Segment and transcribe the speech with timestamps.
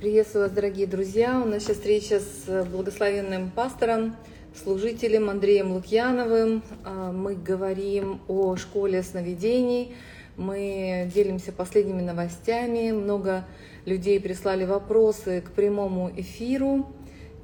[0.00, 1.40] Приветствую вас, дорогие друзья.
[1.40, 4.16] У нас сейчас встреча с благословенным пастором,
[4.52, 6.64] служителем Андреем Лукьяновым.
[6.84, 9.94] А, Мы говорим о школе сновидений.
[10.36, 12.90] Мы делимся последними новостями.
[12.90, 13.46] Много
[13.86, 16.92] людей прислали вопросы к прямому эфиру.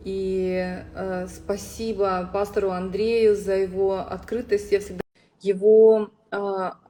[0.04, 4.72] И э, спасибо пастору Андрею за его открытость.
[4.72, 5.02] Я всегда
[5.40, 6.36] его э,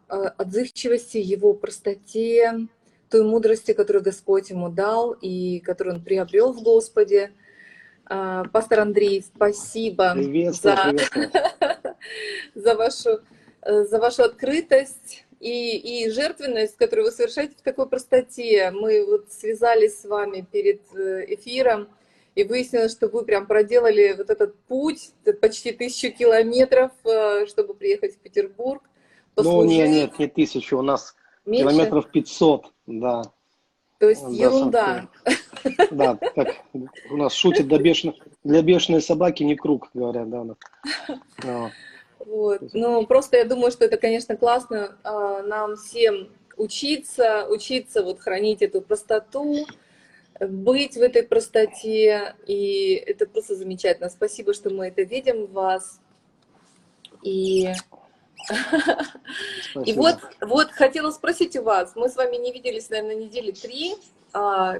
[0.09, 2.67] э, отзывчивости, его простоте,
[3.11, 7.33] той мудрости, которую Господь ему дал и которую он приобрел в Господе.
[8.07, 11.31] А, Пастор Андрей, спасибо Приветствую, за, приветствую.
[12.55, 13.21] за, вашу,
[13.63, 18.71] э, за вашу открытость и, и жертвенность, которую вы совершаете в такой простоте.
[18.73, 21.89] Мы вот связались с вами перед э, эфиром,
[22.35, 28.15] и выяснилось, что вы прям проделали вот этот путь, почти тысячу километров, э, чтобы приехать
[28.15, 28.83] в Петербург,
[29.37, 29.71] Ну, послужить.
[29.71, 31.15] не, нет, не тысячу, у нас
[31.51, 31.69] Меньше?
[31.69, 33.23] километров 500, да.
[33.99, 35.09] То есть Да, ерунда.
[35.91, 36.57] Да, как
[37.11, 40.45] у нас шутят, для бешеных, для бешеной собаки не круг, говорят, да.
[40.45, 41.71] Ну,
[42.25, 42.63] Вот.
[42.73, 48.63] Ну, просто я думаю, что это, конечно, классно а, нам всем учиться, учиться вот хранить
[48.63, 49.67] эту простоту,
[50.39, 54.09] быть в этой простоте, и это просто замечательно.
[54.09, 56.01] Спасибо, что мы это видим в вас.
[57.23, 57.71] И,
[59.85, 63.95] и вот, вот хотела спросить у вас, мы с вами не виделись, наверное, недели три,
[64.33, 64.79] а,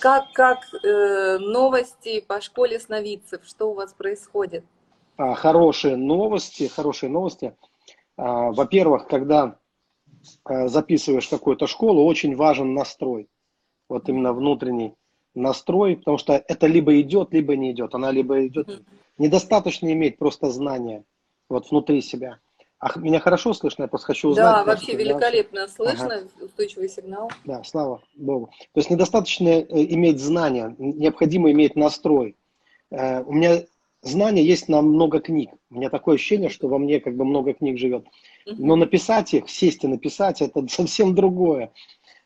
[0.00, 4.64] как, как э, новости по школе сновидцев, что у вас происходит?
[5.16, 7.54] А, Хорошие новости, хорошие новости.
[8.16, 9.58] А, Во-первых, когда
[10.44, 13.28] записываешь какую-то школу, очень важен настрой.
[13.88, 14.94] Вот именно внутренний
[15.36, 17.94] настрой, потому что это либо идет, либо не идет.
[17.94, 18.82] Она либо идет.
[19.18, 21.04] Недостаточно иметь просто знания
[21.48, 22.40] вот внутри себя.
[22.78, 23.82] А меня хорошо слышно?
[23.84, 24.66] Я просто хочу Да, узнать.
[24.66, 25.02] вообще просто, да.
[25.04, 27.30] великолепно слышно, устойчивый сигнал.
[27.44, 28.50] Да, слава Богу.
[28.72, 32.36] То есть недостаточно э, иметь знания, необходимо иметь настрой.
[32.90, 33.62] Э, У меня
[34.02, 35.50] знания есть на много книг.
[35.70, 38.06] У меня такое ощущение, что во мне как бы много книг живет.
[38.44, 41.72] Но написать их, сесть и написать, это совсем другое.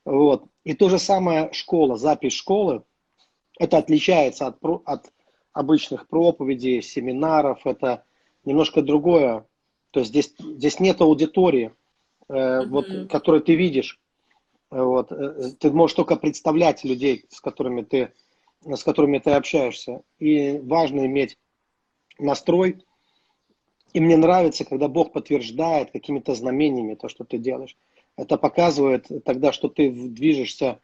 [0.05, 0.44] Вот.
[0.65, 2.82] И то же самое школа, запись школы,
[3.59, 5.12] это отличается от, от
[5.53, 8.05] обычных проповедей, семинаров, это
[8.44, 9.47] немножко другое.
[9.91, 11.73] То есть здесь, здесь нет аудитории,
[12.28, 13.99] э, вот, которую ты видишь.
[14.71, 15.11] Вот.
[15.11, 18.12] э, Ты можешь только представлять людей, с которыми ты,
[18.62, 20.03] с которыми ты общаешься.
[20.19, 21.39] И важно иметь
[22.19, 22.84] настрой.
[23.93, 27.77] И мне нравится, когда Бог подтверждает какими-то знамениями то, что ты делаешь.
[28.17, 30.81] Это показывает тогда, что ты движешься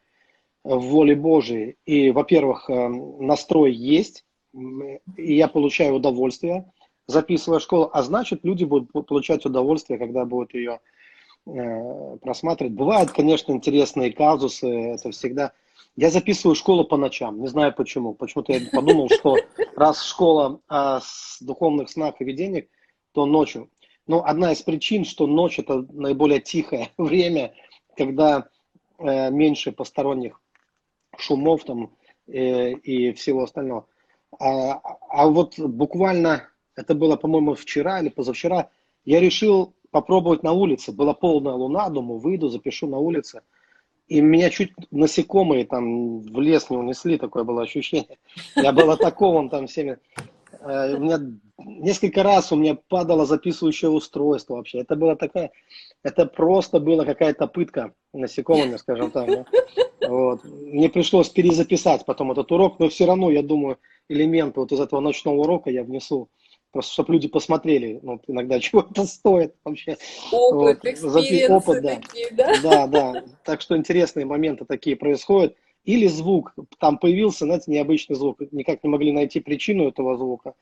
[0.63, 1.77] в воле Божией.
[1.85, 6.69] И, во-первых, э, настрой есть, и я получаю удовольствие,
[7.07, 10.79] записывая школу, а значит, люди будут по- получать удовольствие, когда будут ее
[11.45, 12.73] э, просматривать.
[12.73, 15.53] Бывают, конечно, интересные казусы, это всегда.
[15.95, 18.13] Я записываю школу по ночам, не знаю почему.
[18.13, 19.37] Почему-то я подумал, что
[19.75, 22.65] раз школа о с духовных снах и видениях,
[23.13, 23.69] то ночью.
[24.05, 27.53] Но одна из причин, что ночь это наиболее тихое время,
[27.95, 28.47] когда
[28.99, 30.39] э, меньше посторонних
[31.17, 31.91] шумов там
[32.27, 33.87] э, и всего остального.
[34.39, 38.69] А, а вот буквально, это было, по-моему, вчера или позавчера,
[39.03, 40.91] я решил попробовать на улице.
[40.91, 43.41] Была полная луна, думаю, выйду, запишу на улице.
[44.07, 48.17] И меня чуть насекомые там в лес не унесли, такое было ощущение.
[48.55, 49.97] Я был атакован там всеми.
[50.61, 51.19] Э, У меня
[51.57, 54.79] несколько раз у меня падало записывающее устройство вообще.
[54.79, 55.51] Это было такая,
[56.03, 59.47] это просто была какая-то пытка насекомыми, скажем так.
[60.07, 60.43] Вот.
[60.45, 63.77] Мне пришлось перезаписать потом этот урок, но все равно, я думаю,
[64.07, 66.29] элементы вот из этого ночного урока я внесу,
[66.77, 69.97] просто чтобы люди посмотрели, ну, иногда чего это стоит вообще.
[70.31, 71.95] Опыт, Вот, опыт, да.
[71.95, 72.61] такие, да?
[72.61, 73.23] Да, да.
[73.43, 75.55] Так что интересные моменты такие происходят.
[75.87, 80.53] Или звук, там появился, знаете, необычный звук, никак не могли найти причину этого звука.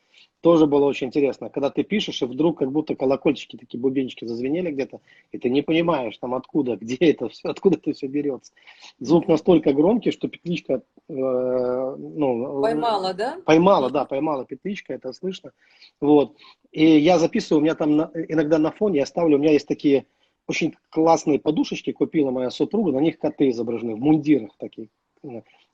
[0.42, 1.50] Тоже было очень интересно.
[1.50, 5.64] Когда ты пишешь, и вдруг как будто колокольчики, такие бубенчики зазвенели где-то, и ты не
[5.64, 8.54] понимаешь, там откуда, где это все, откуда это все берется.
[9.00, 13.40] Звук настолько громкий, что петличка, э, ну, Поймала, да?
[13.48, 15.54] Поймала, да, поймала петличка, это слышно.
[16.02, 16.38] Вот.
[16.72, 19.68] И я записываю, у меня там на- иногда на фоне я ставлю, у меня есть
[19.68, 20.06] такие
[20.48, 25.05] очень классные подушечки, купила моя супруга, на них коты изображены, в мундирах такие э,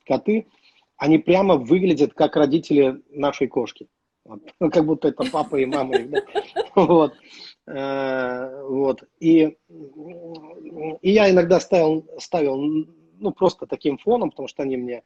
[0.06, 0.46] коты.
[0.96, 3.88] Они прямо выглядят как родители нашей кошки.
[4.24, 4.40] Вот.
[4.60, 6.22] Ну, Как будто это папа и мама да.
[6.74, 7.14] Вот.
[7.66, 9.02] Э, Вот.
[9.20, 9.56] И,
[11.00, 15.02] и я иногда ставил, ставил, ну, просто таким фоном, потому что они мне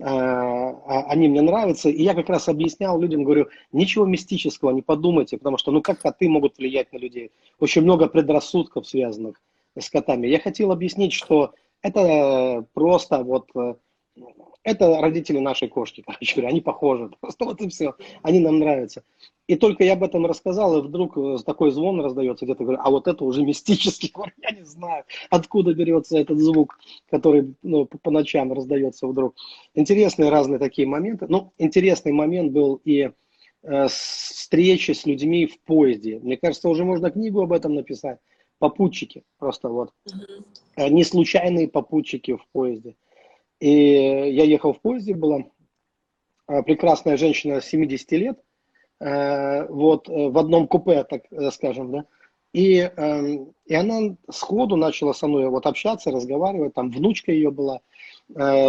[0.00, 1.88] э, а- они мне нравятся.
[1.88, 6.00] И я как раз объяснял людям, говорю, ничего мистического, не подумайте, потому что, ну, как
[6.00, 7.32] коты могут влиять на людей?
[7.58, 9.40] Очень много предрассудков, связанных
[9.78, 10.26] с котами.
[10.26, 11.52] Я хотел объяснить, что
[11.82, 13.74] это просто вот, э,
[14.62, 19.02] это родители нашей кошки, короче говоря, они похожи, просто вот и все, они нам нравятся.
[19.46, 22.90] И только я об этом рассказал, и вдруг э, такой звон раздается где-то, говорю, а
[22.90, 24.12] вот это уже мистический,
[24.42, 26.78] я не знаю, откуда берется этот звук,
[27.10, 29.34] который ну, по ночам раздается вдруг.
[29.74, 31.26] Интересные разные такие моменты.
[31.28, 33.10] Ну, интересный момент был и
[33.62, 36.18] э, встречи с людьми в поезде.
[36.18, 38.18] Мне кажется, уже можно книгу об этом написать.
[38.58, 39.92] Попутчики, просто вот.
[40.08, 40.90] Mm-hmm.
[40.90, 42.96] Не случайные попутчики в поезде.
[43.60, 45.44] И я ехал в поезде, была
[46.48, 48.40] э, прекрасная женщина 70 лет,
[49.00, 52.04] э, вот в одном купе, так скажем, да,
[52.52, 57.80] и, эм, и она сходу начала со мной вот общаться, разговаривать, там внучка ее была,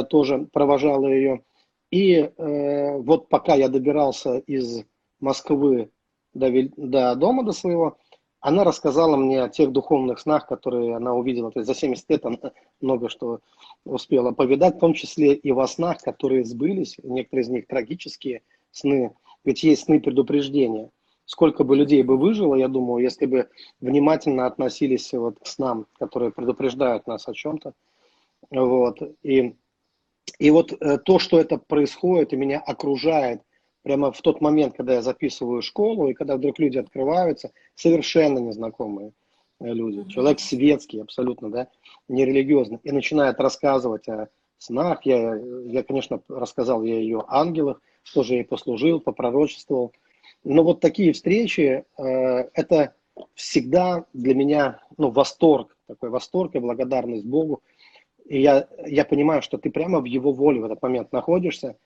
[0.09, 1.43] тоже провожала ее.
[1.91, 4.83] И вот пока я добирался из
[5.19, 5.89] Москвы
[6.33, 7.97] до, до дома до своего,
[8.41, 11.51] она рассказала мне о тех духовных снах, которые она увидела.
[11.51, 12.37] То есть за 70 лет она
[12.79, 13.39] много что
[13.85, 19.13] успела повидать, в том числе и во снах, которые сбылись, некоторые из них трагические сны.
[19.43, 20.89] Ведь есть сны предупреждения.
[21.25, 23.49] Сколько бы людей бы выжило, я думаю, если бы
[23.81, 27.73] внимательно относились вот к снам, которые предупреждают нас о чем-то.
[28.49, 28.99] Вот.
[29.21, 29.55] И,
[30.39, 33.43] и вот э, то, что это происходит и меня окружает
[33.83, 39.13] прямо в тот момент, когда я записываю школу, и когда вдруг люди открываются, совершенно незнакомые
[39.59, 40.09] э, люди, mm-hmm.
[40.09, 41.67] человек светский абсолютно, да,
[42.07, 45.35] нерелигиозный, и начинает рассказывать о снах, я,
[45.65, 47.81] я, конечно, рассказал я ее ангелах,
[48.13, 49.93] тоже ей послужил, попророчествовал,
[50.43, 52.03] но вот такие встречи, э,
[52.53, 52.95] это
[53.33, 57.61] всегда для меня, ну, восторг, такой восторг и благодарность Богу,
[58.25, 61.77] и я, я понимаю, что ты прямо в его воле в этот момент находишься,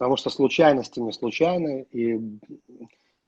[0.00, 2.18] потому что случайности не случайны, и,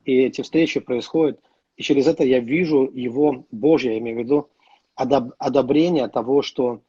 [0.07, 1.39] и эти встречи происходят,
[1.77, 4.49] и через это я вижу его Божье, я имею в виду,
[4.95, 6.81] одоб, одобрение того что,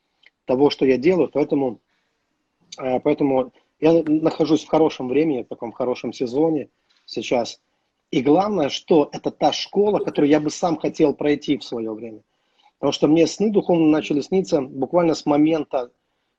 [0.46, 1.82] того, что я делаю, поэтому,
[2.80, 3.52] э, поэтому
[3.82, 6.70] я нахожусь в хорошем времени, в таком хорошем сезоне
[7.06, 7.60] сейчас,
[8.10, 12.22] и главное, что это та школа, которую я бы сам хотел пройти в свое время.
[12.80, 15.92] Потому что мне сны духовно начали сниться буквально с момента,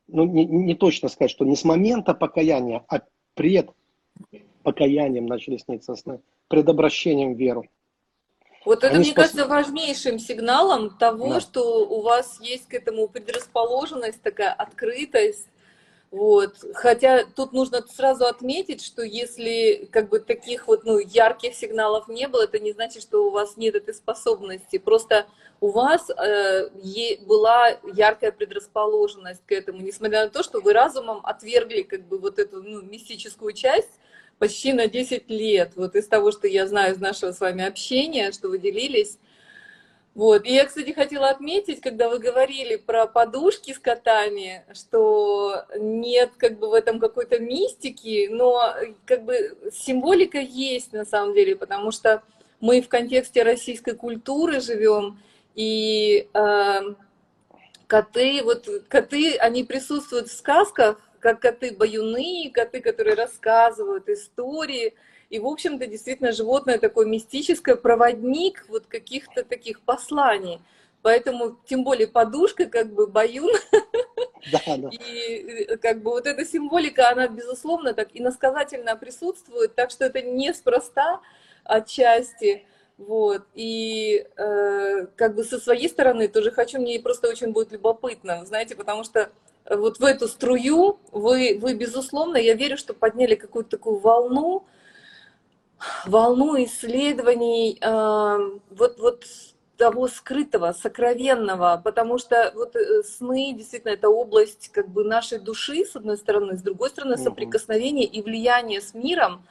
[0.06, 3.02] ну не, не точно сказать, что не с момента покаяния, а
[3.34, 3.70] пред
[4.62, 7.66] покаянием начали сниться сны, пред обращением в веру.
[8.64, 9.32] Вот это, Они мне спас...
[9.32, 11.40] кажется, важнейшим сигналом того, да.
[11.40, 15.48] что у вас есть к этому предрасположенность, такая открытость,
[16.14, 16.64] вот.
[16.74, 22.28] Хотя тут нужно сразу отметить, что если как бы таких вот ну, ярких сигналов не
[22.28, 24.78] было, это не значит, что у вас нет этой способности.
[24.78, 25.26] Просто
[25.60, 26.68] у вас э,
[27.26, 32.38] была яркая предрасположенность к этому, несмотря на то, что вы разумом отвергли как бы вот
[32.38, 33.90] эту ну, мистическую часть
[34.38, 35.72] почти на 10 лет.
[35.74, 39.18] Вот из того, что я знаю из нашего с вами общения, что вы делились,
[40.14, 40.46] вот.
[40.46, 46.58] И я, кстати, хотела отметить, когда вы говорили про подушки с котами, что нет как
[46.58, 48.74] бы в этом какой-то мистики, но
[49.06, 52.22] как бы символика есть на самом деле, потому что
[52.60, 55.18] мы в контексте российской культуры живем,
[55.56, 56.80] и э,
[57.86, 64.94] коты, вот коты, они присутствуют в сказках, как коты-баюны, коты, которые рассказывают истории,
[65.34, 70.60] и, в общем-то, действительно, животное такое мистическое, проводник вот каких-то таких посланий.
[71.02, 73.52] Поэтому, тем более, подушка, как бы, баюн.
[74.52, 74.90] Да, да.
[74.90, 80.20] И э, как бы вот эта символика, она, безусловно, так иносказательно присутствует, так что это
[80.20, 81.22] неспроста
[81.64, 82.66] отчасти.
[82.98, 83.44] Вот.
[83.54, 88.76] И э, как бы со своей стороны тоже хочу, мне просто очень будет любопытно, знаете,
[88.76, 89.30] потому что
[89.68, 94.66] вот в эту струю вы, вы безусловно, я верю, что подняли какую-то такую волну,
[96.06, 99.24] волну исследований э, вот, вот
[99.76, 105.84] того скрытого, сокровенного, потому что вот э, сны действительно это область как бы нашей души,
[105.84, 109.44] с одной стороны, с другой стороны, соприкосновение и влияние с миром,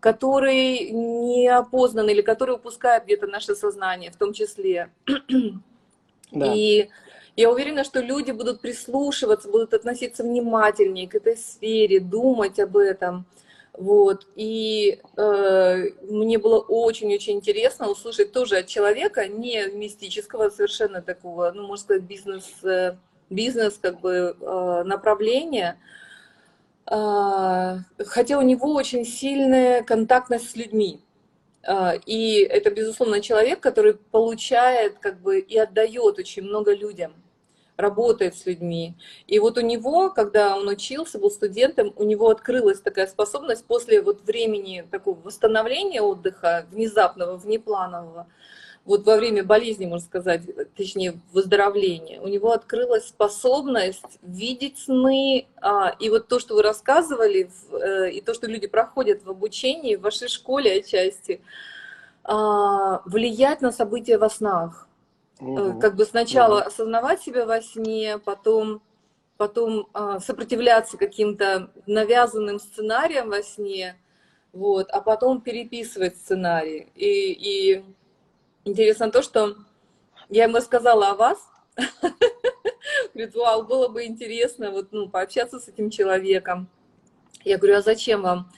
[0.00, 4.90] который не опознан или который упускает где-то наше сознание в том числе.
[6.32, 6.52] Да.
[6.54, 6.88] И
[7.36, 13.26] я уверена, что люди будут прислушиваться, будут относиться внимательнее к этой сфере, думать об этом.
[13.74, 14.26] Вот.
[14.36, 21.66] И э, мне было очень-очень интересно услышать тоже от человека, не мистического совершенно такого, ну,
[21.66, 22.96] можно сказать, бизнес, э,
[23.30, 25.78] бизнес как бы э, направления,
[26.86, 27.76] э,
[28.06, 31.00] хотя у него очень сильная контактность с людьми.
[31.62, 37.21] Э, и это, безусловно, человек, который получает как бы и отдает очень много людям
[37.82, 38.94] работает с людьми.
[39.26, 44.00] И вот у него, когда он учился, был студентом, у него открылась такая способность после
[44.00, 48.26] вот времени такого восстановления отдыха, внезапного, внепланового,
[48.84, 50.42] вот во время болезни, можно сказать,
[50.76, 57.48] точнее выздоровления, у него открылась способность видеть сны, а, и вот то, что вы рассказывали,
[57.70, 61.40] э, и то, что люди проходят в обучении, в вашей школе отчасти,
[62.24, 64.88] а, влиять на события во снах.
[65.42, 65.80] Угу.
[65.80, 66.68] Как бы сначала угу.
[66.68, 68.82] осознавать себя во сне, потом,
[69.36, 73.96] потом а, сопротивляться каким-то навязанным сценариям во сне,
[74.52, 76.88] вот, а потом переписывать сценарий.
[76.94, 77.84] И, и
[78.64, 79.56] Интересно то, что
[80.28, 81.38] я ему сказала о вас.
[83.14, 86.68] Говорит, вау, было бы интересно вот, ну, пообщаться с этим человеком.
[87.44, 88.52] Я говорю, а зачем вам?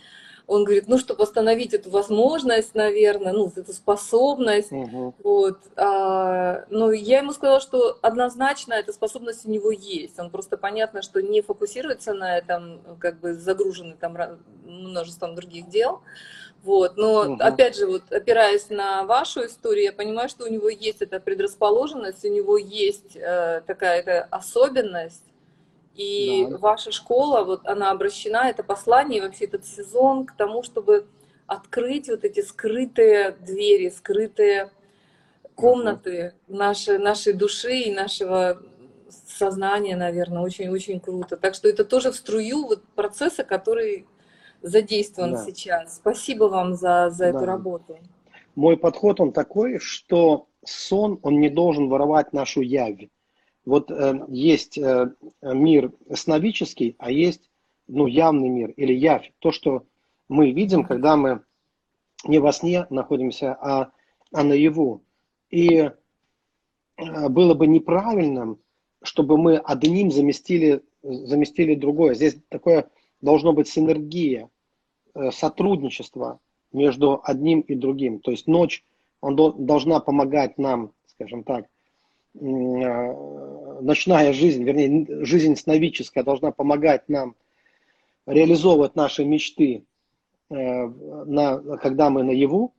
[0.47, 4.73] Он говорит, ну, чтобы восстановить эту возможность, наверное, ну, эту способность.
[4.73, 5.15] Угу.
[5.25, 5.59] Вот.
[5.77, 10.19] А, но я ему сказала, что однозначно эта способность у него есть.
[10.19, 14.17] Он просто понятно, что не фокусируется на этом, как бы загруженный там
[14.65, 16.03] множеством других дел.
[16.63, 16.97] Вот.
[16.97, 17.37] Но угу.
[17.41, 22.25] опять же, вот опираясь на вашу историю, я понимаю, что у него есть эта предрасположенность,
[22.25, 25.23] у него есть э, такая -то особенность.
[25.95, 26.59] И да.
[26.59, 31.07] ваша школа, вот она обращена, это послание, вообще этот сезон к тому, чтобы
[31.47, 34.71] открыть вот эти скрытые двери, скрытые
[35.55, 36.57] комнаты угу.
[36.57, 38.61] нашей, нашей души и нашего
[39.09, 41.37] сознания, наверное, очень-очень круто.
[41.37, 44.07] Так что это тоже в струю вот процесса, который
[44.63, 45.45] задействован да.
[45.45, 45.97] сейчас.
[45.97, 47.29] Спасибо вам за, за да.
[47.29, 47.99] эту работу.
[48.57, 53.09] Мой подход, он такой, что сон, он не должен воровать нашу явь.
[53.65, 55.11] Вот э, есть э,
[55.43, 57.49] мир сновидческий, а есть
[57.87, 59.33] ну, явный мир или явь.
[59.39, 59.85] То, что
[60.29, 61.43] мы видим, когда мы
[62.27, 63.91] не во сне находимся, а,
[64.33, 65.03] а наяву.
[65.51, 65.93] И э,
[67.29, 68.61] было бы неправильным,
[69.03, 72.15] чтобы мы одним заместили, заместили другое.
[72.15, 72.91] Здесь такое
[73.21, 74.51] должно быть синергия.
[75.15, 76.41] Э, сотрудничество
[76.73, 78.19] между одним и другим.
[78.19, 78.85] То есть ночь
[79.21, 81.67] он должна помогать нам, скажем так,
[82.35, 87.37] ночная жизнь, вернее, жизнь сновидческая должна помогать нам
[88.27, 89.85] реализовывать наши мечты,
[90.51, 92.75] э, на, когда мы наяву,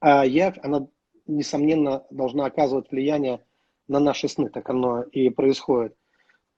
[0.00, 0.86] а явь, она,
[1.26, 3.40] несомненно, должна оказывать влияние
[3.88, 5.94] на наши сны, так оно и происходит.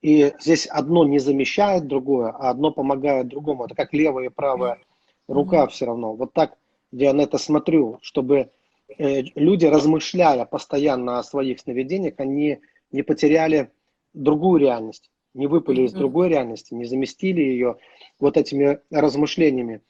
[0.01, 3.65] И здесь одно не замещает другое, а одно помогает другому.
[3.65, 4.79] Это как левая и правая
[5.27, 5.69] рука mm-hmm.
[5.69, 6.13] все равно.
[6.15, 6.57] Вот так
[6.91, 8.51] я на это смотрю, чтобы
[8.97, 12.59] люди, размышляя постоянно о своих сновидениях, они
[12.91, 13.71] не потеряли
[14.13, 17.77] другую реальность, не выпали из другой реальности, не заместили ее
[18.19, 19.81] вот этими размышлениями.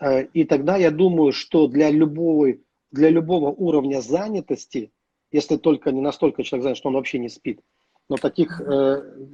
[0.00, 2.54] Э, и тогда я думаю, что для любого,
[2.90, 4.90] для любого уровня занятости,
[5.32, 7.60] если только не настолько человек занят, что он вообще не спит,
[8.08, 9.26] но таких э,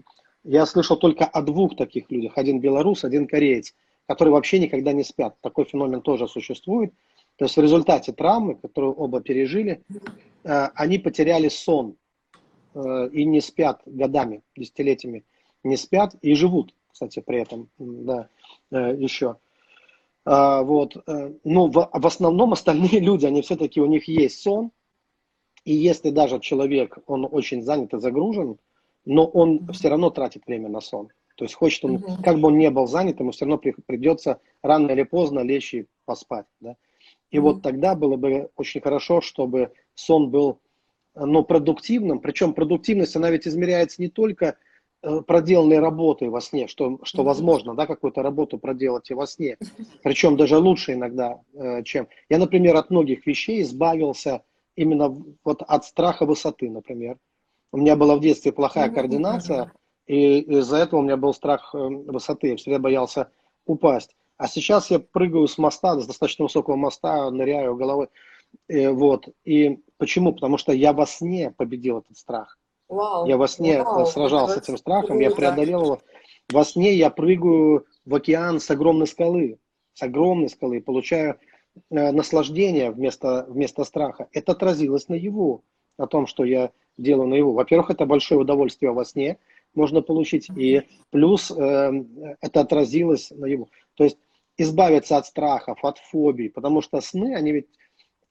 [0.45, 2.33] я слышал только о двух таких людях.
[2.37, 3.75] Один белорус, один кореец,
[4.07, 5.37] которые вообще никогда не спят.
[5.41, 6.93] Такой феномен тоже существует.
[7.37, 9.83] То есть в результате травмы, которую оба пережили,
[10.45, 11.97] э, они потеряли сон
[12.75, 15.25] э, и не спят годами, десятилетиями.
[15.63, 18.29] Не спят и живут, кстати, при этом, да,
[18.71, 19.37] э, еще.
[20.25, 20.97] А, вот.
[21.45, 24.73] Но в, в основном остальные люди, они все-таки, у них есть сон.
[25.65, 28.59] И если даже человек, он очень занят и загружен,
[29.05, 31.09] но он все равно тратит время на сон.
[31.37, 32.23] То есть хочет он, угу.
[32.25, 35.87] как бы он не был занят, ему все равно придется рано или поздно лечь и
[36.07, 36.47] поспать.
[36.61, 36.77] Да?
[37.31, 40.61] И вот тогда было бы очень хорошо, чтобы сон был
[41.15, 42.21] ну, продуктивным.
[42.21, 44.57] Причем продуктивность, она ведь измеряется не только
[45.03, 49.57] э, проделанной работой во сне, что, что возможно, да, какую-то работу проделать и во сне.
[50.03, 52.09] Причем даже лучше иногда, э, чем...
[52.29, 54.43] Я, например, от многих вещей избавился
[54.77, 57.17] именно вот от страха высоты, например.
[57.73, 59.73] У меня была в детстве плохая координация,
[60.07, 63.31] и из-за этого у меня был страх э, высоты, я всегда боялся
[63.65, 64.15] упасть.
[64.37, 68.09] А сейчас я прыгаю с моста, с достаточно высокого моста, ныряю головой.
[68.69, 69.29] И, э, вот.
[69.45, 70.33] И почему?
[70.33, 72.59] Потому что я во сне победил этот страх.
[72.89, 73.27] Вау.
[73.27, 74.07] Я во сне э, Вау.
[74.07, 76.01] сражался с этим страхом, я преодолел его.
[76.53, 79.59] Во сне я прыгаю в океан с огромной скалы,
[79.95, 81.39] с огромной скалы, получаю
[81.91, 84.29] э, наслаждение вместо, вместо страха.
[84.33, 85.63] Это отразилось на его,
[85.99, 87.53] на том, что я делаю на его.
[87.53, 89.39] Во-первых, это большое удовольствие во сне
[89.75, 91.91] можно получить, и плюс э,
[92.41, 93.69] это отразилось на его.
[93.95, 94.19] То есть
[94.57, 97.69] избавиться от страхов, от фобий, потому что сны, они ведь,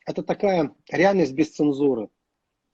[0.06, 2.10] это такая реальность без цензуры,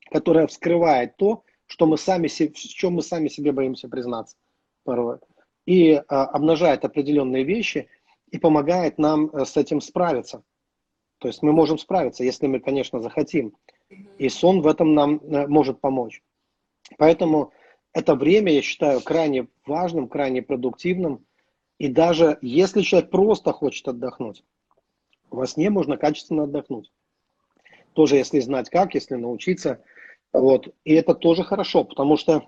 [0.10, 4.36] которая вскрывает то, что мы сами, в чем мы сами себе боимся признаться
[4.84, 5.20] порой.
[5.65, 7.88] И э, обнажает определенные вещи
[8.29, 10.43] и помогает нам э, с этим справиться.
[11.20, 13.55] То есть мы можем справиться, если мы, конечно, захотим.
[14.17, 16.22] И сон в этом нам э, может помочь.
[16.98, 17.53] Поэтому
[17.93, 21.25] это время, я считаю, крайне важным, крайне продуктивным.
[21.82, 24.44] И даже если человек просто хочет отдохнуть,
[25.32, 26.92] во сне можно качественно отдохнуть.
[27.94, 29.84] тоже если знать как, если научиться.
[30.32, 30.68] Вот.
[30.84, 32.46] И это тоже хорошо, потому что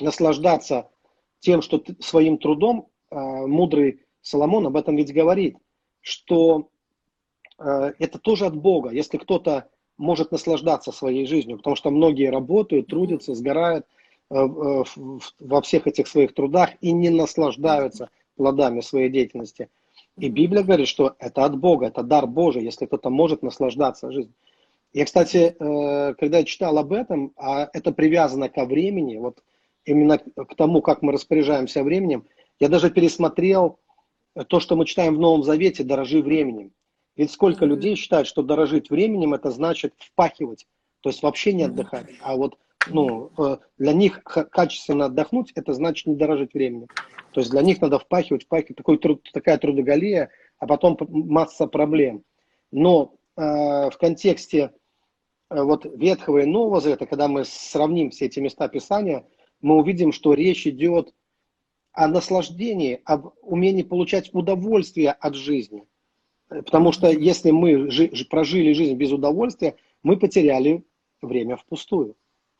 [0.00, 0.88] наслаждаться
[1.40, 5.58] тем, что ты, своим трудом, э, мудрый Соломон об этом ведь говорит,
[6.00, 6.70] что
[7.58, 8.92] э, это тоже от Бога.
[8.92, 9.68] Если кто-то
[9.98, 13.84] может наслаждаться своей жизнью, потому что многие работают, трудятся, сгорают
[14.30, 14.84] э, э,
[15.38, 19.68] во всех этих своих трудах и не наслаждаются плодами своей деятельности.
[20.16, 24.34] И Библия говорит, что это от Бога, это дар Божий, если кто-то может наслаждаться жизнью.
[24.92, 29.42] Я, кстати, э, когда я читал об этом, а это привязано ко времени, вот
[29.84, 32.24] именно к тому, как мы распоряжаемся временем,
[32.60, 33.80] я даже пересмотрел
[34.48, 36.72] то, что мы читаем в Новом Завете, дорожи временем.
[37.16, 40.66] Ведь сколько людей считают, что дорожить временем, это значит впахивать,
[41.00, 42.06] то есть вообще не отдыхать.
[42.20, 42.56] А вот
[42.88, 46.88] ну, э, для них качественно отдохнуть, это значит не дорожить временем.
[47.32, 52.24] То есть для них надо впахивать, впахивать, такой труд, такая трудоголия, а потом масса проблем.
[52.70, 54.72] Но э, в контексте
[55.50, 59.26] э, вот Ветхого и Нового Завета, когда мы сравним все эти места Писания,
[59.60, 61.14] мы увидим, что речь идет
[61.92, 65.84] о наслаждении, об умении получать удовольствие от жизни–
[66.48, 70.84] Потому что если мы жи- прожили жизнь без удовольствия, мы потеряли
[71.22, 72.16] время впустую.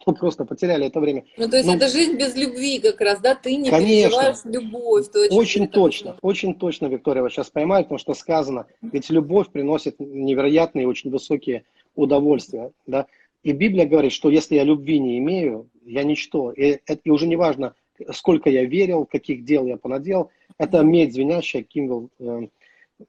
[0.06, 1.24] Мы просто потеряли это время.
[1.38, 3.34] Ну, то есть ну, это жизнь без любви как раз, да?
[3.34, 5.08] Ты не конечно, переживаешь любовь.
[5.08, 6.18] Ты очень, точно, это...
[6.20, 11.64] очень точно, Виктория, вас сейчас поймаю, потому что сказано, ведь любовь приносит невероятные, очень высокие
[11.94, 13.06] удовольствия, да?
[13.42, 16.50] И Библия говорит, что если я любви не имею, я ничто.
[16.52, 17.74] И, и уже не важно,
[18.12, 22.48] сколько я верил, каких дел я понадел, это медь звенящая, Кимвелл э,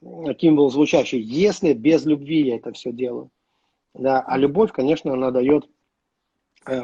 [0.02, 3.30] был звучащий, если без любви я это все делаю.
[3.94, 5.70] Да, а любовь, конечно, она дает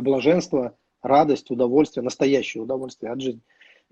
[0.01, 3.41] блаженство, радость, удовольствие, настоящее удовольствие от жизни.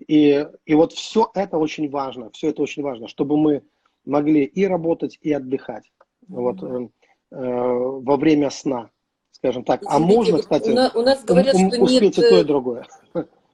[0.06, 3.62] И, и вот все это очень важно, все это очень важно, чтобы мы
[4.04, 5.84] могли и работать, и отдыхать
[6.26, 6.88] вот, э,
[7.32, 8.90] э, во время сна,
[9.30, 9.82] скажем так.
[9.84, 12.18] А Извините, можно, кстати, у нас, у нас говорят, что успеть нет...
[12.18, 12.86] и то, и другое.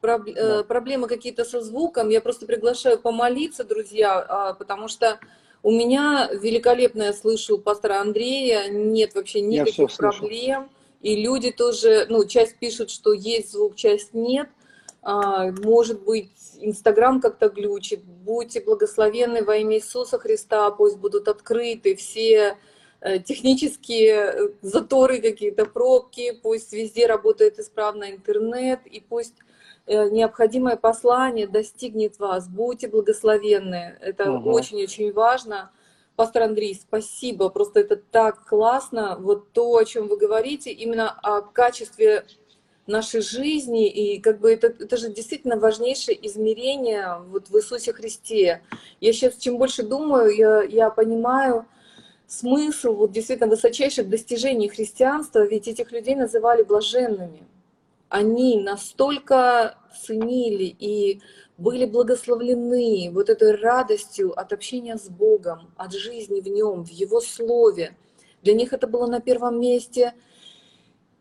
[0.01, 0.25] Проб...
[0.27, 0.63] Да.
[0.63, 2.11] Проблемы какие-то со звуком.
[2.11, 5.19] Я просто приглашаю помолиться, друзья, а, потому что
[5.63, 10.71] у меня великолепно я слышу пастора Андрея, нет вообще никаких проблем.
[11.01, 14.49] И люди тоже, ну, часть пишут, что есть звук, часть нет.
[15.03, 16.31] А, может быть,
[16.61, 18.03] Инстаграм как-то глючит.
[18.05, 22.57] Будьте благословенны во имя Иисуса Христа, пусть будут открыты все
[23.01, 29.35] э, технические э, заторы какие-то, пробки, пусть везде работает исправно интернет, и пусть
[29.87, 32.49] Э, необходимое послание достигнет вас.
[32.49, 33.97] Будьте благословенны.
[34.01, 35.21] Это очень-очень угу.
[35.21, 35.71] важно.
[36.17, 37.51] Пастор Андрей, спасибо.
[37.51, 39.17] Просто это так классно.
[39.21, 42.25] Вот то, о чем вы говорите, именно о качестве
[42.87, 43.89] нашей жизни.
[43.89, 48.63] И как бы это, это же действительно важнейшее измерение вот в Иисусе Христе.
[49.01, 51.67] Я сейчас чем больше думаю, я, я понимаю
[52.27, 57.47] смысл вот действительно высочайших достижений христианства, ведь этих людей называли блаженными
[58.09, 61.21] они настолько ценили и
[61.59, 67.21] были благословлены вот этой радостью от общения с Богом, от жизни в Нем, в Его
[67.21, 67.97] Слове.
[68.43, 70.15] Для них это было на первом месте,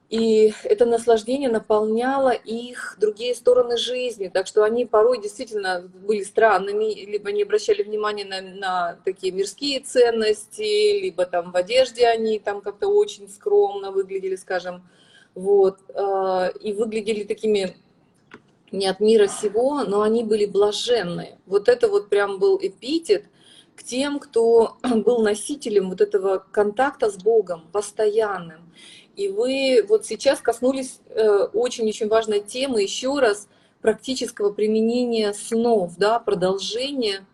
[0.10, 4.28] и это наслаждение наполняло их другие стороны жизни.
[4.28, 9.80] Так что они порой действительно были странными, либо не обращали внимания на, на такие мирские
[9.80, 14.88] ценности, либо там в одежде они там как-то очень скромно выглядели, скажем,
[15.34, 17.76] вот, э, и выглядели такими
[18.76, 21.40] не от мира сего, но они были блаженные.
[21.46, 23.26] Вот это вот прям был эпитет
[23.76, 28.72] к тем, кто был носителем вот этого контакта с Богом постоянным.
[29.16, 31.00] И вы вот сейчас коснулись
[31.54, 33.48] очень-очень э, важной темы еще раз
[33.82, 37.26] практического применения снов, да, продолжения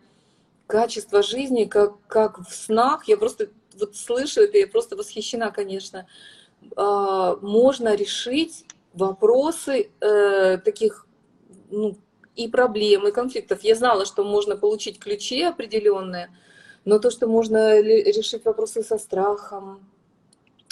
[0.66, 3.08] качества жизни, как, как в снах.
[3.08, 6.06] Я просто вот слышу это, я просто восхищена, конечно,
[6.76, 11.06] а, можно решить вопросы э, таких
[11.72, 11.96] ну,
[12.36, 13.62] и проблем, и конфликтов.
[13.62, 16.30] Я знала, что можно получить ключи определенные,
[16.84, 19.86] но то, что можно решить вопросы со страхом,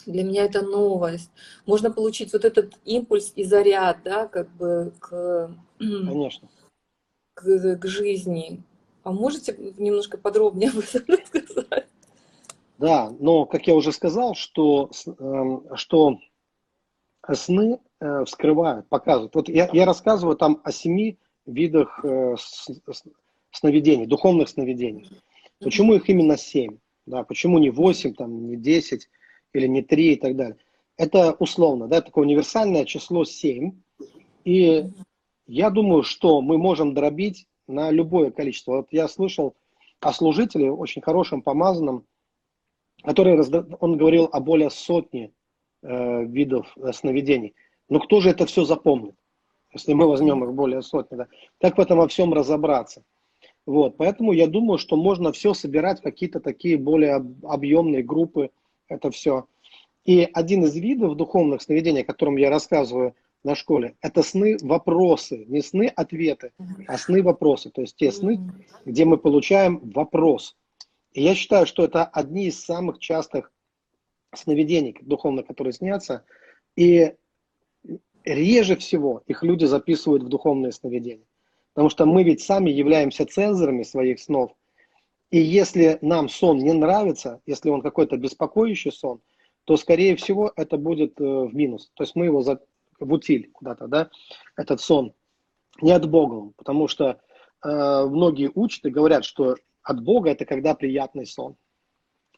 [0.07, 1.31] для меня это новость.
[1.67, 6.49] Можно получить вот этот импульс и заряд, да, как бы к, Конечно.
[7.35, 8.63] к, к жизни.
[9.03, 11.87] А можете немножко подробнее об этом рассказать?
[12.79, 16.19] Да, но, как я уже сказал, что, эм, что
[17.35, 19.35] сны э, вскрывают, показывают.
[19.35, 22.37] Вот я, я рассказываю там о семи видах э,
[23.51, 25.09] сновидений, духовных сновидений.
[25.61, 26.79] Почему их именно семь?
[27.07, 29.09] Да, почему не восемь, там, не десять
[29.53, 30.57] или не три и так далее?
[30.97, 33.81] Это условно, да, такое универсальное число семь.
[34.45, 34.87] И
[35.47, 38.77] я думаю, что мы можем дробить на любое количество.
[38.77, 39.55] Вот я слышал
[40.01, 42.05] о служителе, очень хорошем, помазанном,
[43.03, 43.39] который,
[43.81, 45.33] он говорил о более сотни
[45.83, 47.55] э, видов сновидений.
[47.91, 49.15] Но кто же это все запомнит?
[49.73, 51.27] Если мы возьмем их более сотни, да?
[51.61, 53.03] как в этом во всем разобраться?
[53.67, 58.51] Вот, поэтому я думаю, что можно все собирать в какие-то такие более объемные группы,
[58.89, 59.45] это все.
[60.05, 65.45] И один из видов духовных сновидений, о котором я рассказываю на школе, это сны-вопросы.
[65.47, 66.53] Не сны-ответы,
[66.87, 67.71] а сны-вопросы.
[67.71, 68.41] То есть те сны,
[68.85, 70.57] где мы получаем вопрос.
[71.13, 73.53] И я считаю, что это одни из самых частых
[74.35, 76.25] сновидений духовных, которые снятся.
[76.77, 77.15] И
[78.35, 81.27] реже всего их люди записывают в духовные сновидения.
[81.75, 84.53] Потому что мы ведь сами являемся цензорами своих снов.
[85.31, 89.21] И если нам сон не нравится, если он какой-то беспокоящий сон,
[89.65, 91.93] то, скорее всего, это будет э, в минус.
[91.95, 92.61] То есть мы его за,
[92.99, 94.11] в утиль куда-то, да,
[94.57, 95.13] этот сон.
[95.81, 97.21] Не от Бога, потому что
[97.65, 101.57] э, многие учат и говорят, что от Бога это когда приятный сон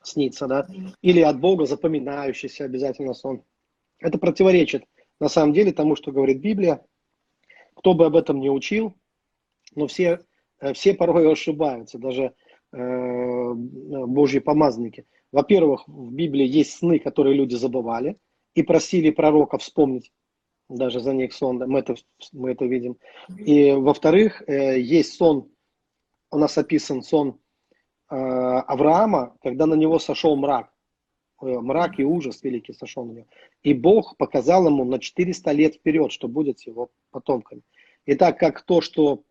[0.02, 0.66] снится, да,
[1.00, 3.42] или от Бога запоминающийся обязательно сон.
[3.98, 4.84] Это противоречит
[5.22, 6.84] на самом деле тому, что говорит Библия.
[7.76, 8.96] Кто бы об этом не учил,
[9.76, 10.18] но все,
[10.60, 12.34] э, все порой ошибаются, даже
[12.72, 15.06] э, Божьи помазанники.
[15.30, 18.16] Во-первых, в Библии есть сны, которые люди забывали
[18.56, 20.10] и просили пророка вспомнить
[20.68, 21.94] даже за них сон, мы это,
[22.32, 22.96] мы это видим.
[23.38, 25.48] И во-вторых, э, есть сон,
[26.32, 27.38] у нас описан сон
[28.10, 30.71] э, Авраама, когда на него сошел мрак.
[31.42, 33.26] Мрак и ужас великий сошел на него.
[33.62, 37.62] И Бог показал ему на 400 лет вперед, что будет с его потомками.
[38.06, 39.24] И так как то, что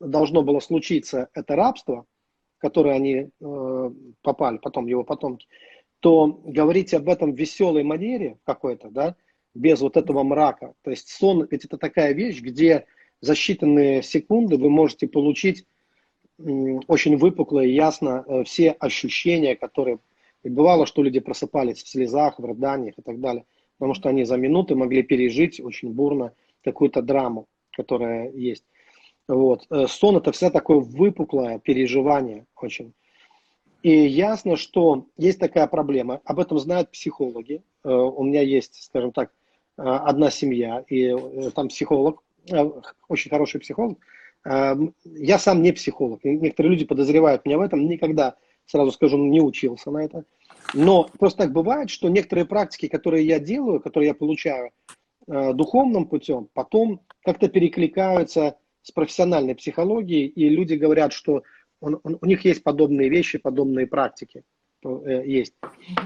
[0.00, 2.06] должно было случиться, это рабство,
[2.58, 3.90] в которое они э,
[4.22, 5.46] попали, потом его потомки,
[6.00, 9.16] то говорить об этом в веселой манере какой-то, да,
[9.54, 10.74] без вот этого мрака.
[10.82, 12.86] То есть сон, ведь это такая вещь, где
[13.20, 15.66] за считанные секунды вы можете получить
[16.38, 19.98] очень выпукло и ясно э, все ощущения, которые...
[20.46, 23.44] И бывало, что люди просыпались в слезах, в рыданиях и так далее,
[23.78, 26.32] потому что они за минуты могли пережить очень бурно
[26.64, 28.64] какую-то драму, которая есть.
[29.28, 29.66] Вот.
[29.70, 32.92] Э, сон это всегда такое выпуклое переживание очень.
[33.82, 36.20] И ясно, что есть такая проблема.
[36.24, 37.62] Об этом знают психологи.
[37.84, 39.30] Э, у меня есть, скажем так,
[39.78, 41.14] Э, одна семья, и
[41.54, 42.22] там психолог,
[43.08, 43.98] очень хороший психолог.
[44.44, 46.22] Я сам не психолог.
[46.22, 47.88] Некоторые люди подозревают меня в этом.
[47.88, 50.24] Никогда, сразу скажу, не учился на это.
[50.74, 54.70] Но просто так бывает, что некоторые практики, которые я делаю, которые я получаю
[55.26, 61.42] духовным путем, потом как-то перекликаются с профессиональной психологией, и люди говорят, что
[61.80, 64.44] он, он, у них есть подобные вещи, подобные практики.
[64.84, 65.54] Есть.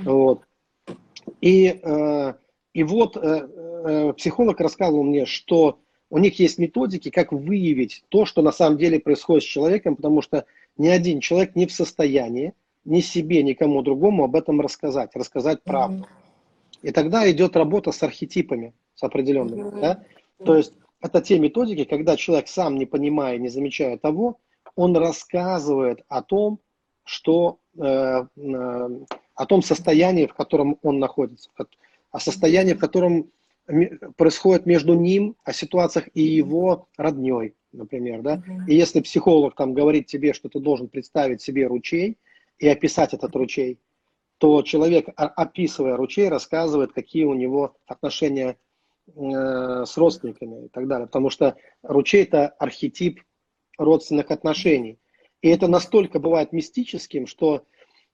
[0.04, 0.42] Вот.
[1.42, 1.80] И
[2.72, 8.26] и вот э, э, психолог рассказывал мне, что у них есть методики, как выявить то,
[8.26, 10.44] что на самом деле происходит с человеком, потому что
[10.80, 16.04] ни один человек не в состоянии ни себе, никому другому об этом рассказать, рассказать правду.
[16.04, 16.88] Mm-hmm.
[16.88, 19.68] И тогда идет работа с архетипами, с определенными.
[19.68, 19.80] Mm-hmm.
[19.80, 20.02] Да?
[20.42, 24.38] То есть это те методики, когда человек сам, не понимая, не замечая того,
[24.76, 26.58] он рассказывает о том,
[27.04, 28.88] что, э, э,
[29.34, 31.50] о том состоянии, в котором он находится,
[32.10, 33.30] о состоянии, в котором
[34.16, 38.42] происходит между ним, о ситуациях и его родней, например, да.
[38.66, 42.18] И если психолог там говорит тебе, что ты должен представить себе ручей
[42.58, 43.78] и описать этот ручей,
[44.38, 48.56] то человек, описывая ручей, рассказывает, какие у него отношения
[49.14, 51.06] э, с родственниками и так далее.
[51.06, 53.20] Потому что ручей это архетип
[53.76, 54.98] родственных отношений.
[55.42, 57.64] И это настолько бывает мистическим, что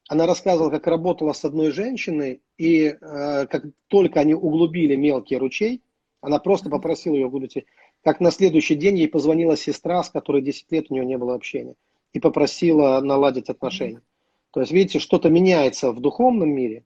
[0.09, 5.83] она рассказывала, как работала с одной женщиной, и э, как только они углубили мелкий ручей,
[6.21, 7.67] она просто попросила ее выйти.
[8.05, 11.35] Как на следующий день ей позвонила сестра, с которой 10 лет у нее не было
[11.35, 11.75] общения,
[12.13, 14.01] и попросила наладить отношения.
[14.53, 16.85] То есть, видите, что-то меняется в духовном мире,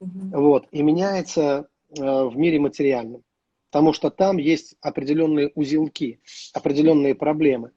[0.00, 3.22] вот, и меняется э, в мире материальном.
[3.70, 6.20] Потому что там есть определенные узелки,
[6.52, 7.70] определенные проблемы.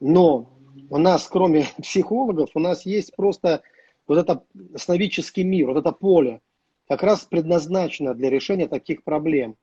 [0.00, 3.62] Но у нас, кроме психологов, у нас есть просто
[4.10, 4.42] вот это
[4.76, 6.40] сновидческий мир, вот это поле,
[6.88, 9.54] как раз предназначено для решения таких проблем.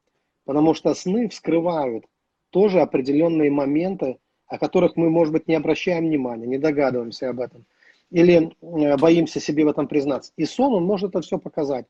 [0.46, 2.06] Потому что сны вскрывают
[2.52, 7.66] тоже определенные моменты, о которых мы, может быть, не обращаем внимания, не догадываемся об этом.
[8.10, 10.32] Или э, боимся себе в этом признаться.
[10.38, 11.86] И сон, он может это все показать.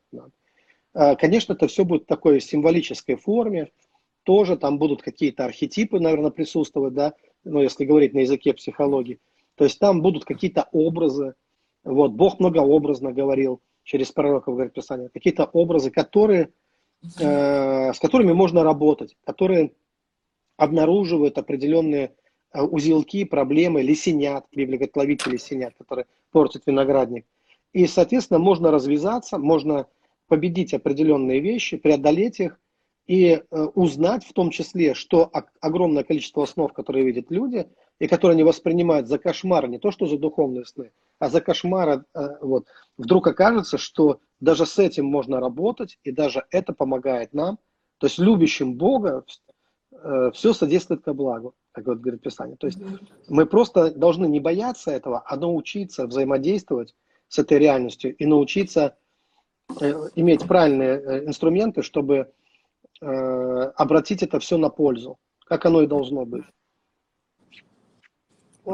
[0.94, 3.70] Э, конечно, это все будет в такой символической форме.
[4.24, 9.20] Тоже там будут какие-то архетипы, наверное, присутствовать, да, ну, если говорить на языке психологии.
[9.54, 11.34] То есть там будут какие-то образы,
[11.88, 16.50] вот, Бог многообразно говорил через пророков, говорит Писание, какие-то образы, которые,
[17.18, 19.72] э, с которыми можно работать, которые
[20.56, 22.14] обнаруживают определенные
[22.52, 27.24] э, узелки, проблемы, лисенят, Библия говорит, ловите лисенят, которые портят виноградник.
[27.72, 29.86] И, соответственно, можно развязаться, можно
[30.26, 32.60] победить определенные вещи, преодолеть их
[33.06, 37.66] и э, узнать в том числе, что огромное количество снов, которые видят люди,
[37.98, 42.04] и которые они воспринимают за кошмар, не то что за духовные сны, а за кошмары,
[42.14, 47.58] э, вот, вдруг окажется, что даже с этим можно работать, и даже это помогает нам.
[47.98, 49.24] То есть любящим Бога
[49.90, 52.56] э, все содействует ко благу, как вот говорит Писание.
[52.56, 52.78] То есть
[53.28, 56.94] мы просто должны не бояться этого, а научиться взаимодействовать
[57.28, 58.96] с этой реальностью и научиться
[59.80, 62.32] э, иметь правильные инструменты, чтобы
[63.00, 66.42] обратить это все на пользу, как оно и должно быть.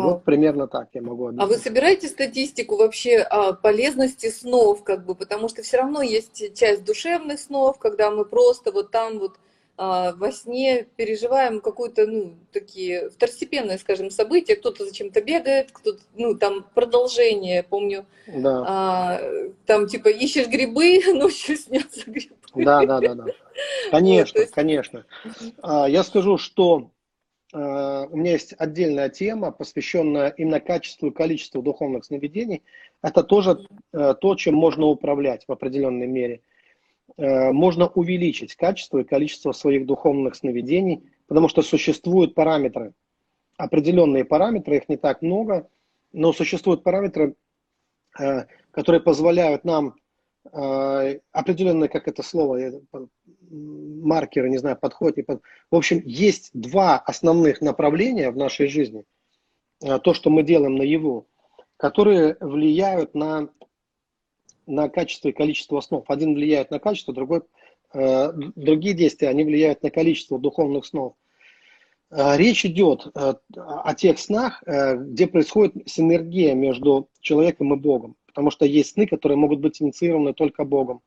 [0.03, 1.45] Вот примерно так я могу объяснить.
[1.45, 6.57] А вы собираете статистику вообще о полезности снов, как бы, потому что все равно есть
[6.59, 9.37] часть душевных снов, когда мы просто вот там вот
[9.77, 16.37] а, во сне переживаем какое-то, ну, такие второстепенные, скажем, события, кто-то зачем-то бегает, кто-то, ну,
[16.37, 18.65] там продолжение, помню, да.
[18.67, 19.21] а,
[19.67, 22.37] там типа ищешь грибы, ночью снятся грибы.
[22.55, 23.25] Да, да, да, да.
[23.91, 24.55] Конечно, вот, есть...
[24.55, 25.07] конечно.
[25.63, 26.91] А, я скажу, что
[27.55, 32.65] у меня есть отдельная тема, посвященная именно качеству и количеству духовных сновидений.
[33.01, 36.41] Это тоже э, то, чем можно управлять в определенной мере.
[37.17, 42.93] Э, можно увеличить качество и количество своих духовных сновидений, потому что существуют параметры,
[43.57, 45.69] определенные параметры, их не так много,
[46.13, 47.35] но существуют параметры,
[48.71, 49.95] которые позволяют нам
[50.53, 52.81] определенные, как это слово,
[53.55, 55.17] маркеры, не знаю, подходят.
[55.17, 55.43] Не под...
[55.71, 59.05] В общем, есть два основных направления в нашей жизни,
[59.83, 61.27] э, то, что мы делаем на его,
[61.77, 63.49] которые влияют на,
[64.67, 66.05] на качество и количество снов.
[66.09, 67.43] Один влияет на качество, другой,
[67.93, 71.15] э, другие действия, они влияют на количество духовных снов.
[72.11, 78.17] Э, речь идет о тех снах, где происходит синергия между человеком и Богом.
[78.27, 81.03] Потому что есть сны, которые могут быть инициированы только Богом.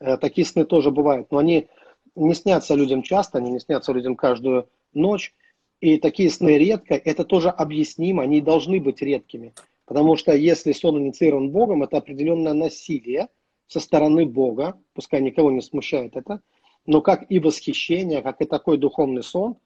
[0.00, 1.68] Э, такие сны тоже бывают, но они
[2.14, 5.34] не снятся людям часто, они не снятся людям каждую ночь.
[5.80, 9.54] И такие сны редко, это тоже объяснимо, они должны быть редкими.
[9.84, 13.28] Потому что если сон инициирован Богом, это определенное насилие
[13.68, 16.40] со стороны Бога, пускай никого не смущает это,
[16.84, 19.56] но как и восхищение, как и такой духовный сон,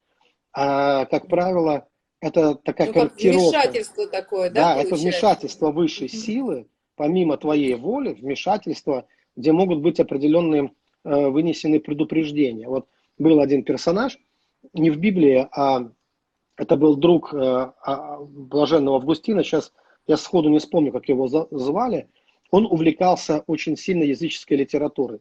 [0.52, 1.88] а, как правило,
[2.20, 3.48] это такая ну, корректировка.
[3.48, 4.74] Вмешательство такое, да?
[4.74, 10.72] Да, это вмешательство высшей силы, помимо твоей воли, вмешательство– где могут быть определенные
[11.04, 12.68] э, вынесены предупреждения.
[12.68, 12.86] Вот
[13.18, 14.18] был один персонаж,
[14.72, 15.90] не в Библии, а
[16.56, 19.72] это был друг э, а, блаженного Августина, сейчас
[20.06, 22.08] я сходу не вспомню, как его звали,
[22.50, 25.20] он увлекался очень сильно языческой литературой.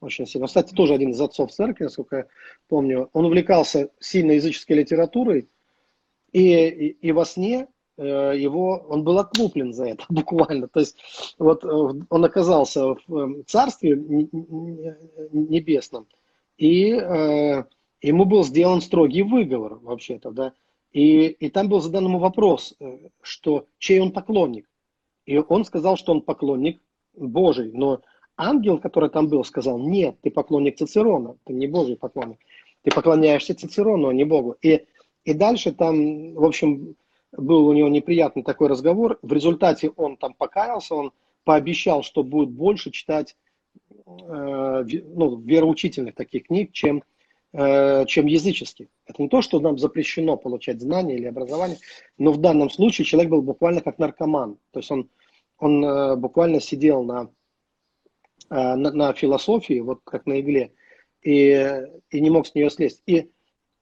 [0.00, 0.46] Очень сильно.
[0.46, 2.26] Кстати, тоже один из отцов церкви, насколько я
[2.68, 3.08] помню.
[3.12, 5.48] Он увлекался сильно языческой литературой,
[6.32, 7.68] и, и, и во сне
[8.02, 10.68] его, он был отлуплен за это буквально.
[10.68, 10.96] То есть
[11.38, 13.96] вот э, он оказался в э, царстве
[15.32, 16.06] небесном,
[16.56, 17.64] и э,
[18.00, 20.52] ему был сделан строгий выговор вообще-то, да.
[20.92, 22.74] И, и там был задан ему вопрос,
[23.20, 24.70] что чей он поклонник.
[25.26, 26.80] И он сказал, что он поклонник
[27.16, 28.00] Божий, но
[28.36, 32.38] ангел, который там был, сказал, нет, ты поклонник Цицерона, ты не Божий поклонник.
[32.82, 34.56] Ты поклоняешься Цицерону, а не Богу.
[34.60, 34.84] И,
[35.24, 36.96] и дальше там, в общем,
[37.36, 39.18] был у него неприятный такой разговор.
[39.22, 41.12] В результате он там покаялся, он
[41.44, 43.36] пообещал, что будет больше читать
[43.86, 47.02] э, ну, вероучительных таких книг, чем,
[47.52, 48.86] э, чем языческих.
[49.06, 51.78] Это не то, что нам запрещено получать знания или образование,
[52.18, 54.58] но в данном случае человек был буквально как наркоман.
[54.72, 55.10] То есть он,
[55.58, 57.30] он э, буквально сидел на,
[58.50, 60.72] э, на, на философии, вот как на игле,
[61.22, 63.02] и, и не мог с нее слезть.
[63.06, 63.30] И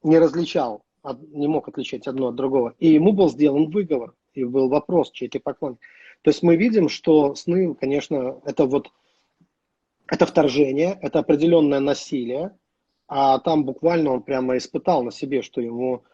[0.02, 2.74] не различал не мог отличать одно от другого.
[2.78, 5.80] И ему был сделан выговор, и был вопрос, чей ты поклонник.
[6.22, 8.90] То есть мы видим, что сны, конечно, это вот
[10.06, 12.56] это вторжение, это определенное насилие,
[13.08, 16.04] а там буквально он прямо испытал на себе, что ему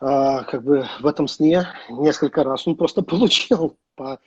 [0.00, 4.20] а, как бы в этом сне несколько раз он просто получил по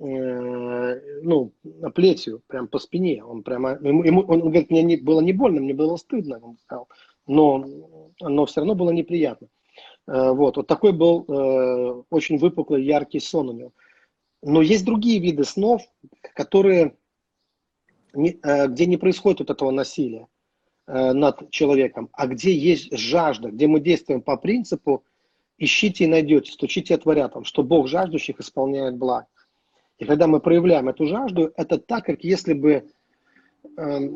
[0.00, 1.52] э, ну,
[1.94, 3.22] плетью, прям по спине.
[3.24, 6.58] Он прямо, ему, ему, он говорит, мне не, было не больно, мне было стыдно, он
[6.58, 6.88] сказал
[7.26, 7.64] но,
[8.20, 9.48] но все равно было неприятно.
[10.06, 13.72] Э, вот, вот такой был э, очень выпуклый, яркий сон у него.
[14.42, 15.82] Но есть другие виды снов,
[16.34, 16.96] которые,
[18.14, 20.26] э, где не происходит вот этого насилия
[20.88, 25.04] над человеком, а где есть жажда, где мы действуем по принципу
[25.58, 29.26] ищите и найдете, стучите и отворят вам, что Бог жаждущих исполняет благ.
[29.98, 32.88] И когда мы проявляем эту жажду, это так, как если бы
[33.76, 34.08] э,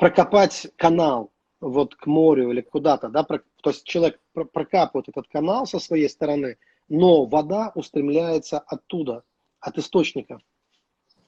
[0.00, 1.31] прокопать канал,
[1.62, 6.58] вот к морю или куда-то, да, то есть человек прокапывает этот канал со своей стороны,
[6.88, 9.22] но вода устремляется оттуда,
[9.60, 10.40] от источника.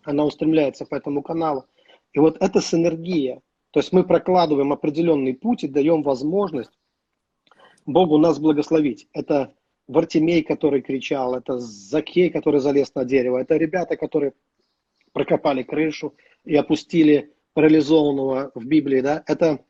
[0.03, 1.67] Она устремляется по этому каналу.
[2.13, 3.41] И вот это синергия.
[3.71, 6.73] То есть мы прокладываем определенный путь и даем возможность
[7.87, 9.09] Богу нас благословить.
[9.13, 9.55] Это
[9.87, 14.33] Вартимей, который кричал, это Закей, который залез на дерево, это ребята, которые
[15.13, 19.65] прокопали крышу и опустили парализованного в Библии, да, это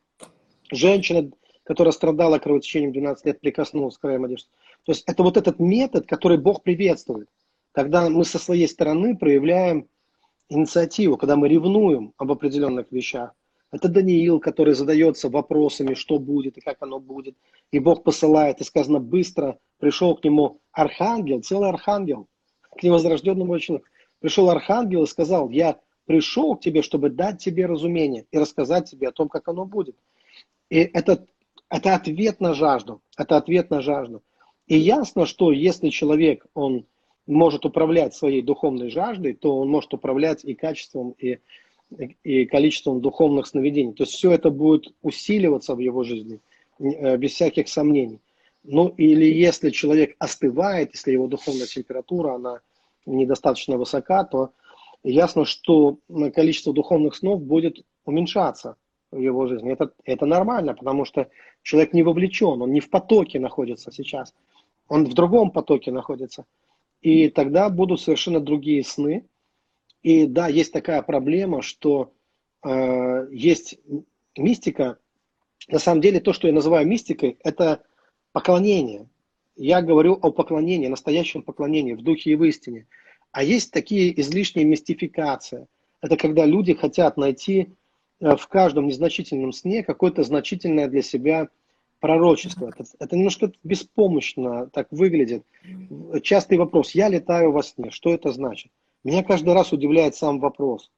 [0.71, 1.29] женщина,
[1.63, 4.49] которая страдала кровотечением 12 лет, прикоснулась к краям одежды.
[4.83, 7.27] То есть это вот этот метод, который Бог приветствует,
[7.71, 9.87] когда мы со своей стороны проявляем
[10.49, 13.33] инициативу, когда мы ревнуем об определенных вещах.
[13.71, 17.35] Это Даниил, который задается вопросами, что будет и как оно будет.
[17.71, 22.27] И Бог посылает, и сказано, быстро пришел к нему архангел, целый архангел,
[22.61, 23.89] к невозрожденному человеку.
[24.19, 29.09] Пришел архангел и сказал, я пришел к тебе, чтобы дать тебе разумение и рассказать тебе
[29.09, 29.97] о том, как оно будет.
[30.69, 31.25] И это,
[31.69, 33.01] это ответ на жажду.
[33.17, 34.23] Это ответ на жажду.
[34.67, 36.85] И ясно, что если человек, он
[37.27, 41.39] может управлять своей духовной жаждой, то он может управлять и качеством, и,
[42.23, 43.93] и количеством духовных сновидений.
[43.93, 46.39] То есть все это будет усиливаться в его жизни,
[46.79, 48.19] э, без всяких сомнений.
[48.63, 52.61] Ну или если человек остывает, если его духовная температура, она
[53.05, 54.51] недостаточно высока, то
[55.03, 55.99] ясно, что
[56.33, 58.77] количество духовных снов будет уменьшаться
[59.11, 59.71] в его жизни.
[59.71, 61.29] Это, это нормально, потому что
[61.61, 64.33] человек не вовлечен, он не в потоке находится сейчас,
[64.87, 66.45] он в другом потоке находится.
[67.01, 69.25] И тогда будут совершенно другие сны.
[70.01, 72.13] И да, есть такая проблема, что
[72.63, 73.79] э, есть
[74.37, 74.97] мистика.
[75.67, 77.83] На самом деле то, что я называю мистикой, это
[78.31, 79.07] поклонение.
[79.55, 82.87] Я говорю о поклонении, настоящем поклонении в духе и в истине.
[83.31, 85.67] А есть такие излишние мистификации.
[86.01, 87.73] Это когда люди хотят найти
[88.19, 91.49] в каждом незначительном сне какое-то значительное для себя
[91.99, 92.69] пророчество.
[92.69, 95.43] Это, это немножко беспомощно так выглядит.
[96.21, 96.91] Частый вопрос.
[96.91, 97.91] Я летаю во сне.
[97.91, 98.71] Что это значит?
[99.03, 100.91] Меня каждый раз удивляет сам вопрос.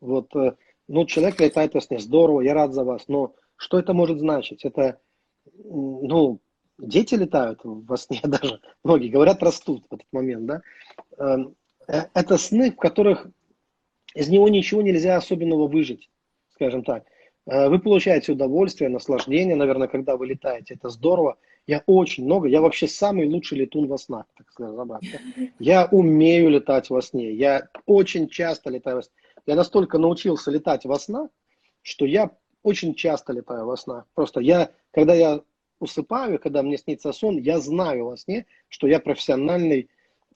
[0.00, 0.54] Вот, э,
[0.88, 1.98] ну, человек летает во сне.
[1.98, 3.04] Здорово, я рад за вас.
[3.08, 4.64] Но что это может значить?
[4.64, 5.00] Это,
[5.54, 6.40] ну,
[6.78, 8.60] дети летают во сне даже.
[8.82, 10.62] Многие говорят, растут в этот момент, да.
[11.18, 11.54] Эм,
[11.88, 13.26] э, это сны, в которых
[14.14, 16.10] из него ничего нельзя особенного выжить,
[16.64, 17.04] скажем так.
[17.46, 20.74] Э, вы получаете удовольствие, наслаждение, наверное, когда вы летаете.
[20.74, 21.36] Это здорово.
[21.66, 24.74] Я очень много, я вообще самый лучший летун во снах, так сказать.
[25.58, 27.32] Я умею летать во сне.
[27.32, 29.14] Я очень часто летаю во сне.
[29.46, 31.28] Я настолько научился летать во снах,
[31.82, 32.30] что я
[32.62, 34.06] очень часто летаю во снах.
[34.14, 35.40] Просто я, когда я
[35.80, 39.88] усыпаю, когда мне снится сон, я знаю во сне, что я профессиональный,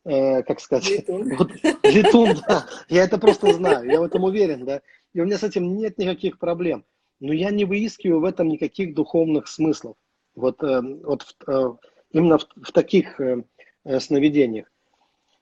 [0.08, 1.04] э, как сказать.
[1.08, 1.50] Вот,
[1.84, 2.66] летун, да.
[2.88, 4.80] Я это просто знаю, я в этом уверен, да.
[5.12, 6.84] И у меня с этим нет никаких проблем
[7.20, 9.96] но я не выискиваю в этом никаких духовных смыслов.
[10.34, 11.72] Вот, э, вот э,
[12.12, 13.42] именно в, в таких э,
[13.98, 14.70] сновидениях.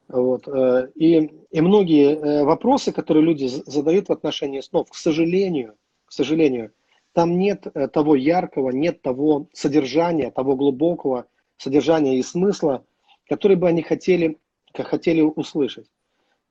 [0.09, 0.46] Вот.
[0.94, 1.16] И,
[1.50, 5.74] и многие вопросы, которые люди задают в отношении снов, к сожалению,
[6.05, 6.70] к сожалению,
[7.12, 11.26] там нет того яркого, нет того содержания, того глубокого
[11.57, 12.85] содержания и смысла,
[13.29, 14.38] который бы они хотели,
[14.84, 15.88] хотели услышать.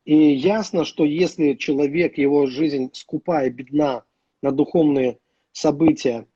[0.05, 4.03] И ясно, что если человек, его жизнь скупая, бедна,
[4.41, 5.17] на духовные
[5.51, 6.27] события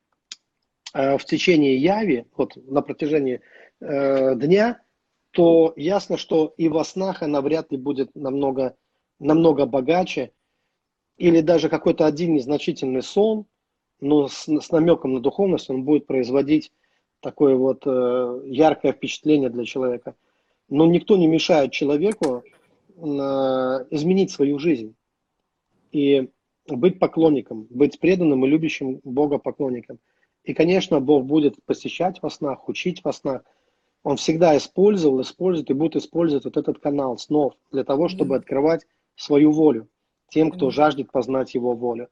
[0.93, 3.41] э, в течение яви, вот на протяжении
[3.79, 4.81] э, дня,
[5.31, 8.75] то ясно, что и во снах она вряд ли будет намного,
[9.19, 10.31] намного богаче.
[11.17, 13.45] Или даже какой-то один незначительный сон,
[13.99, 16.71] но с, с намеком на духовность, он будет производить
[17.19, 20.15] такое вот э, яркое впечатление для человека.
[20.69, 22.43] Но никто не мешает человеку
[22.95, 24.95] э, изменить свою жизнь.
[25.91, 26.29] И
[26.67, 29.99] быть поклонником, быть преданным и любящим Бога поклонником.
[30.43, 33.43] И, конечно, Бог будет посещать во снах, учить во снах.
[34.03, 38.37] Он всегда использовал, использует и будет использовать вот этот канал снов для того, чтобы mm.
[38.37, 39.89] открывать свою волю
[40.29, 40.71] тем, кто mm.
[40.71, 42.07] жаждет познать его волю.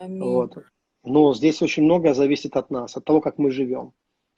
[0.00, 0.18] Mm.
[0.18, 0.58] Вот.
[1.04, 3.92] Но здесь очень многое зависит от нас, от того, как мы живем.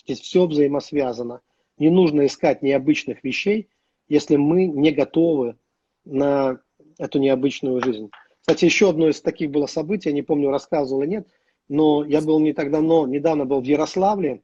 [0.05, 1.41] Здесь все взаимосвязано.
[1.79, 3.69] Не нужно искать необычных вещей,
[4.09, 5.57] если мы не готовы
[6.05, 6.61] на
[6.99, 8.11] эту необычную жизнь.
[8.41, 11.29] Кстати, еще одно из таких было событий, я не помню, рассказывал или нет,
[11.69, 14.43] но я был не так давно, недавно был в Ярославле,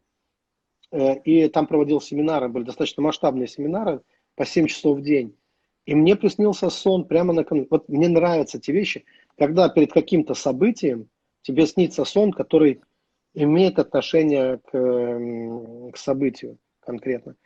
[0.90, 4.02] э, и там проводил семинары, были достаточно масштабные семинары,
[4.36, 5.36] по 7 часов в день.
[5.86, 7.44] И мне приснился сон прямо на...
[7.70, 9.04] Вот мне нравятся эти вещи,
[9.38, 11.08] когда перед каким-то событием
[11.42, 12.80] тебе снится сон, который
[13.34, 17.36] имеет отношение к, к событию конкретно.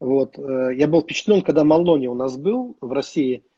[0.00, 0.38] Вот.
[0.38, 3.44] Э, я был впечатлен, когда Малони у нас был в России–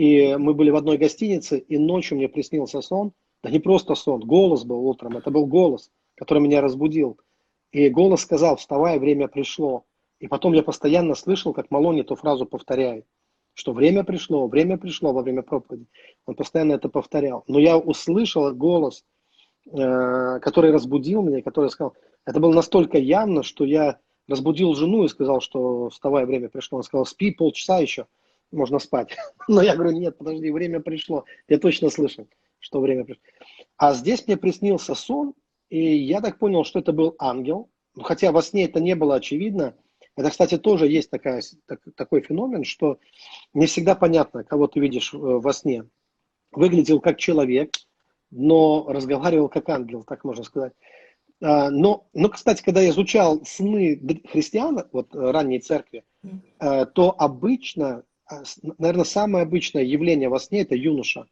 [0.00, 3.12] и мы были в одной гостинице, и ночью мне приснился сон.
[3.42, 5.18] Да не просто сон, голос был утром.
[5.18, 7.18] Это был голос, который меня разбудил.
[7.72, 9.84] И голос сказал, вставай, время пришло.
[10.18, 13.04] И потом я постоянно слышал, как Малони эту фразу повторяет,
[13.52, 15.86] что время пришло, время пришло во время проповеди.
[16.24, 17.44] Он постоянно это повторял.
[17.46, 19.04] Но я услышал голос,
[19.66, 21.94] э, который разбудил меня, который сказал,
[22.24, 23.98] это было настолько явно, что я
[24.30, 26.78] разбудил жену и сказал, что вставай, время пришло.
[26.78, 28.06] Он сказал, спи полчаса еще,
[28.52, 29.16] можно спать.
[29.48, 31.24] Но я говорю, нет, подожди, время пришло.
[31.48, 32.28] Я точно слышал,
[32.58, 33.22] что время пришло.
[33.76, 35.34] А здесь мне приснился сон,
[35.68, 37.70] и я так понял, что это был ангел.
[38.00, 39.74] Хотя во сне это не было очевидно.
[40.16, 42.98] Это, кстати, тоже есть такая, так, такой феномен, что
[43.54, 45.86] не всегда понятно, кого ты видишь э, во сне.
[46.52, 47.74] Выглядел как человек,
[48.30, 50.72] но разговаривал как ангел, так можно сказать.
[51.42, 57.14] А, но, но, кстати, когда я изучал сны христиан, вот э, ранней церкви, э, то
[57.16, 58.04] обычно,
[58.78, 61.26] наверное, самое обычное явление во сне– это юноша.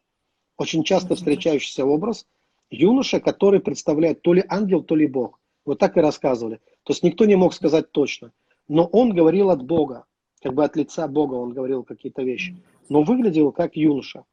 [0.56, 2.26] Очень часто встречающийся образ
[2.70, 5.40] юноша, который представляет то ли ангел, то ли Бог.
[5.64, 6.56] Вот так и рассказывали.
[6.84, 8.32] То есть никто не мог сказать точно.
[8.68, 10.04] Но он говорил от Бога,
[10.42, 12.56] как бы от лица Бога он говорил какие-то вещи.
[12.88, 14.24] Но выглядел как юноша.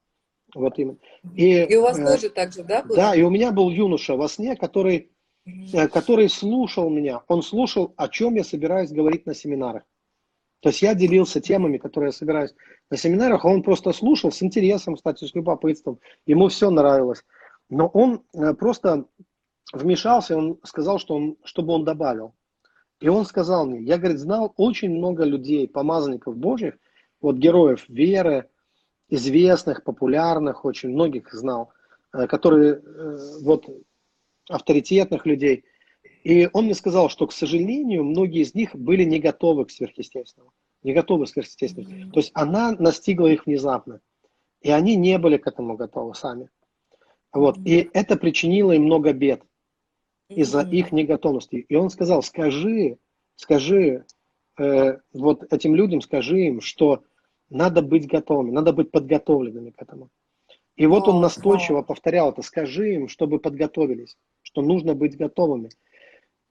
[0.54, 0.98] Вот именно.
[1.36, 2.84] И, и у вас э, тоже так же, да?
[2.84, 2.96] Было?
[2.96, 5.10] Да, и у меня был юноша во сне, который,
[5.92, 7.22] который слушал меня.
[7.28, 9.84] Он слушал, о чем я собираюсь говорить на семинарах.
[10.62, 12.56] То есть я делился темами, которые я собираюсь
[12.90, 16.00] на семинарах, а он просто слушал с интересом, кстати, с любопытством.
[16.26, 17.24] Ему все нравилось.
[17.70, 19.06] Но он э, просто
[19.74, 22.34] вмешался, он сказал, что он, чтобы он добавил.
[23.00, 26.76] И он сказал мне, я, говорит, знал очень много людей, помазанников Божьих,
[27.22, 28.50] вот героев веры,
[29.10, 31.72] известных, популярных, очень многих знал,
[32.14, 33.66] э, которые, э, вот,
[34.50, 35.66] авторитетных людей.
[36.24, 40.52] И он мне сказал, что, к сожалению, многие из них были не готовы к сверхъестественному.
[40.84, 42.12] Не готовы к сверхъестественному.
[42.12, 44.02] То есть она настигла их внезапно.
[44.62, 46.50] И они не были к этому готовы сами.
[47.32, 47.58] Вот.
[47.66, 49.44] И это причинило им много бед
[50.30, 51.58] из-за их неготовности.
[51.68, 52.98] И он сказал, скажи,
[53.36, 54.06] скажи
[54.58, 57.04] э, вот этим людям, скажи им, что
[57.50, 60.10] надо быть готовыми, надо быть подготовленными к этому.
[60.76, 64.18] И вот он настойчиво повторял это, скажи им, чтобы подготовились,
[64.56, 65.70] что нужно быть готовыми.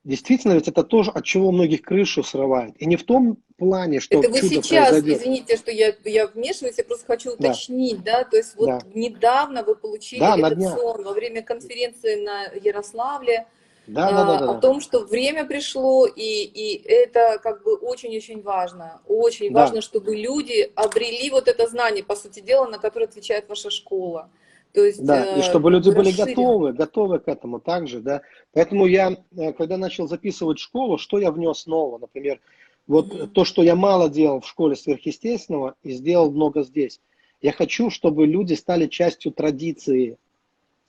[0.05, 2.75] Действительно, ведь это тоже, от чего многих крышу срывает.
[2.77, 5.23] И не в том плане, что Это вы сейчас, произойдет.
[5.23, 8.25] извините, что я, я вмешиваюсь, я просто хочу уточнить, да, да?
[8.25, 8.81] то есть вот да.
[8.93, 13.47] недавно вы получили да, этот сон во время конференции на Ярославле,
[13.87, 18.43] да, да, да, да, о том, что время пришло, и, и это как бы очень-очень
[18.43, 19.01] важно.
[19.07, 19.61] Очень да.
[19.61, 24.29] важно, чтобы люди обрели вот это знание, по сути дела, на которое отвечает ваша школа.
[24.75, 28.23] То есть, да, и чтобы люди были готовы, готовы к этому также, да.
[28.53, 32.41] Поэтому я, э, когда начал записывать школу, что я внес нового, например,
[32.89, 33.27] вот mm-hmm.
[33.29, 37.01] то, что я мало делал в школе сверхъестественного и сделал много здесь.
[37.41, 40.19] Я хочу, чтобы люди стали частью традиции.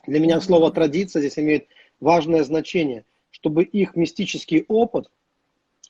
[0.08, 0.42] Для меня mm-hmm.
[0.42, 1.68] слово традиция здесь имеет
[2.00, 5.12] важное значение, чтобы их мистический опыт,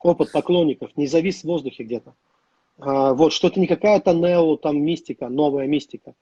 [0.01, 2.13] опыт поклонников не завис в воздухе где-то.
[2.77, 6.13] А, вот, что это не какая-то нео, там, мистика, новая мистика,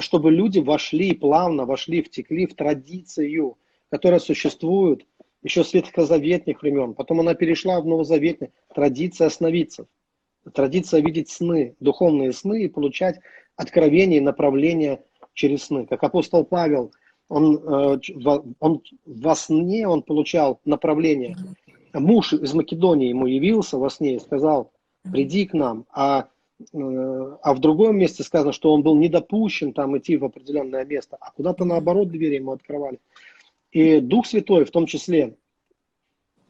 [0.00, 3.56] чтобы люди вошли, плавно вошли, втекли в традицию,
[3.90, 5.06] которая существует
[5.42, 6.94] еще с ветхозаветных времен.
[6.94, 8.52] Потом она перешла в новозаветные.
[8.74, 9.86] Традиция основиться.
[10.52, 13.20] Традиция видеть сны, духовные сны и получать
[13.56, 15.02] откровение и направление
[15.34, 15.86] через сны.
[15.86, 16.92] Как апостол Павел–
[17.28, 17.98] он, э,
[18.58, 21.36] он во сне он получал направление.
[21.92, 24.72] Муж из Македонии ему явился во сне и сказал,
[25.10, 25.86] приди к нам.
[25.90, 26.28] А,
[26.72, 31.16] а в другом месте сказано, что он был не допущен там идти в определенное место,
[31.20, 32.98] а куда-то наоборот двери ему открывали.
[33.70, 35.36] И Дух Святой в том числе,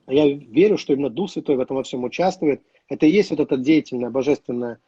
[0.07, 2.63] я верю, что именно Дух Святой в этом во всем участвует.
[2.89, 4.81] Это и есть вот эта деятельная, божественная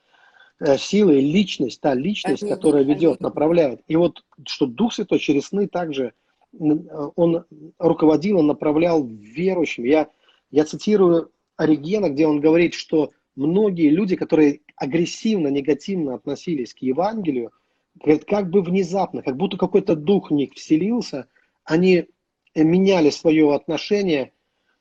[0.60, 2.54] Э, сила и личность, та личность, Аминь.
[2.54, 3.80] которая ведет, направляет.
[3.88, 6.12] И вот что Дух Святой через сны также
[6.52, 7.44] он
[7.78, 9.84] руководил, он направлял верующим.
[9.84, 10.10] Я,
[10.50, 17.50] я цитирую Оригена, где он говорит, что многие люди, которые агрессивно, негативно относились к Евангелию,
[17.94, 21.26] говорят, как бы внезапно, как будто какой-то дух в них вселился,
[21.64, 22.06] они
[22.54, 24.32] меняли свое отношение,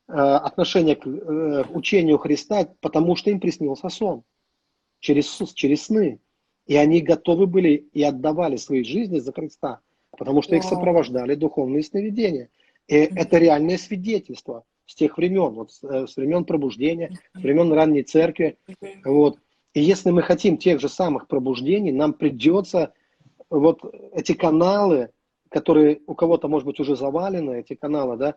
[0.08, 4.24] э, отношение к э, учению Христа, потому что им приснился сон
[5.00, 6.20] через, через сны.
[6.66, 9.82] И они готовы были и отдавали свои жизни за Христа,
[10.12, 12.50] потому что их сопровождали духовные сновидения.
[12.88, 18.02] И это реальное свидетельство с тех времен, вот с, э, времен пробуждения, с времен ранней
[18.02, 18.58] церкви.
[19.06, 19.38] Вот.
[19.76, 22.92] И если мы хотим тех же самых пробуждений, нам придется
[23.52, 23.82] вот
[24.14, 25.10] эти каналы,
[25.50, 28.36] которые у кого-то, может быть, уже завалены, эти каналы, да,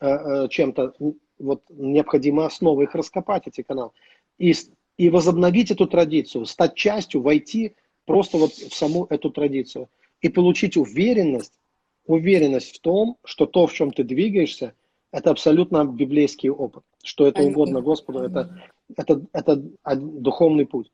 [0.00, 0.92] э, э, чем-то,
[1.38, 3.90] вот необходимо снова их раскопать, эти каналы.
[4.36, 4.52] И
[4.96, 7.74] и возобновить эту традицию, стать частью, войти
[8.06, 9.88] просто вот в саму эту традицию
[10.20, 11.58] и получить уверенность,
[12.06, 14.74] уверенность в том, что то, в чем ты двигаешься,
[15.14, 18.60] это абсолютно библейский опыт, что это угодно Господу, это,
[18.96, 19.56] это, это
[19.94, 20.90] духовный путь.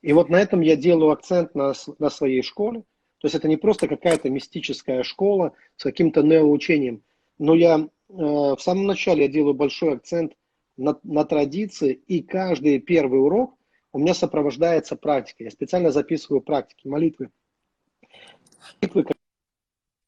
[0.00, 2.80] И вот на этом я делаю акцент на, на своей школе.
[3.18, 7.02] То есть это не просто какая-то мистическая школа с каким-то неоучением,
[7.38, 10.32] но я э, в самом начале я делаю большой акцент
[10.78, 13.58] на, на традиции, и каждый первый урок
[13.92, 15.44] у меня сопровождается практикой.
[15.44, 17.28] Я специально записываю практики, молитвы.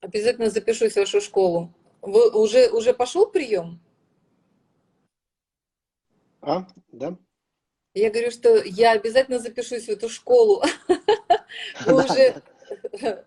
[0.01, 1.75] Обязательно запишусь в вашу школу.
[2.03, 3.81] Вы уже, уже пошел прием?
[6.41, 7.17] А, да.
[7.95, 10.63] Я говорю, что я обязательно запишусь в эту школу.
[11.87, 12.43] Вы уже...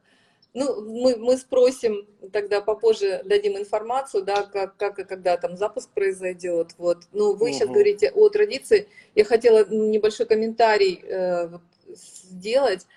[0.58, 5.90] Ну, мы, мы спросим, тогда попозже дадим информацию, да, как, как и когда там запуск
[5.90, 6.70] произойдет.
[6.78, 7.00] Вот.
[7.12, 8.88] Ну, вы сейчас говорите о традиции.
[9.16, 11.50] Я хотела небольшой комментарий э,
[11.90, 12.88] сделать.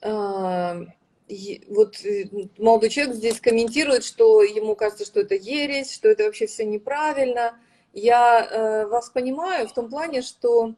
[0.00, 0.86] Э,
[1.68, 2.24] вот э,
[2.58, 7.58] молодой человек здесь комментирует, что ему кажется, что это ересь, что это вообще все неправильно.
[7.92, 10.74] Я э, вас понимаю в том плане, что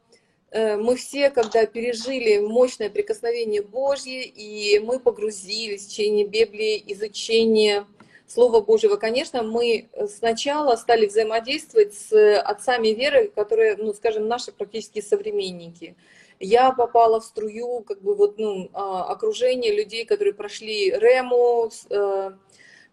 [0.51, 7.87] Э, мы все, когда пережили мощное прикосновение Божье, и мы погрузились в чтение Библии, изучение
[8.27, 15.01] Слова Божьего, конечно, мы сначала стали взаимодействовать с отцами веры, которые, ну, скажем, наши практически
[15.01, 15.95] современники.
[16.41, 22.31] Я попала в струю, как бы, вот, ну, а, окружение людей, которые прошли Рему, э,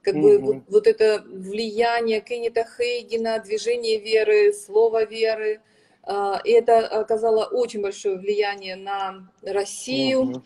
[0.02, 0.20] как mm-hmm.
[0.20, 5.62] бы вот, вот это влияние Кеннета Хейгена, движение веры, слово веры,
[6.02, 10.20] а, и это оказало очень большое влияние на Россию.
[10.20, 10.42] Угу.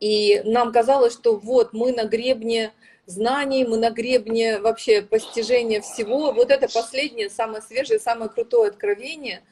[0.00, 2.72] И нам казалось, что вот мы на гребне
[3.06, 6.32] знаний, мы на гребне вообще постижения всего.
[6.32, 9.42] Вот это последнее, самое свежее, самое крутое откровение–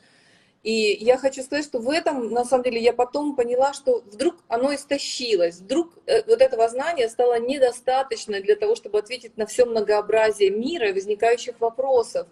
[0.62, 4.36] и я хочу сказать, что в этом, на самом деле, я потом поняла, что вдруг
[4.46, 9.64] оно истощилось, вдруг э, вот этого знания стало недостаточно для того, чтобы ответить на все
[9.64, 12.26] многообразие мира и возникающих вопросов.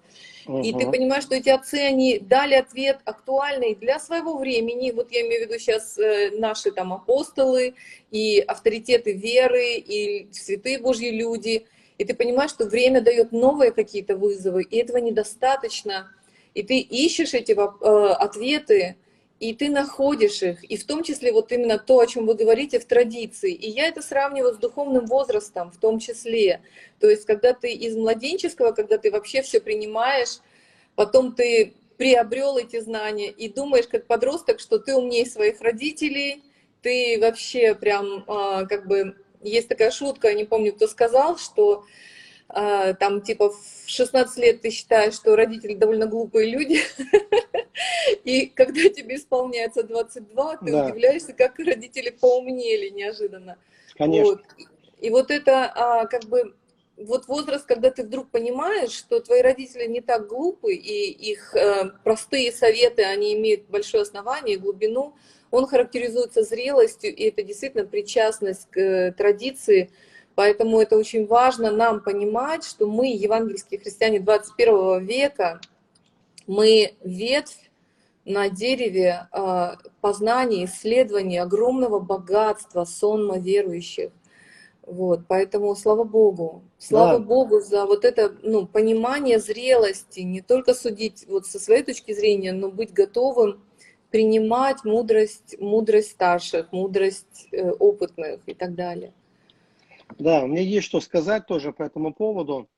[0.47, 0.61] Угу.
[0.61, 4.91] И ты понимаешь, что эти отцы, они дали ответ актуальный для своего времени.
[4.91, 7.77] Вот я имею в виду сейчас э, наши там апостолы
[8.11, 11.67] и авторитеты веры, и святые Божьи люди.
[11.97, 16.11] И ты понимаешь, что время дает новые какие-то вызовы, и этого недостаточно
[16.59, 18.97] и ты ищешь эти э, ответы,
[19.39, 22.81] и ты находишь их, и в том числе вот именно то, о чем вы говорите
[22.81, 23.53] в традиции.
[23.53, 26.61] И я это сравниваю с духовным возрастом в том числе.
[26.99, 30.41] То есть, когда ты из младенческого, когда ты вообще все принимаешь,
[30.97, 36.43] потом ты приобрел эти знания и думаешь как подросток, что ты умнее своих родителей,
[36.83, 41.85] ты вообще прям а, как бы есть такая шутка, не помню, кто сказал, что
[42.49, 46.81] там типа в 16 лет ты считаешь, что родители довольно глупые люди,
[48.25, 50.87] и когда тебе исполняется 22, ты да.
[50.87, 53.59] удивляешься, как родители поумнели неожиданно.
[53.97, 54.31] Конечно.
[54.31, 54.43] Вот.
[55.01, 56.55] И вот это а, как бы
[56.99, 61.91] вот возраст, когда ты вдруг понимаешь, что твои родители не так глупы, и их э,
[62.03, 65.15] простые советы, они имеют большое основание, глубину,
[65.51, 69.91] он характеризуется зрелостью, и это действительно причастность к э, традиции,
[70.39, 75.61] Поэтому это очень важно нам понимать, что мы, евангельские христиане 21 века,
[76.47, 77.69] мы ветвь
[78.25, 84.13] на дереве а, познания, исследования огромного богатства сонма верующих.
[84.83, 87.25] Вот, поэтому слава Богу, слава да.
[87.25, 92.53] Богу за вот это ну, понимание зрелости, не только судить вот со своей точки зрения,
[92.53, 93.61] но быть готовым
[94.13, 99.13] принимать мудрость, мудрость старших, мудрость э, опытных и так далее.
[100.19, 102.69] Да, у меня есть что сказать тоже по этому поводу.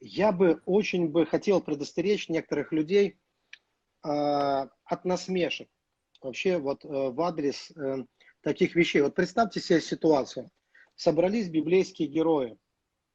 [0.00, 3.18] Я бы очень бы хотел предостеречь некоторых людей
[4.04, 5.68] э, от насмешек.
[6.22, 8.04] Вообще вот э, в адрес э,
[8.42, 9.02] таких вещей.
[9.02, 10.50] Вот представьте себе ситуацию.
[10.94, 12.56] Собрались библейские герои.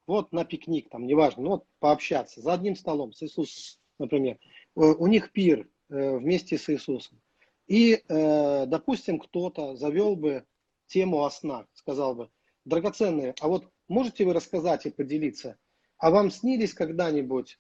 [0.05, 4.37] Вот на пикник, там, неважно, ну вот пообщаться за одним столом с Иисусом, например.
[4.75, 7.21] У них пир э, вместе с Иисусом.
[7.67, 10.45] И, э, допустим, кто-то завел бы
[10.87, 12.29] тему о снах, сказал бы,
[12.65, 15.57] драгоценные, а вот можете вы рассказать и поделиться,
[15.97, 17.59] а вам снились когда-нибудь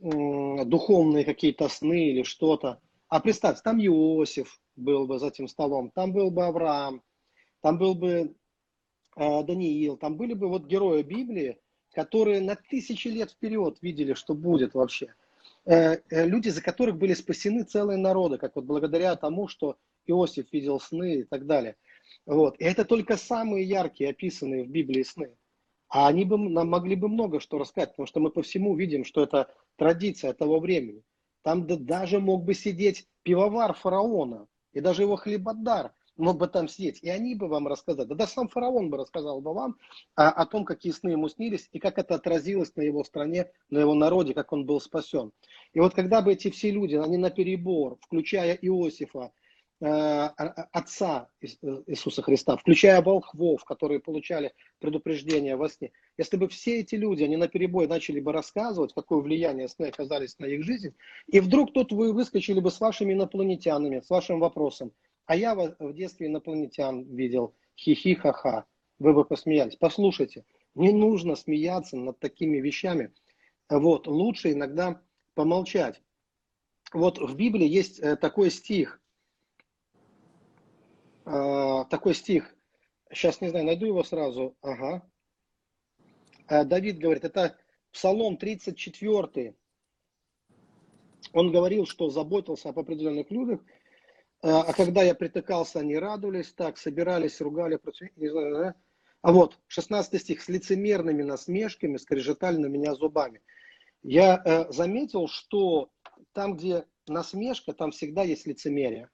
[0.00, 2.80] духовные какие-то сны или что-то?
[3.08, 7.02] А представьте, там Иосиф был бы за этим столом, там был бы Авраам,
[7.62, 8.34] там был бы
[9.16, 11.58] э, Даниил, там были бы вот герои Библии,
[11.92, 15.14] которые на тысячи лет вперед видели, что будет вообще.
[15.64, 19.76] Э, э, люди, за которых были спасены целые народы, как вот благодаря тому, что
[20.06, 21.76] Иосиф видел сны и так далее.
[22.26, 22.56] Вот.
[22.58, 25.34] И это только самые яркие, описанные в Библии сны.
[25.88, 29.04] А они бы, нам могли бы много что рассказать, потому что мы по всему видим,
[29.04, 31.02] что это традиция того времени.
[31.42, 36.68] Там да, даже мог бы сидеть пивовар фараона, и даже его хлебодар мог бы там
[36.68, 38.06] сидеть, и они бы вам рассказали.
[38.06, 39.76] Да, да сам фараон бы рассказал бы вам
[40.14, 43.78] о, о том, какие сны ему снились, и как это отразилось на его стране, на
[43.78, 45.32] его народе, как он был спасен.
[45.72, 49.32] И вот когда бы эти все люди, они на перебор, включая Иосифа,
[49.80, 57.22] Отца Иисуса Христа, включая волхвов, которые получали предупреждение во сне, если бы все эти люди,
[57.22, 60.94] они на перебой начали бы рассказывать, какое влияние сны оказались на их жизнь,
[61.28, 64.92] и вдруг тут вы выскочили бы с вашими инопланетянами, с вашим вопросом,
[65.26, 68.64] а я в детстве инопланетян видел, хихи-ха-ха,
[68.98, 69.76] вы бы посмеялись.
[69.76, 73.12] Послушайте, не нужно смеяться над такими вещами.
[73.68, 75.00] Вот, лучше иногда
[75.34, 76.02] помолчать.
[76.92, 79.00] Вот в Библии есть э, такой стих,
[81.28, 82.54] э, такой стих,
[83.12, 85.08] сейчас не знаю, найду его сразу, ага.
[86.48, 87.56] Э, Давид говорит, это
[87.92, 89.54] Псалом 34,
[91.32, 93.60] он говорил, что заботился об определенных людях,
[94.40, 97.78] а когда я притыкался, они радовались, так, собирались, ругали,
[98.14, 98.74] не знаю, да?
[99.22, 103.42] А вот, 16 стих, с лицемерными насмешками скрежетали на меня зубами.
[104.02, 105.90] Я э, заметил, что
[106.32, 109.10] там, где насмешка, там всегда есть лицемерие.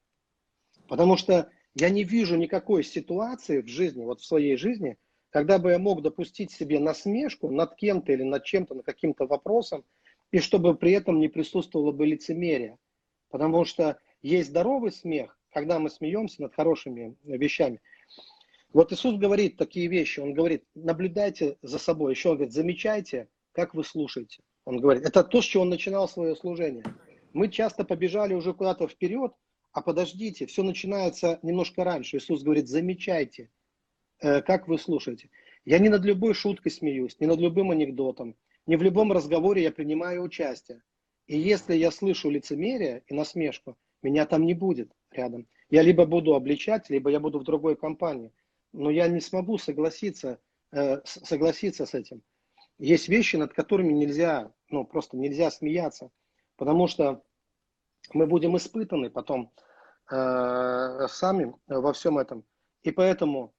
[0.88, 4.96] Потому что я не вижу никакой ситуации в жизни, вот в своей жизни,
[5.30, 9.84] когда бы я мог допустить себе насмешку над кем-то или над чем-то, над каким-то вопросом,
[10.30, 12.78] и чтобы при этом не присутствовало бы лицемерие.
[13.30, 17.80] Потому что есть здоровый смех, когда мы смеемся над хорошими вещами.
[18.72, 23.74] Вот Иисус говорит такие вещи, Он говорит, наблюдайте за собой, еще Он говорит, замечайте, как
[23.74, 24.42] вы слушаете.
[24.64, 26.84] Он говорит, это то, с чего Он начинал свое служение.
[27.32, 29.32] Мы часто побежали уже куда-то вперед,
[29.74, 32.16] а подождите, все начинается немножко раньше.
[32.16, 33.50] Иисус говорит, замечайте,
[34.20, 35.28] э, как вы слушаете.
[35.66, 39.72] Я не над любой шуткой смеюсь, не над любым анекдотом, не в любом разговоре я
[39.72, 40.82] принимаю участие.
[41.26, 45.46] И если я слышу лицемерие и насмешку, меня там не будет рядом.
[45.68, 48.32] Я либо буду обличать, либо я буду в другой компании
[48.74, 50.40] но я не смогу согласиться,
[50.72, 52.22] э, согласиться с этим.
[52.78, 56.10] Есть вещи, над которыми нельзя, ну просто нельзя смеяться,
[56.56, 57.22] потому что
[58.12, 59.52] мы будем испытаны потом
[60.10, 62.44] э, сами во всем этом.
[62.82, 63.54] И поэтому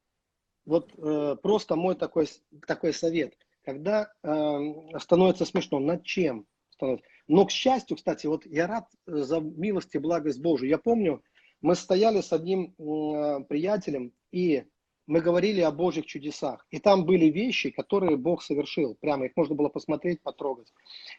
[0.65, 2.27] вот э, просто мой такой,
[2.67, 3.33] такой совет,
[3.63, 7.07] когда э, становится смешно, над чем становится.
[7.27, 10.69] Но, к счастью, кстати, вот я рад за милость и благость Божию.
[10.69, 11.23] Я помню,
[11.61, 14.65] мы стояли с одним э, приятелем, и
[15.07, 16.65] мы говорили о Божьих чудесах.
[16.69, 18.95] И там были вещи, которые Бог совершил.
[18.95, 20.71] Прямо их можно было посмотреть, потрогать.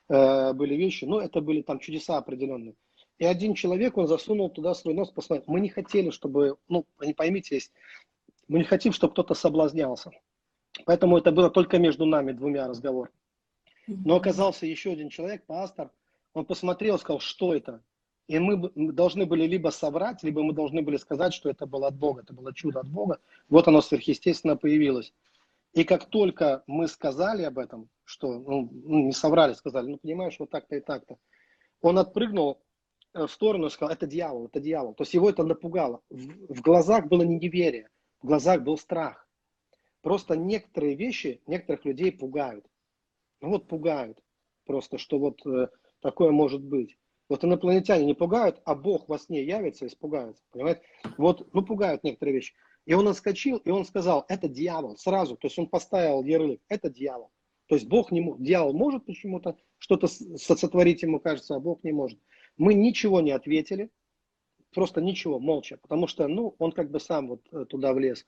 [0.08, 2.74] Э, были вещи, но это были там чудеса определенные.
[3.18, 5.44] И один человек, он засунул туда свой нос, посмотрел.
[5.46, 7.72] Мы не хотели, чтобы, ну, не поймите, есть,
[8.48, 10.10] мы не хотим, чтобы кто-то соблазнялся.
[10.84, 13.10] Поэтому это было только между нами двумя разговор.
[13.86, 15.90] Но оказался еще один человек, пастор,
[16.34, 17.82] он посмотрел, сказал, что это?
[18.28, 21.96] И мы должны были либо соврать, либо мы должны были сказать, что это было от
[21.96, 23.20] Бога, это было чудо от Бога.
[23.48, 25.14] Вот оно сверхъестественно появилось.
[25.72, 30.36] И как только мы сказали об этом, что, ну, ну, не соврали, сказали, ну, понимаешь,
[30.38, 31.18] вот так-то и так-то,
[31.80, 32.60] он отпрыгнул
[33.16, 34.94] в сторону и сказал, это дьявол, это дьявол.
[34.94, 36.00] То есть его это напугало.
[36.10, 37.88] В, в глазах было не неверие,
[38.22, 39.26] в глазах был страх.
[40.02, 42.66] Просто некоторые вещи некоторых людей пугают.
[43.40, 44.22] Ну вот пугают
[44.64, 45.68] просто, что вот э,
[46.00, 46.96] такое может быть.
[47.28, 50.44] Вот инопланетяне не пугают, а Бог во сне явится и испугается.
[50.52, 50.82] Понимаете?
[51.18, 52.54] Вот, ну, пугают некоторые вещи.
[52.84, 55.36] И он отскочил, и он сказал, это дьявол, сразу.
[55.36, 57.32] То есть он поставил ярлык, это дьявол.
[57.66, 61.92] То есть Бог не может, дьявол может почему-то что-то сотворить ему кажется, а Бог не
[61.92, 62.20] может.
[62.56, 63.90] Мы ничего не ответили,
[64.74, 68.26] просто ничего, молча, потому что, ну, он как бы сам вот э, туда влез.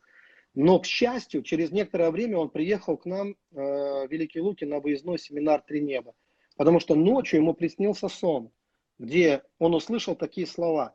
[0.54, 4.80] Но, к счастью, через некоторое время он приехал к нам э, в Великие Луки на
[4.80, 6.14] выездной семинар «Три неба»,
[6.56, 8.50] потому что ночью ему приснился сон
[8.98, 10.94] где он услышал такие слова.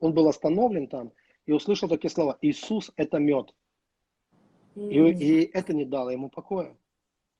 [0.00, 1.12] Он был остановлен там
[1.46, 2.38] и услышал такие слова.
[2.42, 3.54] Иисус– это мед.
[4.74, 6.76] И, и это не дало ему покоя.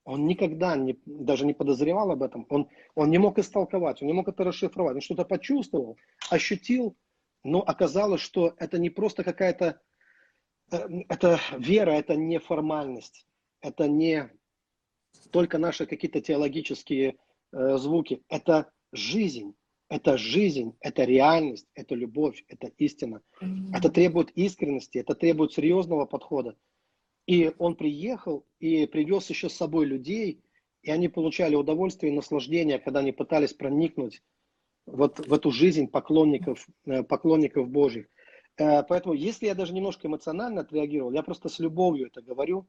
[0.05, 2.47] Он никогда не, даже не подозревал об этом.
[2.49, 4.97] Он, он не мог истолковать, он не мог это расшифровать.
[4.97, 5.97] Он что-то почувствовал,
[6.31, 6.97] ощутил,
[7.45, 9.81] но оказалось, что это не просто какая-то
[10.73, 13.27] э, это вера, это не формальность,
[13.61, 14.31] это не
[15.31, 17.17] только наши какие-то теологические
[17.53, 19.55] э, звуки, это жизнь.
[19.89, 23.21] Это жизнь, это реальность, это любовь, это истина.
[23.43, 23.77] Mm-hmm.
[23.77, 26.57] Это требует искренности, это требует серьезного подхода.
[27.33, 30.45] И он приехал и привез еще с собой людей,
[30.83, 34.23] и они получали удовольствие и наслаждение, когда они пытались проникнуть
[34.85, 38.07] вот в эту жизнь поклонников, э, поклонников Божьих.
[38.59, 42.67] Э, поэтому, если я даже немножко эмоционально отреагировал, я просто с любовью это говорю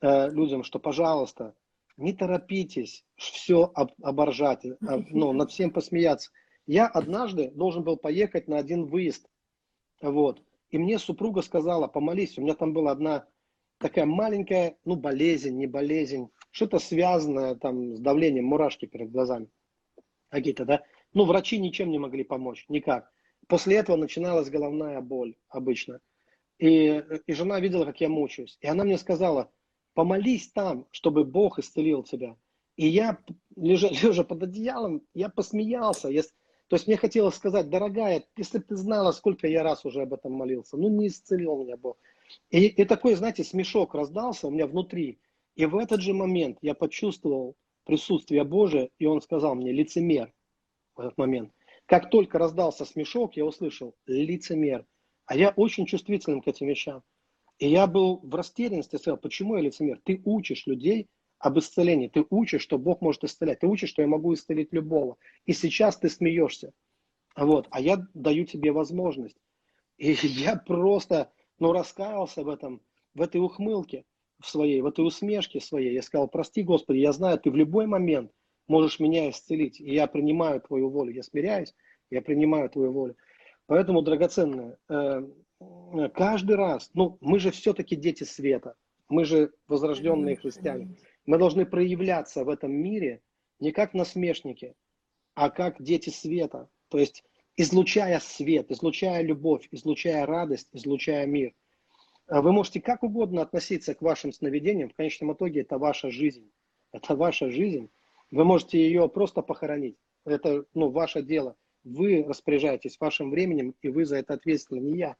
[0.00, 1.54] э, людям, что, пожалуйста,
[1.96, 6.32] не торопитесь все оборжать, ну, над всем посмеяться.
[6.66, 9.28] Я однажды должен был поехать на один выезд.
[10.00, 10.42] Вот.
[10.70, 13.28] И мне супруга сказала, помолись, у меня там была одна
[13.82, 19.48] такая маленькая, ну, болезнь, не болезнь, что-то связанное там с давлением, мурашки перед глазами
[20.30, 20.82] какие-то, да.
[21.12, 23.12] Ну, врачи ничем не могли помочь, никак.
[23.48, 26.00] После этого начиналась головная боль обычно.
[26.58, 28.56] И, и жена видела, как я мучаюсь.
[28.60, 29.50] И она мне сказала,
[29.94, 32.36] помолись там, чтобы Бог исцелил тебя.
[32.76, 33.18] И я,
[33.56, 36.08] лежа, лежа под одеялом, я посмеялся.
[36.08, 36.22] Я,
[36.68, 40.14] то есть мне хотелось сказать, дорогая, если бы ты знала, сколько я раз уже об
[40.14, 41.98] этом молился, ну не исцелил меня Бог.
[42.50, 45.18] И, и такой, знаете, смешок раздался у меня внутри.
[45.54, 50.32] И в этот же момент я почувствовал присутствие Божие, и он сказал мне, лицемер,
[50.94, 51.52] в этот момент.
[51.86, 54.86] Как только раздался смешок, я услышал, лицемер.
[55.26, 57.02] А я очень чувствителен к этим вещам.
[57.58, 60.00] И я был в растерянности, сказал, почему я лицемер?
[60.04, 61.08] Ты учишь людей
[61.38, 65.16] об исцелении, ты учишь, что Бог может исцелять, ты учишь, что я могу исцелить любого.
[65.44, 66.72] И сейчас ты смеешься.
[67.36, 69.36] Вот, а я даю тебе возможность.
[69.96, 71.32] И я просто,
[71.62, 72.80] ну, раскаялся в этом,
[73.14, 74.04] в этой ухмылке
[74.40, 75.94] в своей, в этой усмешке своей.
[75.94, 78.32] Я сказал, прости, Господи, я знаю, ты в любой момент
[78.66, 79.80] можешь меня исцелить.
[79.80, 81.12] И я принимаю твою волю.
[81.12, 81.72] Я смиряюсь,
[82.10, 83.16] я принимаю твою волю.
[83.66, 85.22] Поэтому, драгоценное, э,
[86.12, 88.74] каждый раз, ну, мы же все-таки дети света.
[89.08, 90.96] Мы же возрожденные христиане.
[91.26, 93.22] Мы должны проявляться в этом мире
[93.60, 94.74] не как насмешники,
[95.36, 96.68] а как дети света.
[96.88, 97.22] То есть
[97.56, 101.52] излучая свет, излучая любовь, излучая радость, излучая мир.
[102.26, 106.50] А вы можете как угодно относиться к вашим сновидениям, в конечном итоге это ваша жизнь.
[106.92, 107.90] Это ваша жизнь.
[108.30, 109.96] Вы можете ее просто похоронить.
[110.24, 111.56] Это ну, ваше дело.
[111.84, 115.16] Вы распоряжаетесь вашим временем, и вы за это ответственны, не я.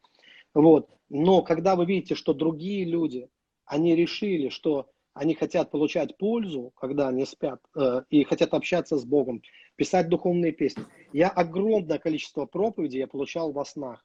[0.55, 0.89] Вот.
[1.09, 3.29] Но когда вы видите, что другие люди,
[3.65, 9.05] они решили, что они хотят получать пользу, когда они спят, э, и хотят общаться с
[9.05, 9.43] Богом,
[9.77, 10.85] писать духовные песни.
[11.13, 14.05] Я огромное количество проповедей я получал во снах.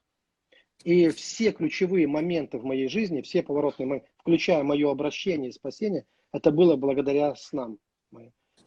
[0.84, 6.06] И все ключевые моменты в моей жизни, все поворотные моменты, включая мое обращение и спасение,
[6.32, 7.78] это было благодаря снам.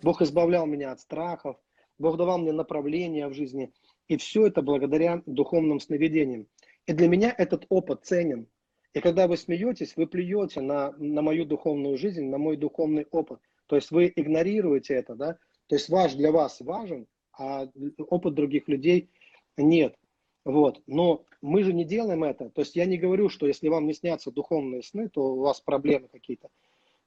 [0.01, 1.57] Бог избавлял меня от страхов,
[1.99, 3.71] Бог давал мне направление в жизни.
[4.07, 6.47] И все это благодаря духовным сновидениям.
[6.87, 8.47] И для меня этот опыт ценен.
[8.93, 13.39] И когда вы смеетесь, вы плюете на, на мою духовную жизнь, на мой духовный опыт.
[13.67, 15.37] То есть вы игнорируете это, да?
[15.67, 17.67] То есть ваш для вас важен, а
[17.97, 19.09] опыт других людей
[19.55, 19.95] нет.
[20.43, 20.81] Вот.
[20.87, 22.49] Но мы же не делаем это.
[22.49, 25.61] То есть я не говорю, что если вам не снятся духовные сны, то у вас
[25.61, 26.49] проблемы какие-то.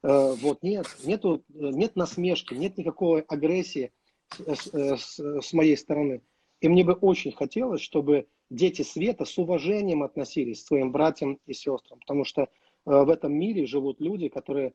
[0.02, 3.92] Э, вот нет, нету, нет насмешки, нет никакой агрессии
[4.30, 6.22] с, с, с моей стороны.
[6.64, 11.52] И мне бы очень хотелось, чтобы дети света с уважением относились к своим братьям и
[11.52, 12.46] сестрам, потому что э,
[12.86, 14.72] в этом мире живут люди, которые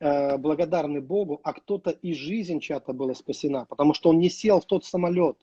[0.00, 4.62] э, благодарны Богу, а кто-то и жизнь чья-то была спасена, потому что он не сел
[4.62, 5.36] в тот самолет,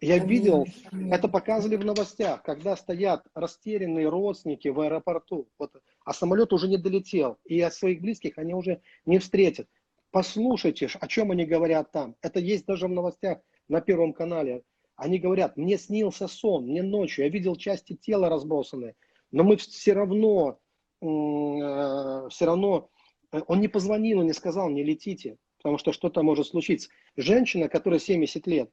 [0.00, 0.66] я видел,
[1.10, 5.70] это показывали в новостях, когда стоят растерянные родственники в аэропорту, вот,
[6.02, 9.68] а самолет уже не долетел, и от своих близких они уже не встретят.
[10.12, 12.16] Послушайте, о чем они говорят там.
[12.22, 14.62] Это есть даже в новостях на Первом канале.
[15.00, 18.96] Они говорят, мне снился сон, мне ночью, я видел части тела разбросанные,
[19.30, 20.58] но мы все равно,
[21.00, 22.90] э, все равно,
[23.32, 26.90] э, он не позвонил, не сказал, не летите, потому что что-то может случиться.
[27.16, 28.70] Женщина, которая 70 лет,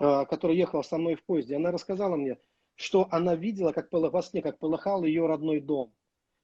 [0.00, 2.38] а, которая ехала со мной в поезде, она рассказала мне,
[2.74, 5.94] что она видела, как во сне, как полыхал ее родной дом.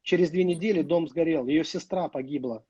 [0.03, 2.65] Через две недели дом сгорел, ее сестра погибла.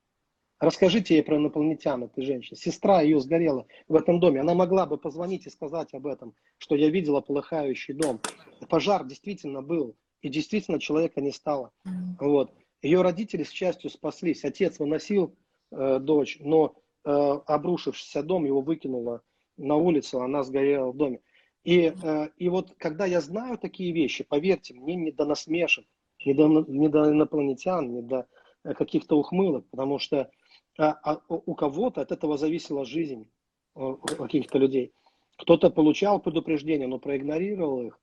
[0.64, 2.56] Расскажите ей про инопланетян, этой женщине.
[2.58, 4.40] Сестра ее сгорела в этом доме.
[4.40, 8.20] Она могла бы позвонить и сказать об этом, что я видела полыхающий дом.
[8.68, 11.70] Пожар действительно был, и действительно человека не стало.
[12.18, 12.52] Вот.
[12.82, 14.44] Ее родители с частью спаслись.
[14.44, 15.36] Отец выносил
[15.70, 19.22] э, дочь, но э, обрушившийся дом его выкинуло
[19.56, 21.20] на улицу, она сгорела в доме.
[21.64, 25.86] И, э, и вот когда я знаю такие вещи, поверьте, мне не до насмешек,
[26.24, 28.26] не до, не до инопланетян, не до
[28.64, 30.30] э, каких-то ухмылок, потому что
[30.78, 33.28] а, а у кого-то от этого зависела жизнь
[33.74, 34.92] у каких-то людей.
[35.36, 38.00] Кто-то получал предупреждения, но проигнорировал их.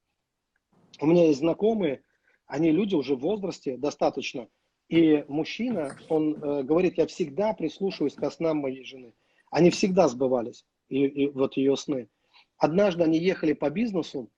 [0.99, 2.03] У меня есть знакомые,
[2.45, 4.49] они люди уже в возрасте достаточно,
[4.91, 9.13] и мужчина, он э, говорит, я всегда прислушиваюсь к снам моей жены.
[9.49, 12.09] Они всегда сбывались и, и вот ее сны.
[12.57, 14.29] Однажды они ехали по бизнесу,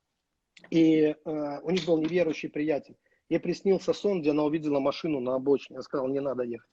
[0.70, 2.96] и э, у них был неверующий приятель.
[3.30, 5.78] Ей приснился сон, где она увидела машину на обочине.
[5.78, 6.70] Я сказал, не надо ехать.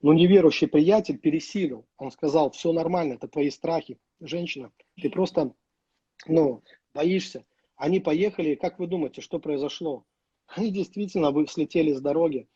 [0.00, 1.86] Но неверующий приятель пересилил.
[1.96, 3.98] Он сказал, все нормально, это твои страхи.
[4.20, 4.70] Женщина,
[5.00, 5.52] ты просто,
[6.26, 6.62] ну,
[6.94, 7.44] боишься.
[7.76, 10.04] Они поехали, как вы думаете, что произошло?
[10.46, 12.48] Они действительно вы слетели с дороги.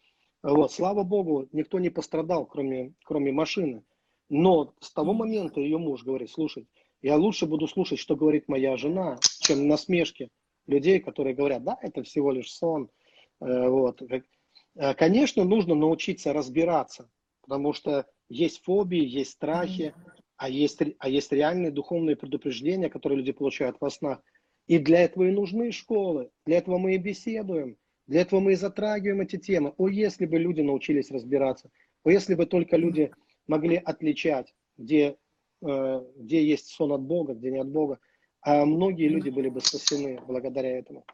[0.43, 3.85] Вот, слава богу, никто не пострадал, кроме, кроме машины.
[4.29, 6.67] Но с того момента ее муж говорит, слушай,
[7.01, 10.31] я лучше буду слушать, что говорит моя жена, чем насмешки
[10.67, 12.89] людей, которые говорят, да, это всего лишь сон.
[13.41, 14.03] Э, вот.
[14.03, 17.11] Э, конечно, нужно научиться разбираться,
[17.43, 19.95] потому что есть фобии, есть страхи,
[20.37, 24.23] а есть, а есть реальные духовные предупреждения, которые люди получают во снах.
[24.67, 27.77] И для этого и нужны школы, для этого мы и беседуем,
[28.07, 29.75] для этого мы и затрагиваем эти темы.
[29.77, 31.71] О, если бы люди научились разбираться,
[32.05, 33.13] о, если бы только люди
[33.47, 35.17] могли отличать, где,
[35.63, 37.99] э, где есть сон от Бога, где не от Бога,
[38.41, 41.05] а многие люди были бы спасены благодаря этому.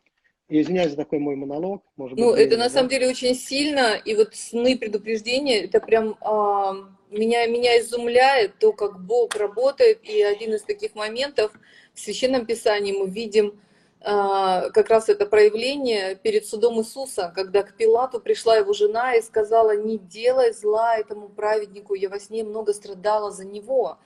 [0.49, 1.83] Извиняюсь за такой мой монолог.
[1.97, 2.71] Может быть, ну, это на да?
[2.71, 6.75] самом деле очень сильно, и вот сны предупреждения, это прям а,
[7.11, 11.53] меня, меня изумляет то, как Бог работает, и один из таких моментов
[11.93, 13.61] в Священном Писании мы видим
[14.01, 19.23] а, как раз это проявление перед судом Иисуса, когда к Пилату пришла его жена и
[19.23, 23.99] сказала, не делай зла этому праведнику, я во сне много страдала за него.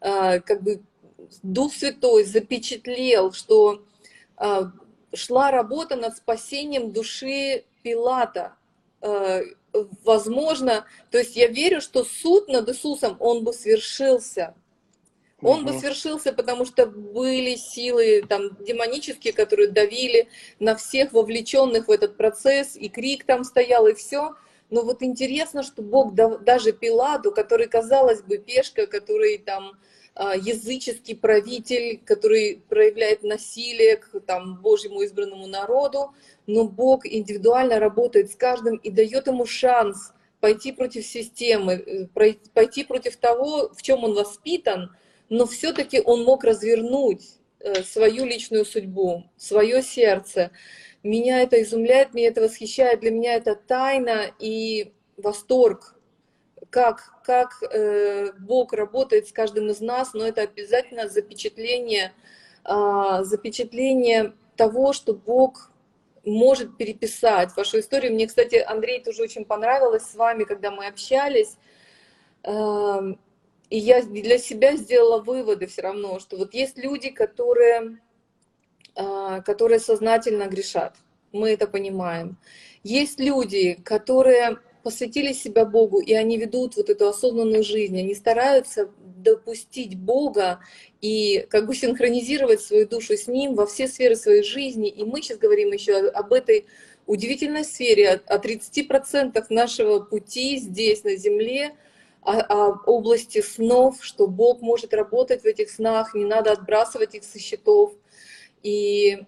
[0.00, 0.82] А, как бы
[1.42, 3.82] Дух Святой запечатлел, что
[4.36, 4.70] а,
[5.14, 8.54] шла работа над спасением души Пилата.
[9.00, 9.42] Э,
[10.04, 14.54] возможно, то есть я верю, что суд над Иисусом, он бы свершился.
[15.40, 15.72] Он угу.
[15.72, 20.28] бы свершился, потому что были силы там демонические, которые давили
[20.58, 24.34] на всех вовлеченных в этот процесс, и крик там стоял, и все.
[24.70, 29.78] Но вот интересно, что Бог даже Пиладу, который, казалось бы, пешка, который там
[30.16, 36.12] языческий правитель, который проявляет насилие к там, Божьему избранному народу,
[36.46, 42.06] но Бог индивидуально работает с каждым и дает ему шанс пойти против системы, э,
[42.54, 44.94] пойти против того, в чем он воспитан,
[45.28, 50.50] но все-таки он мог развернуть э, свою личную судьбу, свое сердце.
[51.02, 55.97] Меня это изумляет, меня это восхищает, для меня это тайна и восторг
[56.70, 62.12] как, как э, Бог работает с каждым из нас, но это обязательно запечатление,
[62.64, 65.70] э, запечатление того, что Бог
[66.24, 68.12] может переписать вашу историю.
[68.12, 71.56] Мне, кстати, Андрей тоже очень понравилось с вами, когда мы общались.
[72.44, 73.14] Э,
[73.70, 77.98] и я для себя сделала выводы все равно, что вот есть люди, которые,
[78.94, 80.96] э, которые сознательно грешат.
[81.32, 82.38] Мы это понимаем.
[82.82, 84.58] Есть люди, которые
[84.88, 90.60] посвятили себя Богу, и они ведут вот эту осознанную жизнь, они стараются допустить Бога
[91.02, 94.88] и как бы синхронизировать свою душу с Ним во все сферы своей жизни.
[94.88, 96.64] И мы сейчас говорим еще об этой
[97.04, 101.76] удивительной сфере, о 30% нашего пути здесь, на Земле,
[102.22, 107.24] о, о области снов, что Бог может работать в этих снах, не надо отбрасывать их
[107.24, 107.92] со счетов.
[108.62, 109.18] И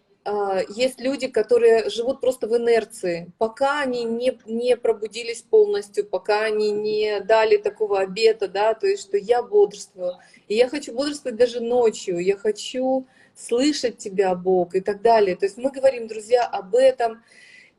[0.69, 6.71] есть люди, которые живут просто в инерции, пока они не, не пробудились полностью, пока они
[6.71, 10.19] не дали такого обета, да, то есть, что я бодрствую.
[10.49, 15.37] И я хочу бодрствовать даже ночью, я хочу слышать тебя, Бог, и так далее.
[15.37, 17.23] То есть мы говорим, друзья, об этом,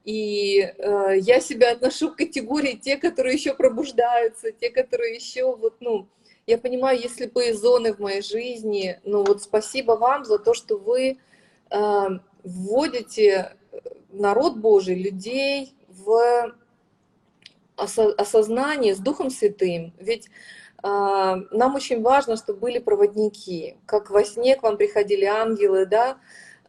[0.03, 5.75] и э, я себя отношу к категории те, которые еще пробуждаются, те, которые еще вот,
[5.79, 6.07] ну,
[6.47, 10.77] я понимаю, если бы зоны в моей жизни, ну вот спасибо вам за то, что
[10.77, 11.19] вы
[11.69, 12.07] э,
[12.43, 13.55] вводите
[14.11, 16.53] народ Божий, людей в
[17.75, 19.93] осознание с Духом Святым.
[19.97, 20.27] Ведь э,
[20.83, 23.77] нам очень важно, чтобы были проводники.
[23.85, 26.17] Как во сне к вам приходили ангелы, да,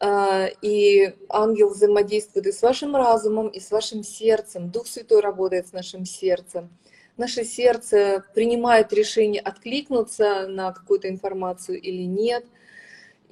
[0.00, 4.70] э, и ангел взаимодействует и с вашим разумом, и с вашим сердцем.
[4.70, 6.70] Дух Святой работает с нашим сердцем.
[7.18, 12.46] Наше сердце принимает решение откликнуться на какую-то информацию или нет–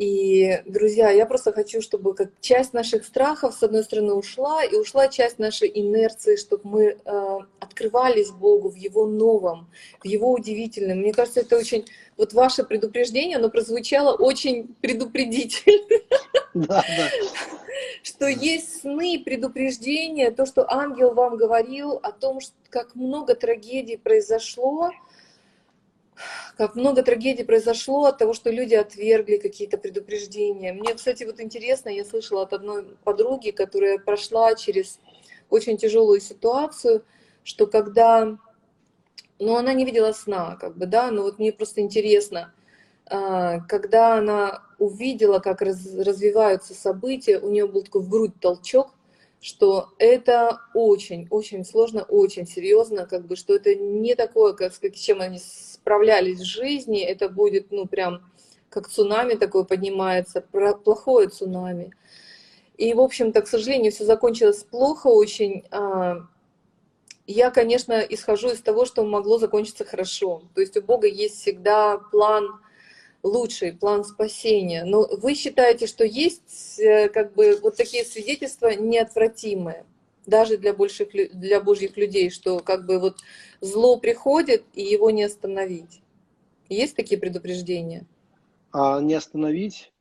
[0.01, 4.75] и, друзья, я просто хочу, чтобы как часть наших страхов, с одной стороны, ушла, и
[4.75, 9.71] ушла часть нашей инерции, чтобы мы э, открывались Богу в Его новом,
[10.03, 11.01] в Его удивительном.
[11.01, 11.85] Мне кажется, это очень...
[12.17, 16.01] Вот ваше предупреждение, оно прозвучало очень предупредительно.
[16.55, 17.09] Да, да.
[18.03, 22.39] Что есть сны, предупреждения, то, что ангел вам говорил о том,
[22.71, 24.93] как много трагедий произошло,
[26.57, 30.73] как много трагедий произошло от того, что люди отвергли какие-то предупреждения.
[30.73, 34.99] Мне, кстати, вот интересно, я слышала от одной подруги, которая прошла через
[35.49, 37.05] очень тяжелую ситуацию,
[37.45, 38.39] что когда,
[39.39, 42.53] ну, она не видела сна, как бы, да, но вот мне просто интересно,
[43.07, 48.95] а, когда она увидела, как раз, развиваются события, у нее был такой в грудь толчок,
[49.41, 55.21] что это очень-очень сложно, очень серьезно, как бы, что это не такое, как, с чем
[55.21, 58.31] они справлялись в жизни, это будет, ну, прям
[58.69, 61.93] как цунами такое поднимается, плохое цунами.
[62.77, 65.65] И, в общем-то, к сожалению, все закончилось плохо очень.
[65.71, 66.27] А,
[67.27, 70.43] я, конечно, исхожу из того, что могло закончиться хорошо.
[70.55, 72.61] То есть у Бога есть всегда план
[73.23, 74.85] лучший, план спасения.
[74.85, 79.85] Но вы считаете, что есть э, как бы вот такие свидетельства неотвратимые?
[80.27, 83.17] даже для, больших, для божьих людей, что как бы вот
[83.61, 86.03] зло приходит, и его не остановить.
[86.69, 88.07] Есть такие предупреждения?
[88.73, 89.93] А не остановить?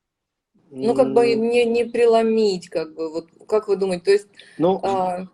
[0.71, 4.27] Ну, как бы не, не преломить, как бы, вот как вы думаете, то есть...
[4.59, 5.25] Ну, а...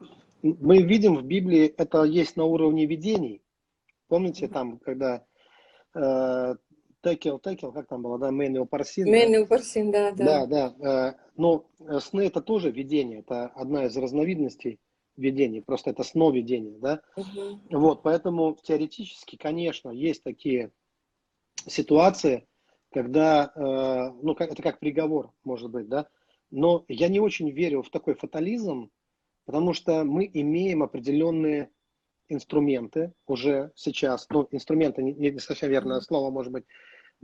[0.41, 3.41] мы видим в Библии, это есть на уровне видений.
[4.07, 5.25] Помните, там, когда
[5.93, 6.55] э,
[7.05, 9.09] Текел, Текел, как там было, да, Мэнио Парсин?
[9.09, 10.45] Мэнио Парсин, да, да.
[10.47, 11.13] Да, да.
[11.13, 11.65] Э, но
[11.99, 14.79] сны это тоже видение, это одна из разновидностей
[15.15, 17.01] видений, просто это сновидение, да.
[17.15, 17.79] Угу.
[17.79, 20.71] Вот, поэтому теоретически, конечно, есть такие
[21.67, 22.47] ситуации,
[22.91, 26.07] когда, э, ну, это как приговор, может быть, да,
[26.49, 28.89] но я не очень верю в такой фатализм,
[29.45, 31.69] потому что мы имеем определенные
[32.29, 36.65] инструменты уже сейчас, ну, инструменты, не, не совсем верное слово, может быть,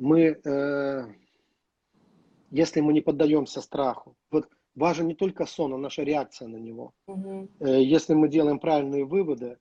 [0.01, 1.13] мы, э,
[2.49, 6.93] если мы не поддаемся страху, вот важен не только сон, а наша реакция на него.
[7.05, 7.49] Угу.
[7.59, 9.59] Э, если мы делаем правильные выводы,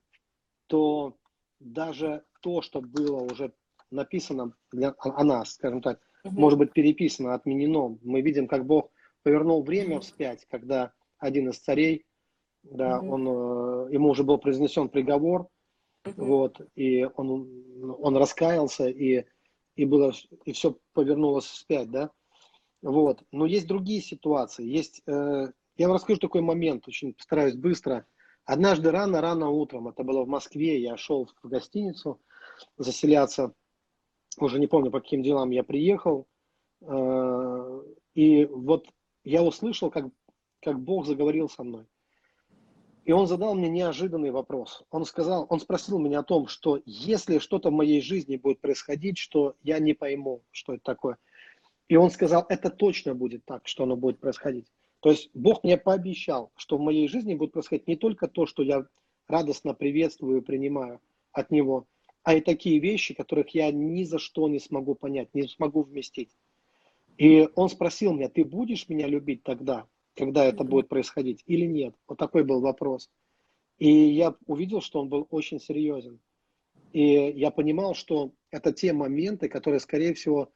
[0.67, 1.15] то
[1.59, 3.53] даже то, что было уже
[3.91, 6.39] написано для, о, о нас, скажем так, угу.
[6.39, 7.99] может быть переписано, отменено.
[8.01, 10.01] Мы видим, как Бог повернул время угу.
[10.01, 12.03] вспять, когда один из царей,
[12.63, 13.13] да, угу.
[13.13, 15.49] он, э, ему уже был произнесен приговор,
[16.03, 16.25] угу.
[16.25, 19.25] вот, и он, он раскаялся, и,
[19.75, 20.13] и, было,
[20.45, 22.11] и все повернулось вспять, да.
[22.81, 23.23] Вот.
[23.31, 24.65] Но есть другие ситуации.
[24.65, 28.05] Есть, э, я вам расскажу такой момент, очень постараюсь быстро.
[28.45, 32.19] Однажды рано-рано утром, это было в Москве, я шел в гостиницу
[32.77, 33.53] заселяться,
[34.39, 36.27] уже не помню, по каким делам я приехал,
[36.81, 37.81] э,
[38.15, 38.87] и вот
[39.23, 40.05] я услышал, как,
[40.61, 41.85] как Бог заговорил со мной.
[43.03, 44.83] И он задал мне неожиданный вопрос.
[44.91, 49.17] Он сказал, он спросил меня о том, что если что-то в моей жизни будет происходить,
[49.17, 51.17] что я не пойму, что это такое–
[51.91, 54.65] и он сказал, это точно будет так, что оно будет происходить.
[55.01, 58.63] То есть Бог мне пообещал, что в моей жизни будет происходить не только то, что
[58.63, 58.85] я
[59.27, 61.01] радостно приветствую и принимаю
[61.33, 61.87] от Него,
[62.23, 66.29] а и такие вещи, которых я ни за что не смогу понять, не смогу вместить.
[67.17, 69.85] И он спросил меня, ты будешь меня любить тогда,
[70.15, 71.95] когда это будет происходить, или нет?
[72.07, 73.09] Вот такой был вопрос.
[73.77, 76.19] И я увидел, что он был очень серьезен.
[76.93, 80.51] И я понимал, что это те моменты, которые, скорее всего,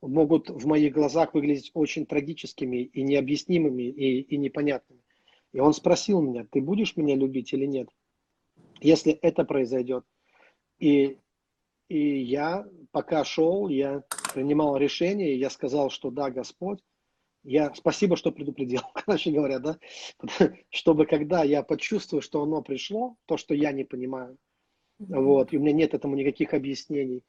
[0.00, 5.02] могут в моих глазах выглядеть очень трагическими и необъяснимыми и, и непонятными.
[5.52, 7.88] И он спросил меня, ты будешь меня любить или нет?
[8.80, 10.04] Если это произойдет.
[10.78, 11.18] И,
[11.88, 14.04] и я, пока шел, я
[14.34, 16.80] принимал решение, я сказал, что да, Господь,
[17.48, 19.78] я спасибо, что предупредил, короче говоря, да,
[20.70, 24.36] чтобы когда я почувствую, что оно пришло, то, что я не понимаю,
[24.98, 27.22] вот, и у меня нет этому никаких объяснений,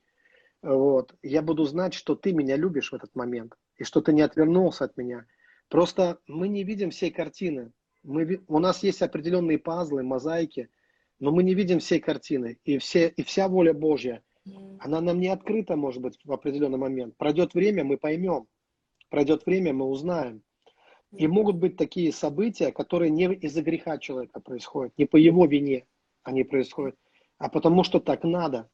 [0.62, 4.22] вот, я буду знать, что ты меня любишь в этот момент, и что ты не
[4.22, 5.26] отвернулся от меня.
[5.70, 7.72] Просто мы не видим всей картины.
[8.04, 10.70] Мы, у нас есть определенные пазлы, мозаики,
[11.20, 12.58] но мы не видим всей картины.
[12.66, 14.22] И, все, и вся воля Божья,
[14.80, 17.16] она нам не открыта, может быть, в определенный момент.
[17.18, 18.48] Пройдет время, мы поймем.
[19.10, 20.44] Пройдет время, мы узнаем.
[21.12, 25.86] И могут быть такие события, которые не из-за греха человека происходят, не по его вине
[26.24, 26.96] они происходят,
[27.40, 28.70] а потому что так надо.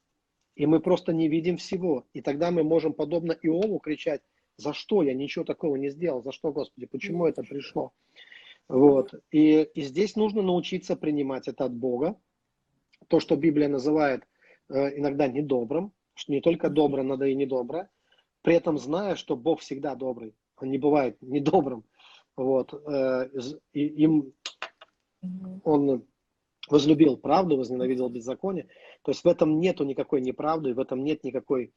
[0.55, 2.05] И мы просто не видим всего.
[2.13, 4.21] И тогда мы можем, подобно Иову, кричать,
[4.57, 7.91] за что я ничего такого не сделал, за что, Господи, почему это пришло.
[8.67, 9.13] Вот.
[9.31, 12.17] И, и здесь нужно научиться принимать это от Бога.
[13.07, 14.23] То, что Библия называет
[14.69, 17.89] э, иногда недобрым, что не только добро, надо и недобро,
[18.45, 21.83] при этом зная, что Бог всегда добрый, он не бывает недобрым.
[22.37, 22.73] Вот.
[22.73, 23.27] Э,
[23.73, 24.33] и, им
[25.63, 26.05] он
[26.69, 28.67] возлюбил правду, возненавидел беззаконие.
[29.01, 31.73] То есть в этом нету никакой неправды, в этом нет никакой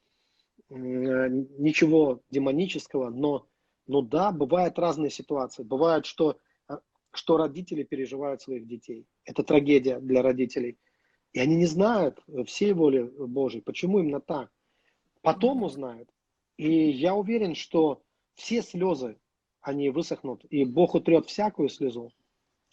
[0.69, 3.47] ничего демонического, но,
[3.87, 5.63] но да, бывают разные ситуации.
[5.63, 9.07] Бывает, что, а, что родители переживают своих детей.
[9.25, 10.77] Это трагедия для родителей.
[11.33, 14.51] И они не знают всей воли Божьей, почему именно так.
[15.23, 16.09] Потом узнают.
[16.59, 18.01] И я уверен, что
[18.35, 19.17] все слезы,
[19.61, 22.11] они высохнут, и Бог утрет всякую слезу.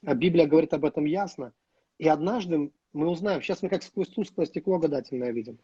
[0.04, 1.52] А Библия говорит об этом ясно–
[1.98, 5.58] и однажды мы узнаем, сейчас мы как сквозь тусклое стекло гадательное видим.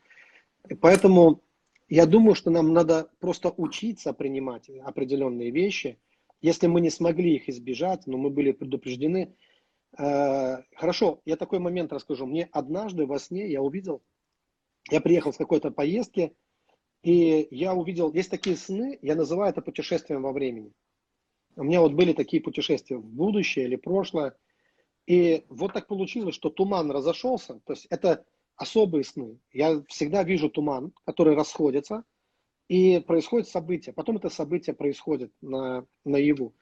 [0.68, 1.43] И поэтому
[1.89, 5.99] я думаю, что нам надо просто учиться принимать определенные вещи.
[6.41, 9.35] Если мы не смогли их избежать, но мы были предупреждены.
[9.99, 12.27] Э, хорошо, я такой момент расскажу.
[12.27, 14.03] Мне однажды во сне я увидел,
[14.91, 16.35] я приехал с какой-то поездки,
[17.03, 20.73] и я увидел, есть такие сны, я называю это путешествием во времени.
[21.57, 24.37] У меня вот были такие путешествия в будущее или прошлое.
[25.07, 27.61] И вот так получилось, что туман разошелся.
[27.67, 28.25] То есть это
[28.57, 29.39] особые сны.
[29.53, 32.05] Я всегда вижу туман, который расходится,
[32.69, 33.93] и происходит событие.
[33.93, 36.55] Потом это событие происходит на, наяву.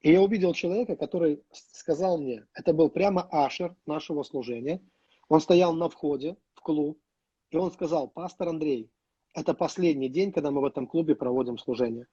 [0.00, 4.82] И я увидел человека, который сказал мне, это был прямо ашер нашего служения.
[5.28, 7.00] Он стоял на входе в клуб,
[7.50, 8.90] и он сказал, пастор Андрей,
[9.34, 12.06] это последний день, когда мы в этом клубе проводим служение.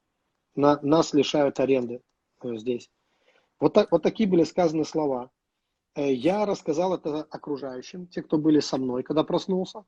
[0.56, 2.02] на, нас лишают аренды
[2.44, 2.90] э, здесь.
[3.60, 5.30] Вот, так, вот такие были сказаны слова.
[5.96, 9.86] Э, я рассказал это окружающим, те, кто были со мной, когда проснулся.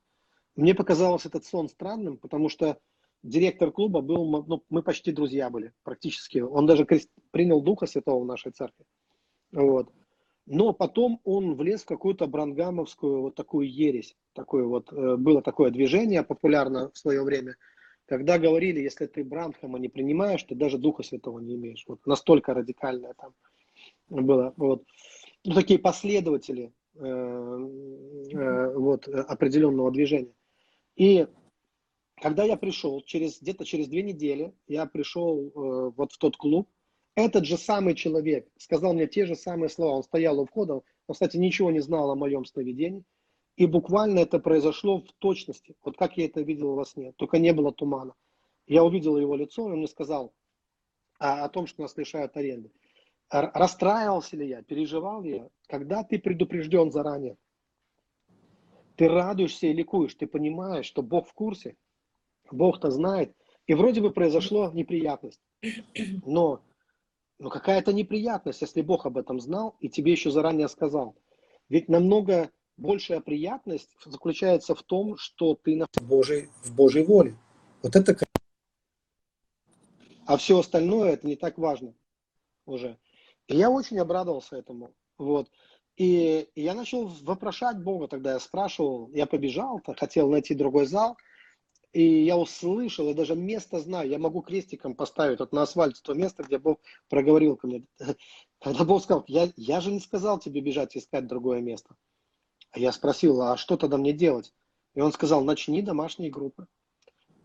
[0.55, 2.77] Мне показалось этот сон странным, потому что
[3.23, 6.38] директор клуба был, ну, мы почти друзья были, практически.
[6.39, 6.88] Он даже
[7.31, 8.86] принял Духа Святого в нашей церкви.
[9.51, 9.91] Вот.
[10.46, 14.16] Но потом он влез в какую-то брангамовскую вот такую ересь.
[14.34, 17.56] Такое вот, э, было такое движение популярно в свое время,
[18.06, 21.86] когда говорили, если ты Бранхама не принимаешь, ты даже Духа Святого не имеешь.
[21.88, 23.34] Вот настолько радикальное там
[24.10, 24.54] было.
[24.58, 24.84] Вот.
[25.46, 30.34] Ну, такие последователи э, э, вот, определенного движения.
[30.96, 31.28] И
[32.22, 36.70] когда я пришел, через, где-то через две недели, я пришел э, вот в тот клуб,
[37.16, 39.97] этот же самый человек сказал мне те же самые слова.
[39.97, 40.84] Он стоял у входа, он,
[41.14, 43.03] кстати, ничего не знал о моем сновидении.
[43.55, 47.53] И буквально это произошло в точности, вот как я это видел во сне, только не
[47.53, 48.16] было тумана.
[48.66, 50.34] Я увидел его лицо, и он мне сказал
[51.20, 52.72] о, о том, что нас лишают аренды.
[53.30, 55.49] Расстраивался ли я, переживал ли я?
[55.68, 57.38] Когда ты предупрежден заранее,
[58.95, 61.76] ты радуешься и ликуешь, ты понимаешь, что Бог в курсе,
[62.51, 63.36] Бог-то знает,
[63.66, 65.41] и вроде бы произошло неприятность,
[66.26, 66.61] но,
[67.44, 71.14] но какая-то неприятность, если Бог об этом знал и тебе еще заранее сказал.
[71.68, 77.38] Ведь намного большая приятность заключается в том, что ты на Божьей, в Божьей воле.
[77.82, 78.18] Вот это
[80.26, 81.94] а все остальное это не так важно
[82.66, 82.98] уже.
[83.48, 84.94] И я очень обрадовался этому.
[85.18, 85.50] Вот.
[85.98, 91.18] И я начал вопрошать Бога, тогда я спрашивал, я побежал, хотел найти другой зал,
[91.94, 96.14] и я услышал, я даже место знаю, я могу крестиком поставить вот на асфальте то
[96.14, 97.86] место, где Бог проговорил ко мне.
[98.60, 101.96] Когда Бог сказал, я, я же не сказал тебе бежать искать другое место.
[102.72, 104.54] А я спросил, а что тогда мне делать?
[104.96, 106.68] И он сказал, начни домашние группы.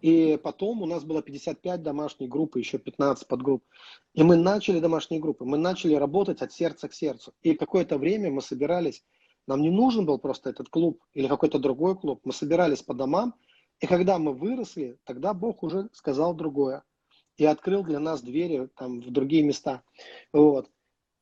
[0.01, 3.65] И потом у нас было 55 домашних групп, еще 15 подгрупп.
[4.15, 7.35] И мы начали домашние группы, мы начали работать от сердца к сердцу.
[7.43, 9.05] И какое-то время мы собирались,
[9.47, 13.35] нам не нужен был просто этот клуб или какой-то другой клуб, мы собирались по домам,
[13.81, 16.85] и когда мы выросли, тогда Бог уже сказал другое.
[17.37, 19.83] И открыл для нас двери там, в другие места.
[20.33, 20.69] Вот.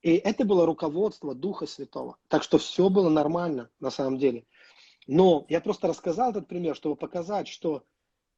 [0.01, 2.17] И это было руководство Духа Святого.
[2.29, 4.47] Так что все было нормально на самом деле.
[5.07, 7.85] Но я просто рассказал этот пример, чтобы показать, что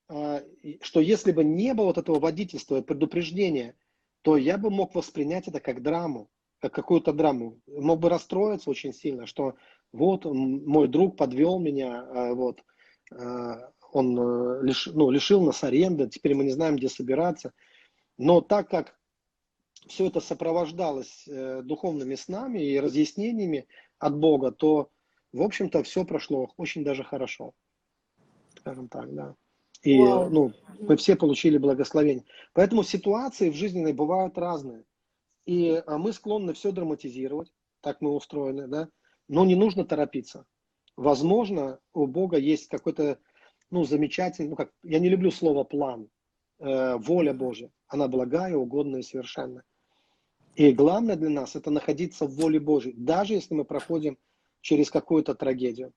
[0.09, 0.43] а,
[0.81, 3.77] что если бы не было вот этого водительства и предупреждения,
[4.23, 7.61] то я бы мог воспринять это как драму, как какую-то драму.
[7.67, 9.55] Мог бы расстроиться очень сильно, что
[9.93, 12.63] вот мой друг подвел меня, а, вот,
[13.13, 17.53] а, он э, лиш, ну, лишил нас аренды, теперь мы не знаем, где собираться.
[18.17, 18.99] Но так как
[19.87, 23.67] все это сопровождалось э, духовными снами и разъяснениями
[23.99, 24.91] от Бога, то,
[25.33, 27.53] в общем-то, все прошло очень даже хорошо.
[28.57, 29.35] Скажем так, да.
[29.83, 32.25] И ну, мы все получили благословение.
[32.53, 34.85] Поэтому ситуации в жизненной бывают разные.
[35.47, 38.89] И а, мы склонны все драматизировать, так мы устроены, да,
[39.29, 40.45] но не нужно торопиться.
[40.97, 43.19] Возможно, у Бога есть какой-то,
[43.71, 46.09] ну, замечательный, ну, как, я не люблю слово план,
[46.59, 47.71] э, воля Божья.
[47.87, 49.65] Она благая, угодная и совершенная.
[50.55, 54.19] И главное для нас это находиться в воле Божьей, даже если мы проходим
[54.61, 55.93] через какую-то трагедию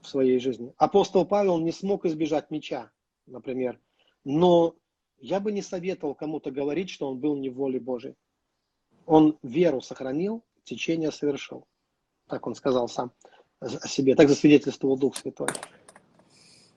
[0.00, 0.72] в своей жизни.
[0.78, 2.90] Апостол Павел не смог избежать меча,
[3.26, 3.78] например.
[4.24, 4.74] Но
[5.18, 8.14] я бы не советовал кому-то говорить, что он был не в воле Божьей.
[9.04, 11.66] Он веру сохранил, течение совершил.
[12.26, 13.12] Так он сказал сам
[13.62, 14.14] о себе.
[14.14, 15.48] Так засвидетельствовал Дух Святой.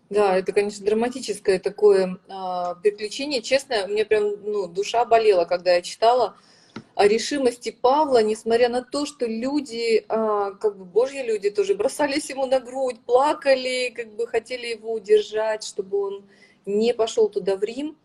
[0.10, 3.42] Да, это, конечно, драматическое такое э, приключение.
[3.42, 6.38] Честно, мне прям ну, душа болела, когда я читала
[6.93, 12.30] о решимости Павла, несмотря на то, что люди, а, как бы божьи люди тоже бросались
[12.30, 16.26] ему на грудь, плакали, как бы хотели его удержать, чтобы он
[16.66, 17.97] не пошел туда в Рим.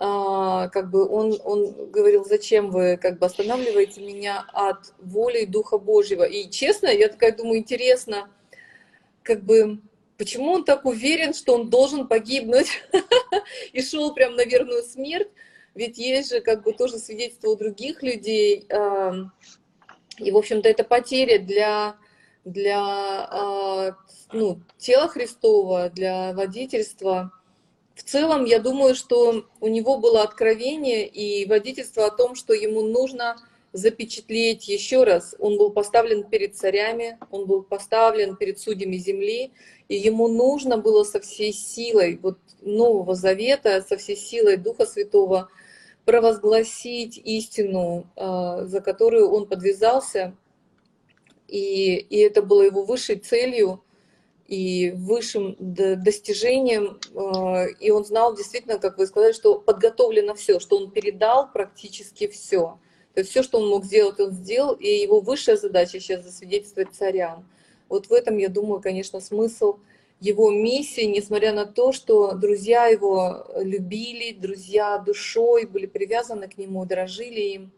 [0.00, 5.76] А, как бы он, он говорил, зачем вы как бы останавливаете меня от воли Духа
[5.76, 6.22] Божьего.
[6.22, 8.30] И честно, я такая думаю, интересно,
[9.24, 9.80] как бы
[10.16, 12.68] почему он так уверен, что он должен погибнуть
[13.72, 15.30] и шел прям на верную смерть,
[15.74, 18.68] ведь есть же как бы тоже свидетельство у других людей,
[20.18, 21.96] и, в общем-то, это потеря для,
[22.44, 23.96] для а,
[24.32, 27.32] ну, тела Христова, для водительства.
[27.98, 32.82] В целом, я думаю, что у него было откровение и водительство о том, что ему
[32.82, 33.36] нужно
[33.72, 35.34] запечатлеть еще раз.
[35.40, 39.50] Он был поставлен перед царями, он был поставлен перед судьями земли,
[39.88, 45.48] и ему нужно было со всей силой вот Нового Завета, со всей силой Духа Святого
[46.04, 50.36] провозгласить истину, а, за которую он подвязался,
[51.48, 53.82] и, и это было его высшей целью.
[54.48, 60.78] И высшим достижением, э, и он знал действительно, как вы сказали, что подготовлено все, что
[60.78, 62.78] он передал практически все.
[63.12, 66.94] То есть все, что он мог сделать, он сделал, и его высшая задача сейчас засвидетельствовать
[66.94, 67.46] царям.
[67.90, 69.78] Вот в этом, я думаю, конечно, смысл
[70.18, 76.86] его миссии, несмотря на то, что друзья его любили, друзья душой были привязаны к нему,
[76.86, 77.72] дорожили им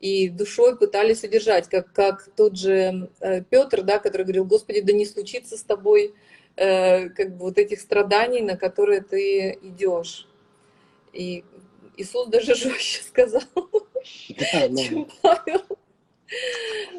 [0.00, 4.92] и душой пытались удержать, как, как тот же э, Петр, да, который говорил, Господи, да
[4.92, 6.14] не случится с тобой
[6.56, 10.28] э, как бы вот этих страданий, на которые ты идешь.
[11.12, 11.44] И
[11.96, 13.42] Иисус даже жестче сказал,
[14.04, 15.62] чем Павел.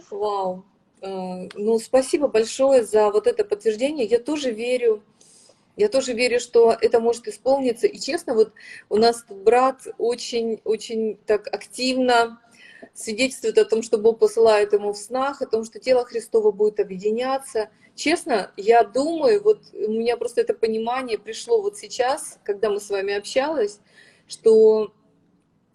[0.10, 0.66] Вау.
[1.02, 4.06] Э, ну, спасибо большое за вот это подтверждение.
[4.06, 5.04] Я тоже верю,
[5.78, 7.88] я тоже верю, что это может исполниться.
[7.88, 8.52] И честно, вот
[8.90, 12.42] у нас тут брат очень-очень так активно
[12.94, 16.80] свидетельствует о том, что Бог посылает ему в снах, о том, что тело Христово будет
[16.80, 17.70] объединяться.
[17.96, 22.90] Честно, я думаю, вот у меня просто это понимание пришло вот сейчас, когда мы с
[22.90, 23.80] вами общались,
[24.28, 24.94] что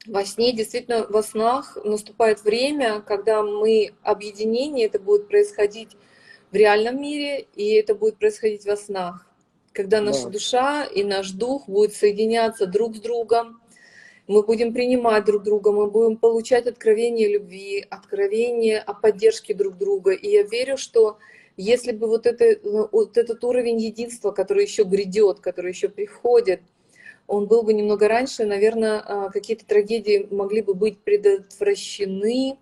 [0.06, 5.96] во сне, действительно, во снах наступает время, когда мы объединение, это будет происходить
[6.50, 9.26] в реальном мире, и это будет происходить во снах.
[9.72, 10.30] Когда наша да.
[10.30, 13.60] душа и наш дух будут соединяться друг с другом,
[14.26, 20.12] мы будем принимать друг друга, мы будем получать откровение любви, откровение о поддержке друг друга.
[20.12, 21.18] И я верю, что
[21.56, 22.58] если бы вот, это,
[22.90, 26.62] вот этот уровень единства, который еще грядет, который еще приходит,
[27.26, 32.58] он был бы немного раньше, наверное, а, какие-то трагедии могли бы быть предотвращены,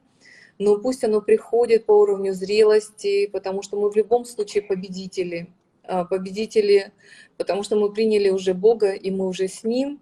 [0.59, 5.49] но пусть оно приходит по уровню зрелости, потому что мы в любом случае победители.
[5.85, 6.93] А, победители,
[7.37, 10.01] потому что мы приняли уже Бога, и мы уже с Ним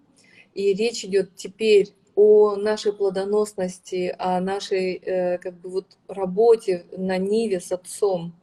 [0.53, 7.17] и речь идет теперь о нашей плодоносности, о нашей э, как бы вот работе на
[7.17, 8.33] Ниве с Отцом.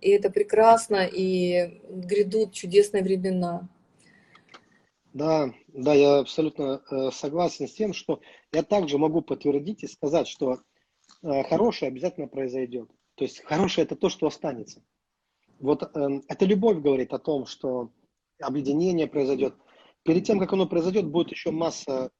[0.00, 3.68] И это прекрасно, и грядут чудесные времена.
[5.14, 8.20] Да, да, я абсолютно э, согласен с тем, что
[8.52, 10.58] я также могу подтвердить и сказать, что
[11.22, 12.90] э, хорошее обязательно произойдет.
[13.14, 14.82] То есть хорошее это то, что останется.
[15.60, 17.92] Вот э, эта любовь говорит о том, что
[18.40, 19.54] объединение произойдет
[20.04, 22.10] перед тем, как оно произойдет, будет еще масса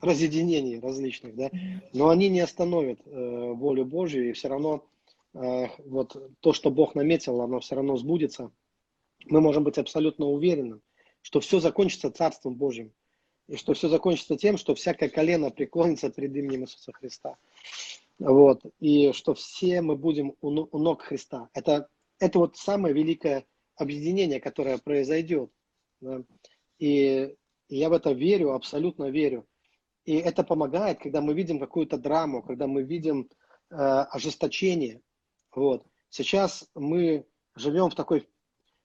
[0.00, 1.50] разъединений различных, да,
[1.94, 4.86] но они не остановят э, волю Божью, и все равно
[5.34, 8.52] э, вот то, что Бог наметил, оно все равно сбудется.
[9.24, 10.80] Мы можем быть абсолютно уверены,
[11.22, 12.92] что все закончится Царством Божьим,
[13.48, 17.36] и что все закончится тем, что всякое колено преклонится перед именем Иисуса Христа.
[18.18, 21.48] Вот, и что все мы будем у ног Христа.
[21.54, 21.88] Это,
[22.18, 23.46] это вот самое великое
[23.76, 25.50] объединение, которое произойдет.
[26.00, 26.22] Да.
[26.78, 27.34] И
[27.68, 29.46] я в это верю, абсолютно верю.
[30.04, 33.28] И это помогает, когда мы видим какую-то драму, когда мы видим
[33.70, 35.00] э, ожесточение.
[35.54, 35.84] Вот.
[36.10, 37.26] Сейчас мы
[37.56, 38.28] живем в такой...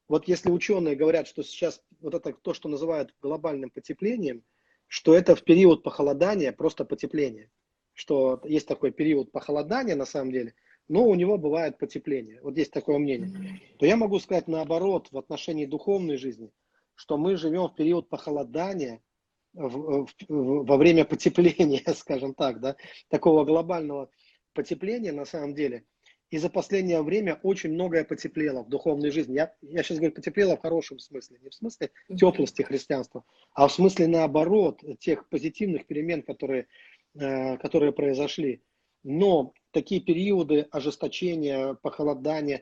[0.08, 4.44] Вот если ученые говорят, что сейчас вот это то, что называют глобальным потеплением,
[4.88, 7.52] что это в период похолодания просто потепление.
[7.94, 10.56] Что есть такой период похолодания на самом деле,
[10.88, 12.42] но у него бывает потепление.
[12.42, 13.62] Вот есть такое мнение.
[13.78, 16.50] То я могу сказать наоборот в отношении духовной жизни–
[17.02, 19.02] что мы живем в период похолодания,
[19.53, 22.76] в, в, во время потепления, скажем так, да,
[23.10, 24.11] такого глобального
[24.53, 25.84] потепления на самом деле.
[26.30, 29.34] И за последнее время очень многое потеплело в духовной жизни.
[29.34, 33.23] Я, я сейчас говорю потеплело в хорошем смысле, не в смысле теплости христианства,
[33.53, 36.68] а в смысле наоборот, тех позитивных перемен, которые,
[37.15, 38.61] э, которые произошли.
[39.03, 42.61] Но такие периоды ожесточения, похолодания,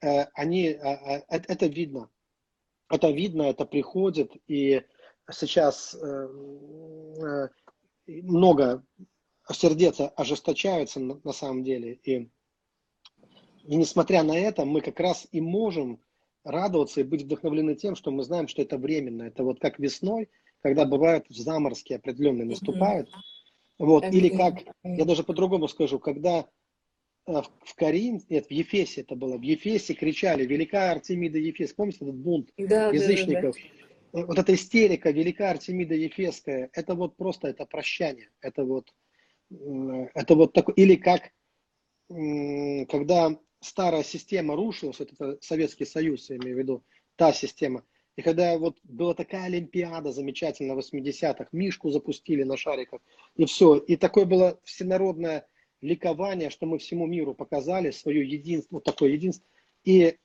[0.00, 2.08] э, они, э, э, это видно
[2.90, 4.82] это видно, это приходит, и
[5.30, 6.28] сейчас э,
[7.22, 7.48] э,
[8.06, 8.84] много
[9.52, 12.30] сердец ожесточаются на, на самом деле, и,
[13.64, 16.00] и несмотря на это, мы как раз и можем
[16.44, 19.24] радоваться и быть вдохновлены тем, что мы знаем, что это временно.
[19.24, 20.30] Это вот как весной,
[20.62, 23.10] когда бывают заморозки определенные наступают.
[23.78, 26.46] Вот, или как, я даже по-другому скажу, когда
[27.26, 31.72] в Карин, нет, в Ефесе это было, в Ефесе кричали «Велика Артемида Ефес».
[31.72, 33.56] Помните этот бунт да, язычников?
[33.56, 33.62] Да,
[34.12, 34.26] да, да.
[34.26, 38.30] Вот эта истерика «Велика Артемида Ефесская», это вот просто это прощание.
[38.40, 38.92] Это вот,
[39.50, 41.30] это вот такое, или как,
[42.08, 46.84] когда старая система рушилась, это Советский Союз, я имею в виду,
[47.16, 47.84] та система,
[48.16, 53.00] и когда вот была такая Олимпиада замечательная в 80-х, Мишку запустили на шариках,
[53.36, 53.76] и все.
[53.76, 55.46] И такое было всенародное
[55.80, 59.46] ликование, что мы всему миру показали свое единство, вот такое единство.
[59.84, 60.16] И,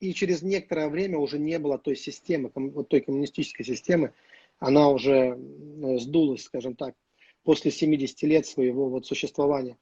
[0.00, 4.12] и через некоторое время уже не было той системы, вот той коммунистической системы,
[4.58, 6.94] она уже ну, сдулась, скажем так,
[7.42, 9.78] после 70 лет своего вот существования.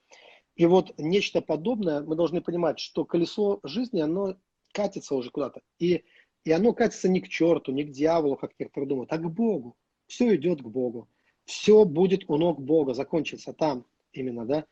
[0.54, 4.36] И вот нечто подобное, мы должны понимать, что колесо жизни, оно
[4.72, 5.60] катится уже куда-то.
[5.78, 6.04] И
[6.44, 9.76] И оно катится не к черту, не к дьяволу, как некоторые думают, а к Богу.
[10.06, 11.08] Все идет к Богу.
[11.44, 14.66] Все будет у ног Бога, закончится там именно, да.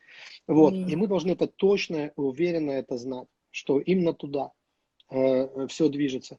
[0.47, 0.75] Вот.
[0.75, 0.91] Mm.
[0.91, 4.53] И мы должны это точно, уверенно это знать, что именно туда
[5.11, 6.39] э, все движется.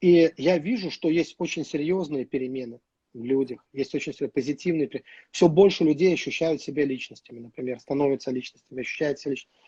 [0.00, 2.80] И я вижу, что есть очень серьезные перемены
[3.14, 4.90] в людях, есть очень позитивные.
[5.30, 9.62] Все больше людей ощущают себя личностями, например, становятся личностями, ощущают себя личностями.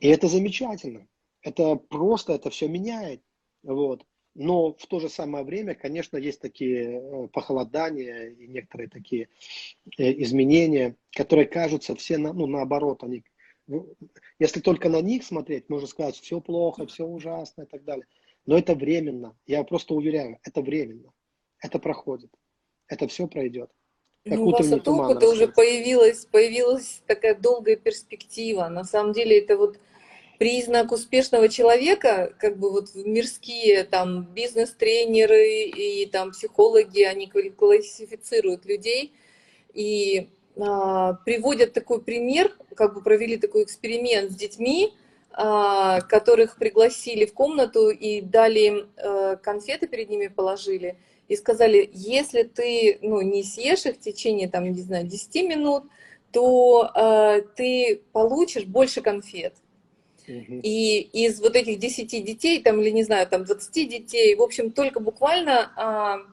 [0.00, 1.06] И это замечательно.
[1.40, 3.22] Это просто, это все меняет.
[3.62, 4.04] Вот.
[4.34, 9.28] Но в то же самое время, конечно, есть такие э, похолодания и некоторые такие
[9.96, 13.04] э, изменения, которые кажутся все на, ну, наоборот.
[13.04, 13.24] Они,
[13.68, 13.94] ну,
[14.40, 18.06] если только на них смотреть, можно сказать, все плохо, все ужасно и так далее.
[18.44, 19.36] Но это временно.
[19.46, 21.12] Я просто уверяю, это временно.
[21.60, 22.30] Это проходит.
[22.88, 23.70] Это все пройдет.
[24.24, 28.68] Как ну, у вас от опыта уже появилась, появилась такая долгая перспектива.
[28.68, 29.78] На самом деле это вот
[30.38, 39.12] признак успешного человека, как бы вот мирские там бизнес-тренеры и там психологи, они классифицируют людей
[39.72, 44.94] и а, приводят такой пример, как бы провели такой эксперимент с детьми,
[45.32, 50.96] а, которых пригласили в комнату и дали им а, конфеты перед ними положили,
[51.28, 55.84] и сказали, если ты ну, не съешь их в течение, там, не знаю, 10 минут,
[56.32, 59.54] то э, ты получишь больше конфет.
[60.26, 64.70] И из вот этих 10 детей, там, или не знаю, там 20 детей, в общем,
[64.70, 66.26] только буквально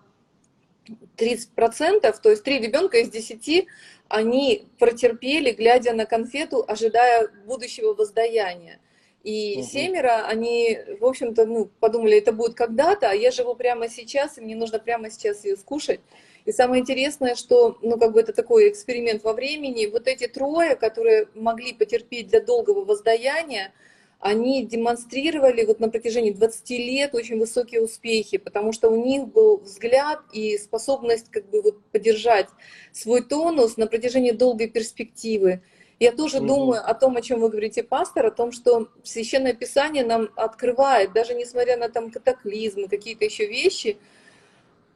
[1.17, 3.67] 30%, то есть 3 ребенка из 10,
[4.07, 8.79] они протерпели, глядя на конфету, ожидая будущего воздаяния.
[9.23, 9.67] И угу.
[9.67, 14.41] семеро, они, в общем-то, ну, подумали, это будет когда-то, а я живу прямо сейчас, и
[14.41, 15.99] мне нужно прямо сейчас ее скушать.
[16.45, 20.75] И самое интересное, что, ну, как бы это такой эксперимент во времени, вот эти трое,
[20.75, 23.73] которые могли потерпеть для долгого воздаяния,
[24.21, 29.57] они демонстрировали вот на протяжении 20 лет очень высокие успехи, потому что у них был
[29.57, 32.47] взгляд и способность как бы вот поддержать
[32.91, 35.63] свой тонус на протяжении долгой перспективы.
[35.99, 36.47] Я тоже угу.
[36.47, 41.13] думаю о том, о чем вы говорите, пастор, о том, что Священное Писание нам открывает,
[41.13, 43.97] даже несмотря на там катаклизмы, какие-то еще вещи,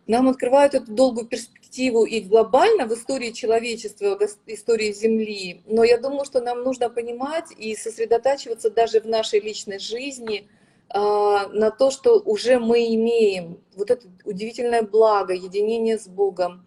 [0.07, 5.63] нам открывают эту долгую перспективу и глобально в истории человечества, в истории Земли.
[5.65, 10.47] Но я думаю, что нам нужно понимать и сосредотачиваться даже в нашей личной жизни
[10.89, 13.59] а, на то, что уже мы имеем.
[13.75, 16.65] Вот это удивительное благо, единение с Богом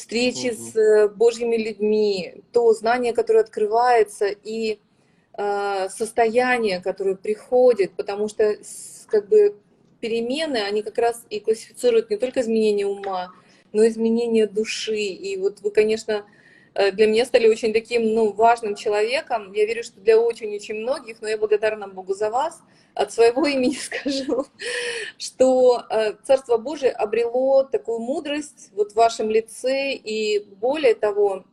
[0.00, 0.56] встречи угу.
[0.56, 4.80] с э, Божьими людьми, то знание, которое открывается, и
[5.34, 8.56] э, состояние, которое приходит, потому что
[9.08, 9.56] как бы
[10.00, 13.30] перемены, они как раз и классифицируют не только изменение ума,
[13.72, 14.96] но и изменение души.
[14.96, 16.24] И вот вы, конечно,
[16.74, 19.52] Э, для меня стали очень таким ну, важным человеком.
[19.52, 22.60] Я верю, что для очень-очень многих, но я благодарна Богу за вас.
[22.94, 24.46] От своего имени скажу,
[25.18, 31.44] что э, Царство Божие обрело такую мудрость вот в вашем лице, и более того,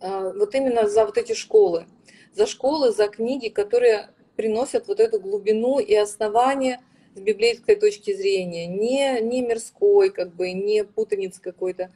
[0.00, 1.86] э, вот именно за вот эти школы,
[2.32, 6.80] за школы, за книги, которые приносят вот эту глубину и основание
[7.14, 11.90] с библейской точки зрения, не, не мирской, как бы, не путаниц какой-то,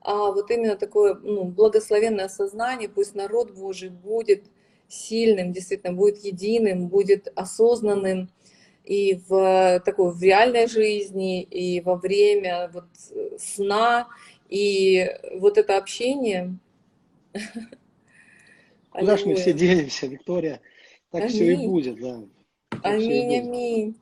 [0.00, 4.44] а вот именно такое ну, благословенное сознание, пусть народ Божий будет
[4.88, 8.30] сильным, действительно будет единым, будет осознанным
[8.84, 12.86] и в такой в реальной жизни, и во время вот
[13.38, 14.08] сна,
[14.48, 16.56] и вот это общение.
[18.90, 20.60] Куда ж мы все денемся, Виктория?
[21.10, 21.34] Так аминь.
[21.34, 22.22] все и будет, да.
[22.70, 23.96] Так аминь, аминь.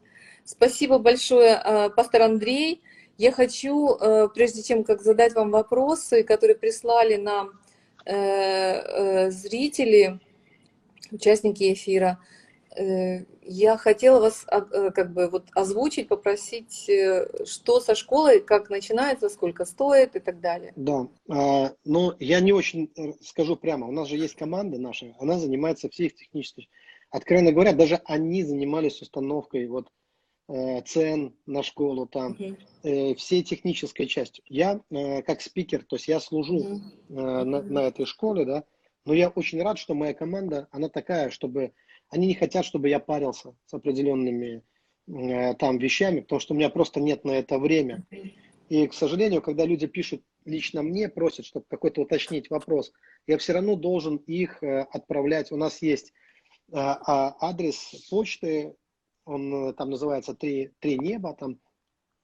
[0.50, 2.80] Спасибо большое, а, пастор Андрей.
[3.18, 7.60] Я хочу, э, прежде чем как задать вам вопросы, которые прислали нам
[8.06, 10.20] э, э, зрители,
[11.10, 12.18] участники эфира,
[13.42, 14.46] я хотела вас
[14.94, 16.88] как бы вот озвучить, попросить,
[17.44, 20.72] что со школой, как начинается, сколько стоит и так далее.
[20.76, 23.88] Да, а, но я не очень скажу прямо.
[23.88, 26.68] У нас же есть команда наша, она занимается всей технической.
[27.10, 29.97] Откровенно говоря, даже они занимались установкой вот Э,
[30.86, 33.14] цен на школу, там, uh-huh.
[33.16, 34.42] всей технической части.
[34.46, 36.80] Я э, как спикер, то есть я служу
[37.10, 37.44] uh-huh.
[37.44, 38.64] на, на этой школе, да,
[39.04, 41.72] но я очень рад, что моя команда, она такая, чтобы
[42.08, 44.62] они не хотят, чтобы я парился с определенными
[45.58, 48.04] там вещами, потому что у меня просто нет на это время.
[48.68, 52.92] И, к сожалению, когда люди пишут лично мне, просят, чтобы какой-то уточнить вопрос,
[53.26, 55.50] я все равно должен их отправлять.
[55.50, 56.12] У нас есть
[56.70, 58.74] а, адрес почты
[59.28, 61.58] он э, там называется «Три, три неба», там,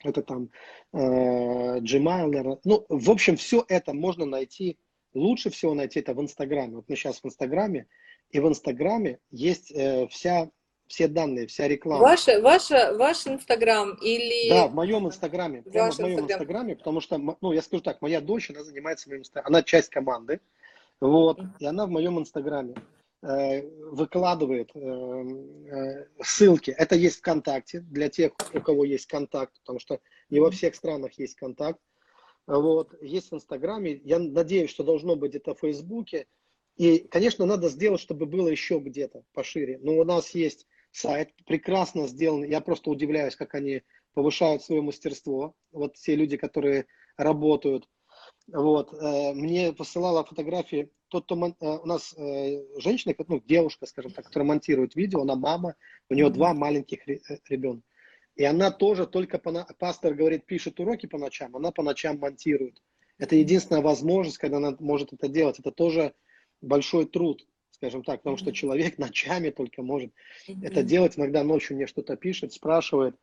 [0.02, 0.50] это там
[0.92, 4.78] э, Gmail, ну, в общем, все это можно найти,
[5.12, 6.76] лучше всего найти это в Инстаграме.
[6.76, 7.86] Вот мы сейчас в Инстаграме,
[8.30, 10.50] и в Инстаграме есть э, вся
[10.86, 12.02] все данные, вся реклама.
[12.02, 14.50] Ваша, ваша, ваш Инстаграм или...
[14.50, 15.62] Да, в моем Инстаграме.
[15.62, 16.40] Прямо Ваш в моем Инстаграм.
[16.40, 19.88] Инстаграме, потому что, ну, я скажу так, моя дочь, она занимается моим Инстаграмом, она часть
[19.88, 20.40] команды,
[21.00, 22.74] вот, и она в моем Инстаграме
[23.24, 26.70] выкладывает э, э, ссылки.
[26.72, 31.12] Это есть ВКонтакте для тех, у кого есть контакт, потому что не во всех странах
[31.18, 31.80] есть контакт.
[32.46, 34.00] Вот, есть в Инстаграме.
[34.04, 36.26] Я надеюсь, что должно быть где-то в Фейсбуке.
[36.76, 39.78] И, конечно, надо сделать, чтобы было еще где-то пошире.
[39.80, 42.44] Но у нас есть сайт, прекрасно сделан.
[42.44, 43.82] Я просто удивляюсь, как они
[44.12, 45.54] повышают свое мастерство.
[45.72, 46.86] Вот те люди, которые
[47.16, 47.88] работают.
[48.48, 48.92] Вот.
[48.92, 50.90] э, Мне посылала фотографии.
[51.08, 55.34] Тот, кто э, у нас э, женщина, ну, девушка, скажем так, которая монтирует видео, она
[55.34, 55.76] мама,
[56.10, 57.86] у нее два маленьких ре- ребенка.
[58.36, 62.82] И она тоже только, по, пастор говорит, пишет уроки по ночам, она по ночам монтирует.
[63.18, 65.60] Это единственная возможность, когда она может это делать.
[65.60, 66.14] Это тоже
[66.60, 70.12] большой труд, скажем так, потому что человек ночами только может
[70.62, 71.16] это делать.
[71.16, 73.14] Иногда ночью мне что-то пишет, спрашивает.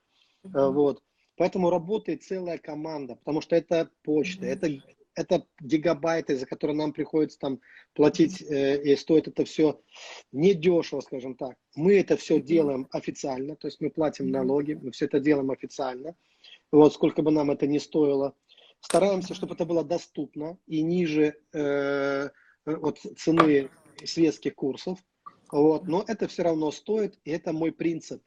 [0.72, 1.04] Вот.
[1.36, 4.68] Поэтому работает целая команда, потому что это почта, это,
[5.16, 7.60] это гигабайты, за которые нам приходится там
[7.94, 9.82] платить, э, и стоит это все
[10.32, 11.56] недешево, скажем так.
[11.76, 16.16] Мы это все делаем официально, то есть мы платим налоги, мы все это делаем официально,
[16.72, 18.36] вот сколько бы нам это ни стоило.
[18.80, 22.30] Стараемся, чтобы это было доступно и ниже э,
[22.66, 23.70] вот, цены
[24.04, 25.00] светских курсов,
[25.52, 25.88] вот.
[25.88, 28.24] но это все равно стоит, и это мой принцип.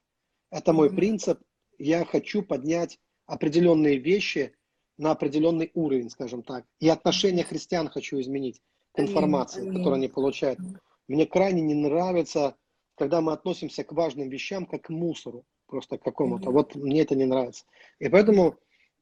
[0.51, 1.41] Это мой принцип.
[1.79, 4.55] Я хочу поднять определенные вещи
[4.97, 6.65] на определенный уровень, скажем так.
[6.81, 8.61] И отношение христиан хочу изменить
[8.93, 9.73] к информации, аминь.
[9.73, 10.59] которую они получают.
[11.09, 12.57] Мне крайне не нравится,
[12.97, 16.51] когда мы относимся к важным вещам как к мусору, просто к какому-то.
[16.51, 17.65] Вот мне это не нравится.
[17.99, 18.57] И поэтому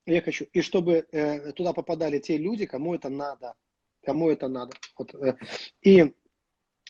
[0.07, 3.55] я хочу, и чтобы э, туда попадали те люди, кому это надо,
[4.03, 4.75] кому это надо.
[4.99, 5.37] Вот, э,
[5.83, 6.13] и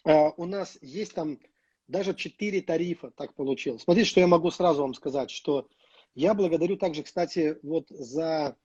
[0.05, 1.39] э, у нас есть там
[1.89, 3.83] даже четыре тарифа, так получилось.
[3.83, 5.69] Смотрите, что я могу сразу вам сказать, что
[6.15, 8.57] я благодарю также, кстати, вот за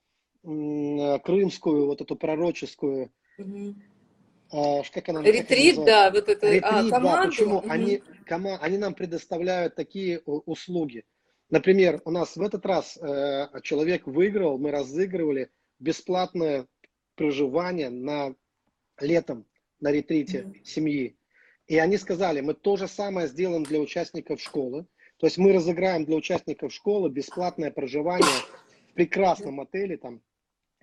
[1.20, 5.86] крымскую, вот эту пророческую, э, как она как Ретрит, называется?
[5.86, 7.30] да, вот это, а, Ретрит, да, команду.
[7.30, 7.62] почему?
[7.62, 7.72] Мгм.
[7.72, 11.04] Они, кома- они нам предоставляют такие услуги.
[11.50, 15.50] Например, у нас в этот раз э, человек выиграл, мы разыгрывали
[15.80, 16.68] бесплатное
[17.16, 18.36] проживание на
[19.00, 19.46] летом
[19.80, 20.66] на ретрите Мгм.
[20.66, 21.18] семьи.
[21.68, 24.88] И они сказали, мы то же самое сделаем для участников школы.
[25.18, 28.28] То есть мы разыграем для участников школы бесплатное проживание
[28.90, 30.22] в прекрасном отеле, там,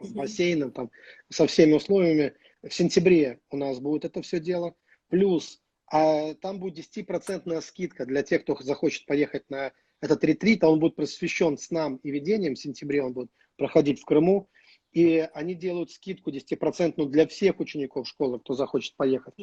[0.01, 0.91] с бассейном, там,
[1.31, 2.35] со всеми условиями.
[2.63, 4.75] В сентябре у нас будет это все дело.
[5.09, 5.61] Плюс
[5.91, 10.81] а, там будет 10% скидка для тех, кто захочет поехать на этот ретрит, а он
[10.81, 12.55] будет посвящен снам и видениям.
[12.55, 14.49] В сентябре он будет проходить в Крыму.
[14.93, 19.35] И они делают скидку 10% для всех учеников школы, кто захочет поехать.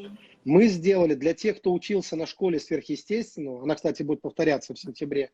[0.45, 5.31] Мы сделали для тех, кто учился на школе сверхъестественного, она, кстати, будет повторяться в сентябре,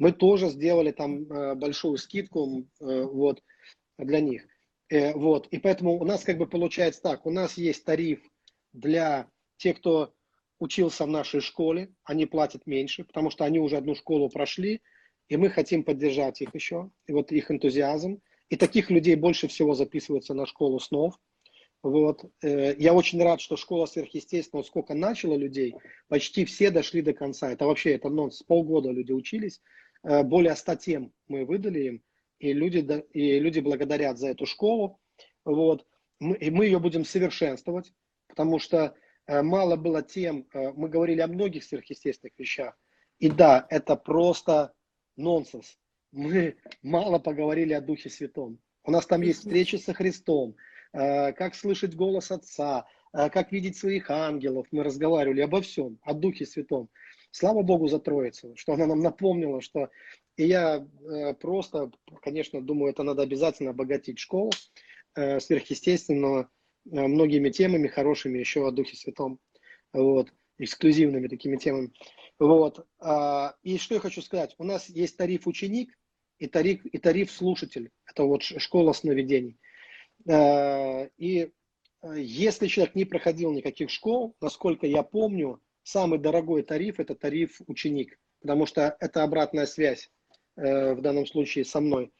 [0.00, 3.42] мы тоже сделали там э, большую скидку э, вот,
[3.98, 4.44] для них.
[4.90, 5.46] Э, вот.
[5.48, 8.20] И поэтому у нас как бы получается так, у нас есть тариф
[8.72, 10.12] для тех, кто
[10.58, 14.82] учился в нашей школе, они платят меньше, потому что они уже одну школу прошли,
[15.28, 18.20] и мы хотим поддержать их еще, и вот их энтузиазм.
[18.50, 21.14] И таких людей больше всего записываются на школу снов.
[21.82, 22.24] Вот.
[22.42, 25.76] Э, Я очень рад, что школа сверхъестественного, сколько начало людей,
[26.08, 27.52] почти все дошли до конца.
[27.52, 28.42] Это вообще, это нонс.
[28.42, 29.60] Полгода люди учились,
[30.02, 32.02] Э, более 100 тем мы выдали им,
[32.40, 32.78] и люди,
[33.12, 34.98] и люди благодарят за эту школу.
[35.44, 35.86] Вот.
[36.18, 37.92] Мы, и мы ее будем совершенствовать,
[38.28, 38.94] потому что
[39.26, 42.76] э, мало было тем, э, мы говорили о многих сверхъестественных вещах.
[43.18, 44.72] И да, это просто
[45.16, 45.78] нонсенс.
[46.12, 48.58] Мы мало поговорили о Духе Святом.
[48.84, 50.56] У нас там есть встречи со Христом,
[50.92, 54.66] э, как слышать голос Отца, э, как видеть своих ангелов.
[54.72, 56.88] Мы разговаривали обо всем, о Духе Святом.
[57.32, 59.90] Слава Богу за Троицу, что она нам напомнила, что...
[60.40, 61.90] И я э, просто,
[62.22, 64.50] конечно, думаю, это надо обязательно обогатить школу
[65.14, 66.48] э, сверхъестественного
[66.90, 69.38] э, многими темами хорошими еще о Духе Святом.
[69.92, 70.32] Вот.
[70.56, 71.92] Эксклюзивными такими темами.
[72.38, 72.86] Вот.
[73.00, 74.54] А, И что я хочу сказать.
[74.56, 75.94] У нас есть тариф ученик
[76.38, 77.90] и тариф, и тариф слушатель.
[78.06, 79.58] Это вот школа сновидений.
[80.26, 81.50] И
[82.14, 88.18] если человек не проходил никаких школ, насколько я помню, самый дорогой тариф– это тариф ученик,
[88.40, 90.10] потому что это обратная связь
[90.56, 92.12] э, в данном случае со мной.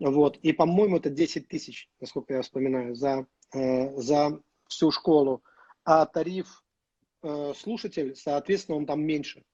[0.00, 0.36] Вот.
[0.38, 5.42] И, по-моему, это 10 тысяч, насколько я вспоминаю, за, э, за всю школу.
[5.84, 6.64] А тариф
[7.22, 9.44] э, слушатель, соответственно, он там меньше.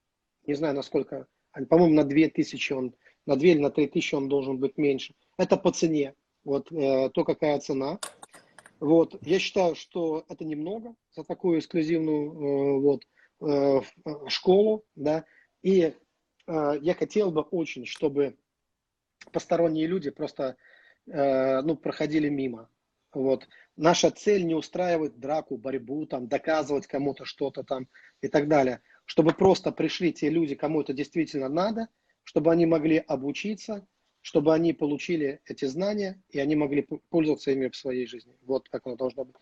[0.45, 1.27] Не знаю, насколько.
[1.69, 2.95] По-моему, на 2 тысячи он,
[3.25, 5.13] на 2 или на 3 тысячи он должен быть меньше.
[5.37, 6.15] Это по цене.
[6.43, 7.99] Вот э, то, какая цена.
[8.79, 9.15] Вот.
[9.21, 13.03] Я считаю, что это немного за такую эксклюзивную вот,
[14.27, 14.83] школу.
[14.95, 15.25] Да?
[15.61, 15.93] И
[16.81, 18.37] я хотел бы очень, чтобы
[19.31, 20.57] посторонние люди просто
[21.07, 22.69] э, ну, проходили мимо.
[23.13, 23.47] Вот.
[23.75, 27.87] Наша цель не устраивать драку, борьбу, там, доказывать кому-то что-то там
[28.21, 28.81] и так далее.
[29.05, 31.89] Чтобы просто пришли те люди, кому это действительно надо,
[32.23, 33.85] чтобы они могли обучиться,
[34.21, 38.37] чтобы они получили эти знания, и они могли пользоваться ими в своей жизни.
[38.43, 39.35] Вот как оно должно быть.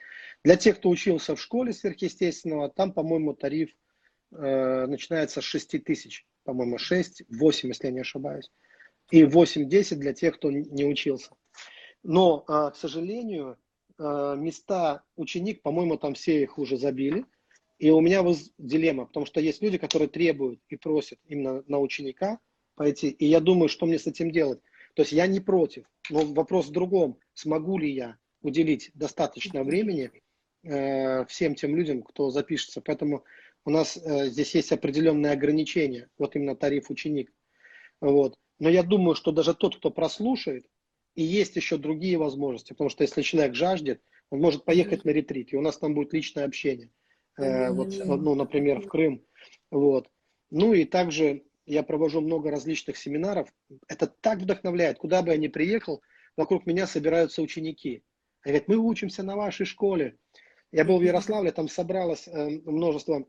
[0.44, 3.70] Для тех, кто учился в школе сверхъестественного, там, по-моему, тариф
[4.32, 8.52] э, начинается с 6 тысяч, по-моему, 6, 8, если я не ошибаюсь.
[9.12, 11.32] И 8-10 для тех, кто не учился.
[12.04, 13.58] Но, э, к сожалению,
[13.98, 17.26] э, места ученик, по-моему, там все их уже забили.
[17.80, 21.80] И у меня вот дилемма, потому что есть люди, которые требуют и просят именно на
[21.80, 22.40] ученика
[22.76, 23.10] пойти.
[23.10, 24.60] И я думаю, что мне с этим делать.
[24.96, 27.18] То есть я не против, но вопрос в другом.
[27.34, 30.12] Смогу ли я уделить достаточно времени
[30.64, 32.82] э, всем тем людям, кто запишется.
[32.82, 33.24] Поэтому
[33.66, 37.32] у нас э, здесь есть определенные ограничения, вот именно тариф ученик.
[38.02, 38.36] Вот.
[38.60, 40.66] Но я думаю, что даже тот, кто прослушает,
[41.16, 45.54] и есть еще другие возможности, потому что если человек жаждет, он может поехать на ретрит,
[45.54, 46.92] и у нас там будет личное общение.
[47.38, 49.24] Э, вот, ну, например, в Крым.
[49.72, 50.08] Вот.
[50.52, 53.54] Ну и также я провожу много различных семинаров.
[53.88, 54.98] Это так вдохновляет.
[54.98, 56.02] Куда бы я ни приехал,
[56.36, 58.04] вокруг меня собираются ученики.
[58.44, 60.18] Они говорят, мы учимся на вашей школе.
[60.72, 63.26] Я был в Ярославле, там собралось э, множество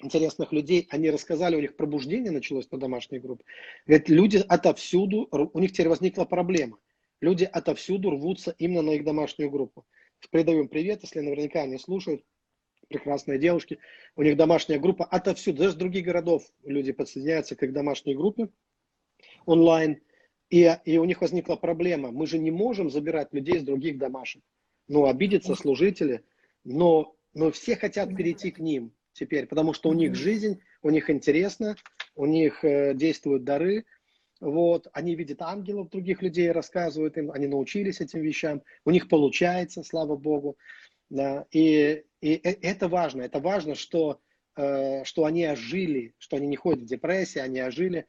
[0.00, 0.86] интересных людей.
[0.90, 3.44] Они рассказали, у них пробуждение началось на домашней группе.
[3.86, 6.78] Говорят, люди отовсюду, у них теперь возникла проблема.
[7.20, 9.86] Люди отовсюду рвутся именно на их домашнюю группу.
[10.30, 12.22] Передаем привет, если наверняка они слушают
[12.88, 13.78] прекрасные девушки.
[14.16, 18.48] У них домашняя группа отовсюду, даже других городов люди подсоединяются к их домашней группе
[19.46, 20.00] онлайн.
[20.50, 22.10] И, и у них возникла проблема.
[22.10, 24.42] Мы же не можем забирать людей с других домашек.
[24.86, 26.24] Ну, обидятся служители,
[26.64, 31.08] но, но все хотят перейти к ним теперь, потому что у них жизнь, у них
[31.08, 31.76] интересно,
[32.14, 33.86] у них э, действуют дары,
[34.40, 39.82] вот, они видят ангелов других людей, рассказывают им, они научились этим вещам, у них получается,
[39.82, 40.58] слава Богу.
[41.10, 43.22] Да, и, и это важно.
[43.22, 44.20] Это важно, что,
[44.56, 48.06] э, что они ожили, что они не ходят в депрессии, они ожили,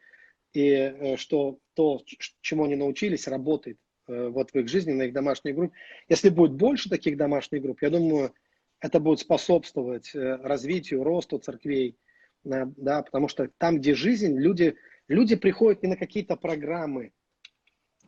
[0.54, 2.04] и э, что то,
[2.42, 3.78] чему они научились, работает
[4.08, 5.76] э, вот в их жизни, на их домашней группе.
[6.10, 8.34] Если будет больше таких домашних групп, я думаю,
[8.80, 11.98] это будет способствовать развитию, росту церквей,
[12.44, 14.76] да, потому что там, где жизнь, люди,
[15.08, 17.12] люди приходят не на какие-то программы.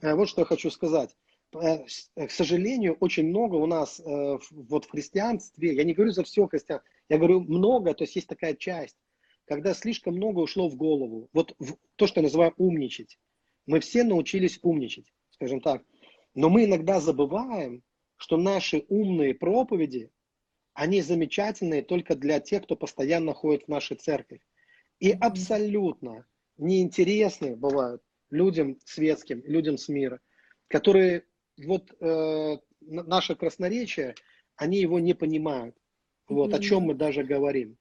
[0.02, 1.16] Вот что я хочу сказать.
[1.56, 1.86] Э,
[2.16, 6.48] к сожалению, очень много у нас э, вот в христианстве, я не говорю за все
[6.48, 8.98] христиан, я говорю много, то есть есть такая часть,
[9.46, 11.30] когда слишком много ушло в голову.
[11.34, 13.18] Вот в, то, что я называю умничать.
[13.66, 15.84] Мы все научились умничать, скажем так.
[16.36, 17.82] Но мы иногда забываем,
[18.18, 20.10] что наши умные проповеди,
[20.78, 24.42] они замечательные только для тех, кто постоянно ходит в нашу церковь.
[25.00, 26.28] И абсолютно
[26.58, 30.20] неинтересны бывают людям светским, людям с мира,
[30.68, 31.26] которые
[31.66, 34.14] вот э, наше красноречие,
[34.56, 35.76] они его не понимают.
[36.30, 36.56] Вот, mm-hmm.
[36.56, 37.78] о чем мы даже говорим.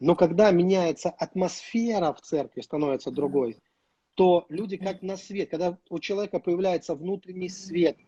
[0.00, 3.58] Но когда меняется атмосфера в церкви, становится другой,
[4.14, 7.98] то люди как на свет, когда у человека появляется внутренний свет,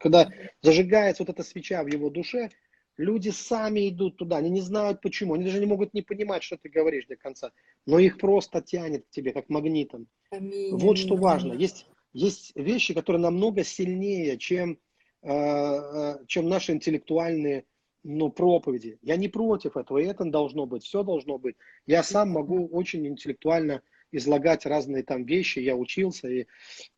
[0.00, 0.30] когда
[0.62, 2.50] зажигается вот эта свеча в его душе,
[2.96, 6.56] люди сами идут туда, они не знают почему, они даже не могут не понимать, что
[6.56, 7.52] ты говоришь до конца,
[7.86, 10.06] но их просто тянет к тебе, как магнитом.
[10.30, 11.52] Аминь, вот что важно.
[11.54, 14.78] Есть есть вещи, которые намного сильнее, чем,
[15.22, 17.64] э, э, чем наши интеллектуальные
[18.04, 18.98] ну, проповеди.
[19.02, 21.56] Я не против этого, и это должно быть, все должно быть.
[21.86, 26.46] Я сам могу очень интеллектуально излагать разные там вещи, я учился, и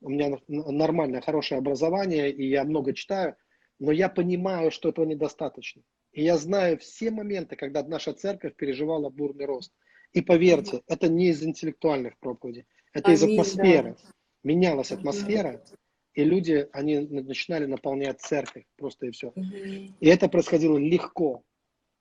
[0.01, 3.37] у меня нормальное, хорошее образование, и я много читаю,
[3.79, 5.83] но я понимаю, что этого недостаточно.
[6.13, 9.73] И я знаю все моменты, когда наша церковь переживала бурный рост.
[10.13, 13.97] И поверьте, это не из интеллектуальных проповедей, это Аминь, из атмосферы.
[14.01, 14.15] Да
[14.45, 15.65] менялась атмосфера,
[16.13, 19.33] и люди, они начинали наполнять церковь, просто и все.
[19.35, 21.43] И это происходило легко.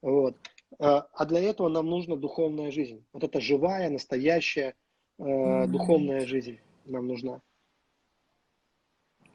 [0.02, 0.38] Вот.
[0.78, 3.04] А, а для этого нам нужна духовная жизнь.
[3.14, 4.76] Вот эта живая, настоящая
[5.18, 7.42] э, духовная жизнь нам нужна.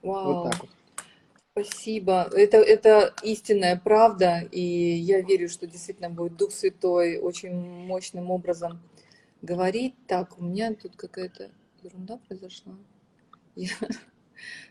[0.02, 0.34] Вау.
[0.34, 0.70] Вот так вот.
[1.58, 2.28] Спасибо.
[2.32, 8.80] Это, это истинная правда, и я верю, что действительно будет Дух Святой очень мощным образом
[9.42, 9.94] говорить.
[10.06, 11.50] Так, у меня тут какая-то
[11.82, 12.74] ерунда произошла.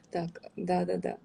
[0.10, 1.18] Так, да-да-да.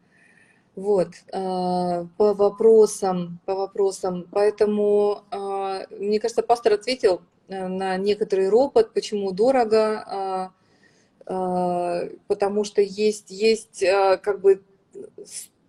[0.74, 4.26] Вот, а, по вопросам, по вопросам.
[4.32, 10.52] Поэтому, а, мне кажется, пастор ответил э, на некоторый ропот, почему дорого,
[11.28, 13.84] а, потому что есть, есть
[14.22, 14.64] как бы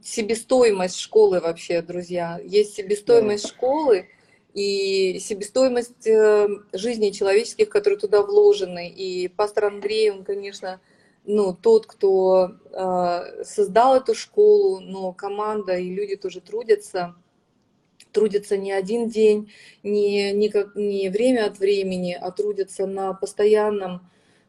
[0.04, 2.40] себестоимость школы вообще, друзья.
[2.44, 4.08] Есть себестоимость школы,
[4.54, 8.88] и себестоимость э, жизни человеческих, которые туда вложены.
[8.90, 10.80] И пастор Андрей, он, конечно,
[11.26, 17.16] ну, тот, кто э, создал эту школу, но команда и люди тоже трудятся,
[18.12, 19.52] трудятся не один день,
[19.82, 24.08] не, не, как, не время от времени, а трудятся на постоянном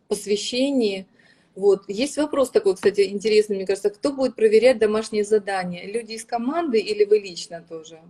[0.08, 1.06] посвящении.
[1.54, 1.84] Вот.
[1.88, 5.86] Есть вопрос такой, кстати, интересный, мне кажется, кто будет проверять домашние задания?
[5.86, 8.00] Люди из команды или вы лично тоже?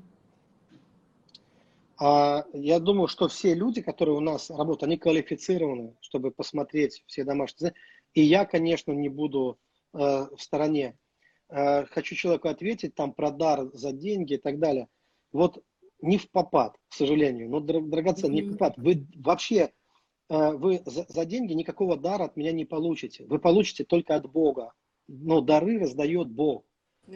[1.99, 7.25] А, я думаю, что все люди, которые у нас работают, они квалифицированы, чтобы посмотреть все
[7.25, 7.75] домашние
[8.15, 9.59] И я, конечно, не буду
[9.93, 10.99] э, в стороне.
[11.51, 14.89] Э, хочу человеку ответить там про дар за деньги и так далее.
[15.33, 15.63] Вот
[16.01, 18.43] не в попад, к сожалению, но драгоценный, mm-hmm.
[18.43, 18.75] не в попад.
[18.77, 19.73] Вы вообще,
[20.29, 23.25] вы за, за деньги никакого дара от меня не получите.
[23.27, 24.73] Вы получите только от Бога.
[25.07, 26.65] Но дары раздает Бог.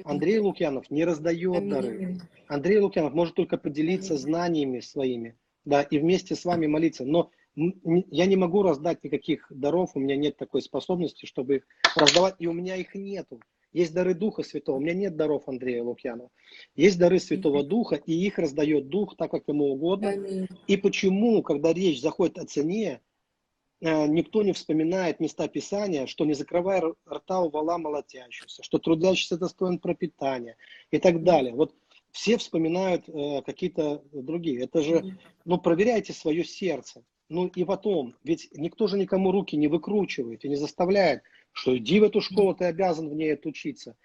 [0.05, 2.19] Андрей Лукьянов не раздает дары.
[2.47, 7.05] Андрей Лукьянов может только поделиться знаниями своими, да, и вместе с вами молиться.
[7.05, 11.67] Но я не могу раздать никаких даров, у меня нет такой способности, чтобы их
[11.97, 13.41] раздавать, и у меня их нету.
[13.73, 16.31] Есть дары Духа Святого, у меня нет даров Андрея Лукьянова.
[16.75, 20.15] Есть дары Святого Духа, и их раздает Дух так, как ему угодно.
[20.67, 23.01] И почему, когда речь заходит о цене,
[23.81, 29.39] Э, никто не вспоминает места Писания, что не закрывая рта у вала молотящегося, что трудящийся
[29.39, 30.57] достоин пропитания
[30.91, 31.55] и так далее.
[31.55, 31.75] Вот
[32.11, 34.65] все вспоминают э, какие-то другие.
[34.65, 37.05] Это же, ну, проверяйте свое сердце.
[37.29, 42.01] Ну и потом, ведь никто же никому руки не выкручивает и не заставляет, что иди
[42.01, 43.97] в эту школу, ты обязан в ней отучиться.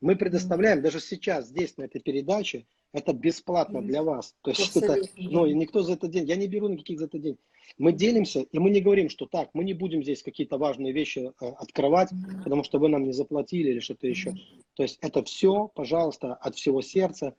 [0.00, 4.34] Мы предоставляем, даже сейчас, здесь, на этой передаче, это бесплатно для вас.
[4.42, 7.18] То есть это, ну, и никто за это денег, я не беру никаких за это
[7.18, 7.38] денег.
[7.78, 11.18] Мы делимся, и мы не говорим, что так, мы не будем здесь какие-то важные вещи
[11.40, 12.10] э, открывать,
[12.42, 14.34] потому что вы нам не заплатили или что-то еще.
[14.74, 17.36] То есть это все, пожалуйста, от всего сердца.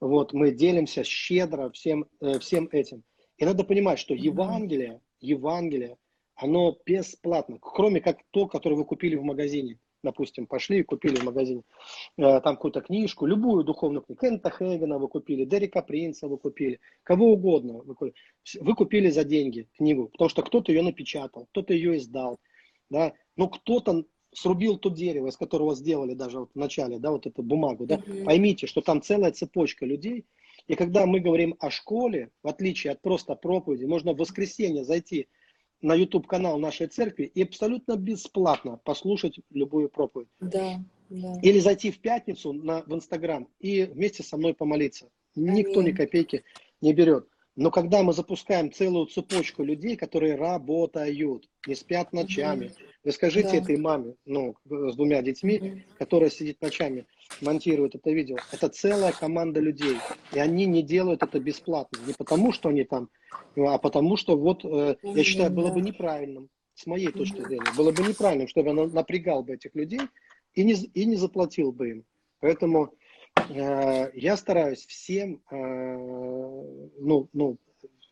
[0.00, 3.02] Вот мы делимся щедро всем, э, всем этим.
[3.38, 5.96] И надо понимать, что Евангелие, Евангелие,
[6.34, 9.78] оно бесплатно, кроме как то, которое вы купили в магазине.
[10.02, 11.62] Допустим, пошли и купили в магазине
[12.18, 16.80] э, там какую-то книжку, любую духовную книгу, Кента Хейгена вы купили, Дерека Принца вы купили,
[17.04, 18.14] кого угодно вы купили.
[18.60, 22.40] Вы купили за деньги книгу, потому что кто-то ее напечатал, кто-то ее издал,
[22.90, 24.04] да, но кто-то
[24.34, 27.96] срубил то дерево, из которого сделали даже вот в начале, да, вот эту бумагу, да,
[27.96, 28.24] mm-hmm.
[28.24, 30.26] поймите, что там целая цепочка людей,
[30.66, 35.28] и когда мы говорим о школе, в отличие от просто проповеди, можно в воскресенье зайти
[35.82, 40.28] на YouTube канал нашей церкви и абсолютно бесплатно послушать любую проповедь.
[40.40, 40.80] Да,
[41.10, 41.40] да.
[41.42, 45.10] Или зайти в пятницу на, в Инстаграм и вместе со мной помолиться.
[45.34, 45.92] Никто Аминь.
[45.92, 46.44] ни копейки
[46.80, 47.26] не берет.
[47.54, 52.74] Но когда мы запускаем целую цепочку людей, которые работают, не спят ночами, угу.
[53.04, 53.56] вы скажите да.
[53.58, 55.80] этой маме, ну, с двумя детьми, угу.
[55.98, 57.06] которая сидит ночами,
[57.42, 59.98] монтирует это видео, это целая команда людей.
[60.32, 61.98] И они не делают это бесплатно.
[62.06, 63.10] Не потому, что они там,
[63.56, 67.92] а потому что вот, э, я считаю, было бы неправильным, с моей точки зрения, было
[67.92, 70.00] бы неправильным, чтобы я напрягал бы этих людей
[70.54, 72.04] и не, и не заплатил бы им.
[72.40, 72.94] Поэтому
[73.48, 77.58] я стараюсь всем, э, ну, ну,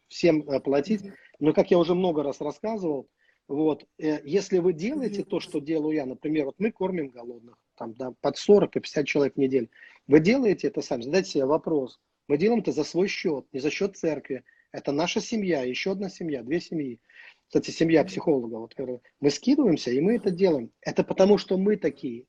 [0.08, 1.02] всем э, платить,
[1.38, 3.08] но как я уже много раз рассказывал,
[3.48, 8.12] вот, если вы делаете то, что делаю я, например, вот мы кормим голодных, там, да,
[8.20, 9.68] под 40 и 50 человек в неделю,
[10.06, 13.70] вы делаете это сами, задайте себе вопрос, мы делаем это за свой счет, не за
[13.70, 17.00] счет церкви, это наша семья, еще одна семья, две семьи.
[17.48, 18.74] Кстати, семья психолога, вот,
[19.20, 20.70] мы скидываемся, и мы это делаем.
[20.80, 22.26] Это потому, что мы такие.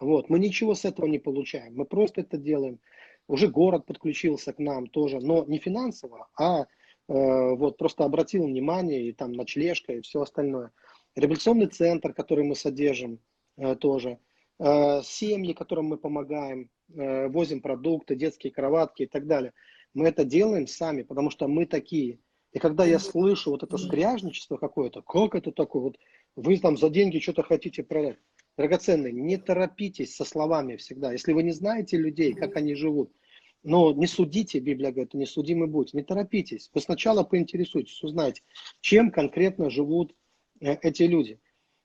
[0.00, 2.78] Вот, мы ничего с этого не получаем, мы просто это делаем.
[3.26, 6.64] Уже город подключился к нам тоже, но не финансово, а э,
[7.08, 10.70] вот просто обратил внимание и там ночлежка и все остальное.
[11.14, 13.18] Революционный центр, который мы содержим
[13.56, 14.18] э, тоже,
[14.60, 19.52] э, семьи, которым мы помогаем, э, возим продукты, детские кроватки и так далее.
[19.94, 22.20] Мы это делаем сами, потому что мы такие.
[22.52, 25.98] И когда я слышу вот это скряжничество какое-то, как это такое, вот
[26.36, 28.16] вы там за деньги что-то хотите продать.
[28.58, 31.12] Драгоценные, не торопитесь со словами всегда.
[31.12, 33.12] Если вы не знаете людей, как они живут,
[33.62, 36.68] но не судите, Библия говорит, не судимы будь, не торопитесь.
[36.74, 38.42] Вы сначала поинтересуйтесь, узнайте,
[38.80, 40.12] чем конкретно живут
[40.60, 41.38] э, эти люди.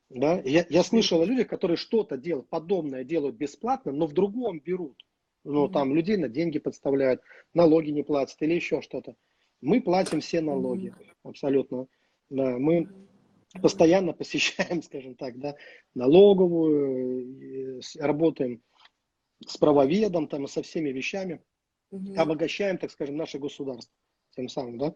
[0.10, 0.42] Да?
[0.44, 4.98] Я, я слышал о людях, которые что-то делают, подобное делают бесплатно, но в другом берут.
[5.44, 7.22] Ну, там людей на деньги подставляют,
[7.54, 9.16] налоги не платят или еще что-то.
[9.62, 10.92] Мы платим все налоги,
[11.22, 11.86] абсолютно.
[12.32, 12.90] Да, мы
[13.62, 15.56] постоянно посещаем, скажем так, да,
[15.94, 18.62] налоговую, работаем
[19.46, 21.42] с правоведом там, и со всеми вещами,
[21.92, 22.14] угу.
[22.16, 23.94] обогащаем, так скажем, наше государство
[24.36, 24.96] тем самым, да,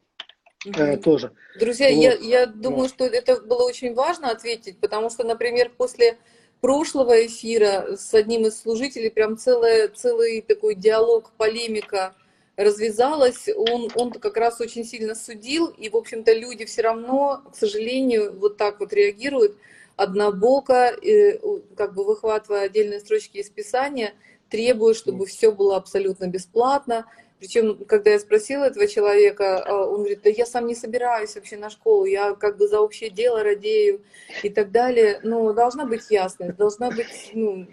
[0.65, 0.79] угу.
[0.79, 1.33] э, тоже.
[1.59, 2.01] Друзья, вот.
[2.01, 2.89] я, я думаю, вот.
[2.89, 6.17] что это было очень важно ответить, потому что, например, после
[6.61, 12.15] прошлого эфира с одним из служителей прям целый, целый такой диалог, полемика
[12.57, 17.55] развязалось, он, он как раз очень сильно судил, и, в общем-то, люди все равно, к
[17.55, 19.55] сожалению, вот так вот реагируют
[19.95, 21.39] однобоко, и,
[21.75, 24.13] как бы выхватывая отдельные строчки из Писания,
[24.49, 27.05] требуя, чтобы все было абсолютно бесплатно.
[27.39, 31.57] Причем, когда я спросила этого человека, а, он говорит, да я сам не собираюсь вообще
[31.57, 34.01] на школу, я как бы за общее дело радею
[34.41, 35.19] и так далее.
[35.21, 37.67] Но должна быть ясность, должна быть ну,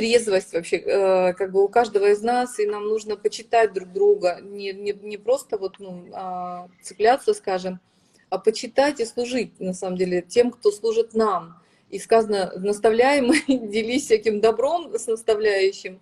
[0.00, 4.38] трезвость вообще, э, как бы у каждого из нас, и нам нужно почитать друг друга,
[4.40, 7.80] не, не, не просто вот, ну, а, цепляться, скажем,
[8.30, 11.60] а почитать и служить, на самом деле, тем, кто служит нам.
[11.90, 13.30] И сказано, наставляем,
[13.70, 16.00] делись всяким добром с наставляющим.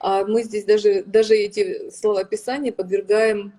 [0.00, 3.52] А мы здесь даже, даже эти слова Писания подвергаем,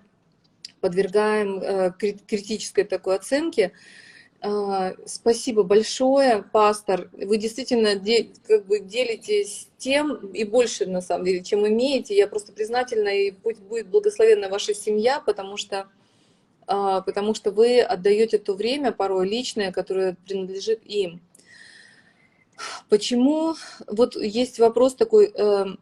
[0.80, 1.92] подвергаем э,
[2.26, 3.70] критической такой оценке.
[4.40, 7.10] А, спасибо большое, пастор.
[7.12, 12.16] Вы действительно де, как бы делитесь тем и больше, на самом деле, чем имеете.
[12.16, 15.88] Я просто признательна, и пусть будет благословенна ваша семья, потому что
[16.66, 21.20] а, потому что вы отдаете то время, порой личное, которое принадлежит им.
[22.88, 23.54] Почему?
[23.86, 25.78] Вот есть вопрос такой, эм,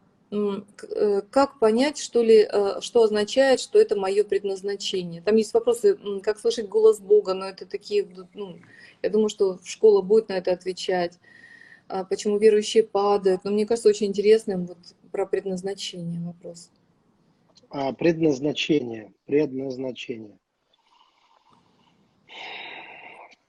[1.29, 5.21] как понять, что ли, э, что означает, что это мое предназначение?
[5.21, 8.57] Там есть вопросы, как слышать голос Бога, но это такие, ну,
[9.01, 11.19] я думаю, что школа будет на это отвечать.
[11.87, 13.43] А почему верующие падают?
[13.43, 14.77] Но мне кажется, очень интересным вот
[15.11, 16.71] про предназначение вопрос.
[17.69, 20.39] А, предназначение, предназначение.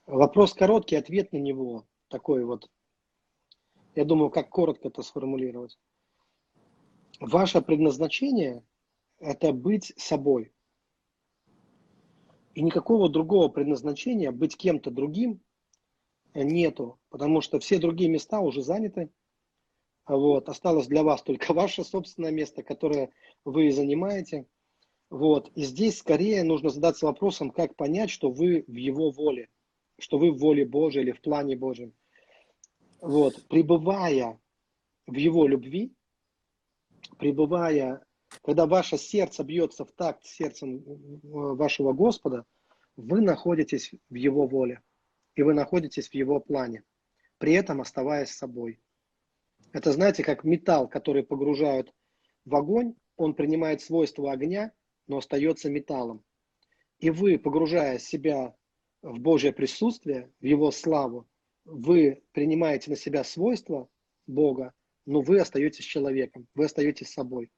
[0.05, 2.69] Вопрос короткий, ответ на него такой вот.
[3.95, 5.77] Я думаю, как коротко это сформулировать.
[7.19, 8.63] Ваше предназначение–
[9.19, 10.51] это быть собой.
[12.53, 15.41] И никакого другого предназначения быть кем-то другим
[16.33, 19.09] нету, потому что все другие места уже заняты.
[20.07, 20.49] Вот.
[20.49, 23.11] Осталось для вас только ваше собственное место, которое
[23.45, 24.47] вы занимаете.
[25.09, 25.51] Вот.
[25.55, 29.49] И здесь скорее нужно задаться вопросом, как понять, что вы в его воле
[29.99, 31.93] что вы в воле Божьей или в плане Божьем.
[33.01, 34.39] Вот, пребывая
[35.05, 35.93] в Его любви,
[37.17, 38.03] пребывая,
[38.43, 40.83] когда ваше сердце бьется в такт сердцем
[41.23, 42.45] вашего Господа,
[42.95, 44.81] вы находитесь в Его воле,
[45.35, 46.83] и вы находитесь в Его плане,
[47.37, 48.79] при этом оставаясь собой.
[49.71, 51.93] Это, знаете, как металл, который погружают
[52.45, 54.71] в огонь, он принимает свойства огня,
[55.07, 56.23] но остается металлом.
[56.99, 58.55] И вы, погружая себя
[59.01, 61.27] в Божье присутствие, в Его славу,
[61.65, 63.89] вы принимаете на себя свойства
[64.25, 64.73] Бога,
[65.07, 67.49] но вы остаетесь человеком, вы остаетесь собой.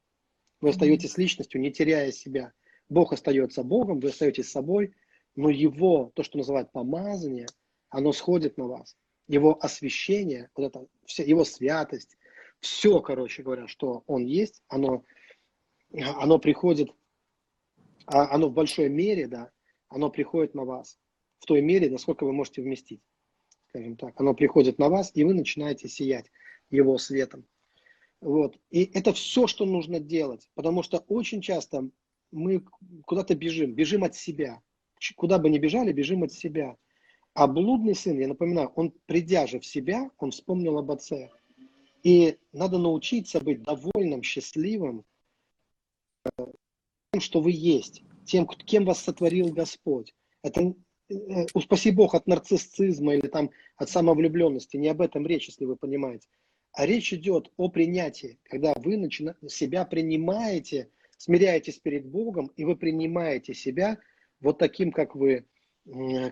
[0.61, 2.53] Вы остаетесь личностью, не теряя себя.
[2.89, 4.93] Бог остается Богом, вы остаетесь собой,
[5.35, 7.47] но Его, то, что называют помазание,
[7.89, 8.95] оно сходит на вас.
[9.27, 12.17] Его освящение, вот это, вся, Его святость,
[12.59, 15.03] все, короче говоря, что Он есть, оно,
[15.91, 16.91] оно приходит,
[18.05, 19.49] а, оно в большой мере, да,
[19.87, 20.99] оно приходит на вас
[21.39, 23.01] в той мере, насколько вы можете вместить.
[23.69, 26.29] Скажем так, оно приходит на вас, и вы начинаете сиять
[26.69, 27.45] его светом.
[28.21, 28.57] Вот.
[28.69, 31.89] И это все, что нужно делать, потому что очень часто
[32.31, 32.63] мы
[33.05, 34.61] куда-то бежим, бежим от себя.
[35.15, 36.75] Куда бы ни бежали, бежим от себя.
[37.33, 41.29] А блудный сын, я напоминаю, он придя же в себя, он вспомнил об отце.
[42.03, 45.05] И надо научиться быть довольным, счастливым
[47.13, 50.13] тем, что вы есть, тем, кем вас сотворил Господь.
[50.41, 50.75] Это
[51.09, 55.75] Э, упаси Бог от нарциссизма или там от самовлюбленности, не об этом речь, если вы
[55.75, 56.27] понимаете.
[56.73, 59.35] А речь идет о принятии, когда вы начина...
[59.47, 63.97] себя принимаете, смиряетесь перед Богом, и вы принимаете себя
[64.39, 65.45] вот таким, как вы,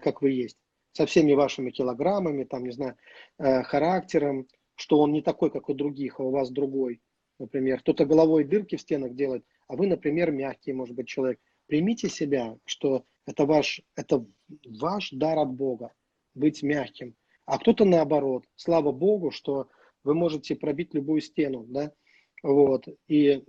[0.03, 0.57] как вы есть.
[0.93, 2.95] Со всеми вашими килограммами, там, не знаю,
[3.37, 7.01] э, характером, что он не такой, как у других, а у вас другой.
[7.39, 11.39] Например, кто-то головой дырки в стенах делает, а вы, например, мягкий, может быть, человек.
[11.67, 14.25] Примите себя, что это ваш, это
[14.65, 15.93] ваш дар от Бога,
[16.33, 17.15] быть мягким.
[17.45, 18.45] А кто-то наоборот.
[18.55, 19.67] Слава Богу, что
[20.03, 21.91] вы можете пробить любую стену, да,
[22.43, 22.87] вот.
[23.07, 23.43] И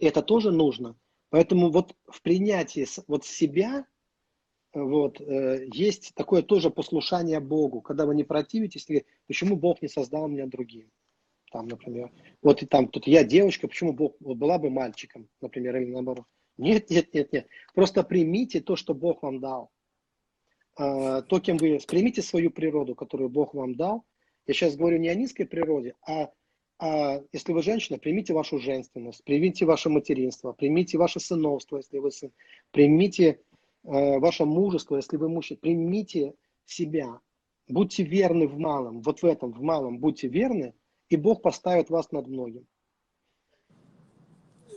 [0.00, 0.96] это тоже нужно.
[1.30, 3.86] Поэтому вот в принятии вот себя
[4.74, 8.86] вот, э, есть такое тоже послушание Богу, когда вы не противитесь,
[9.26, 10.90] почему Бог не создал меня другим.
[11.50, 15.90] Там, например, вот и там, тут я девочка, почему Бог была бы мальчиком, например, или
[15.90, 16.26] наоборот.
[16.58, 17.46] Нет, нет, нет, нет.
[17.74, 19.70] Просто примите то, что Бог вам дал.
[20.76, 21.78] А, то, кем вы...
[21.86, 24.04] Примите свою природу, которую Бог вам дал.
[24.48, 26.30] Я сейчас говорю не о низкой природе, а,
[26.78, 32.10] а если вы женщина, примите вашу женственность, примите ваше материнство, примите ваше сыновство, если вы
[32.10, 32.32] сын,
[32.70, 33.40] примите
[33.84, 36.34] э, ваше мужество, если вы мужчина, примите
[36.64, 37.20] себя.
[37.68, 40.72] Будьте верны в малом, вот в этом, в малом будьте верны,
[41.10, 42.66] и Бог поставит вас над многим.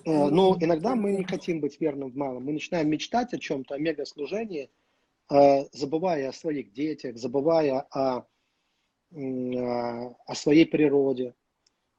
[0.05, 2.43] Э, но иногда мы не хотим быть верным в малом.
[2.43, 4.69] Мы начинаем мечтать о чем-то, о мегаслужении,
[5.31, 8.25] э, забывая о своих детях, забывая о,
[9.11, 11.35] о своей природе.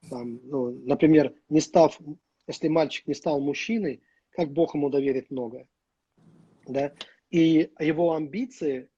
[0.08, 1.98] Там, ну, например, не став,
[2.46, 5.68] если мальчик не стал мужчиной, как Бог ему доверит многое.
[6.66, 6.92] Да?
[7.30, 8.88] И его амбиции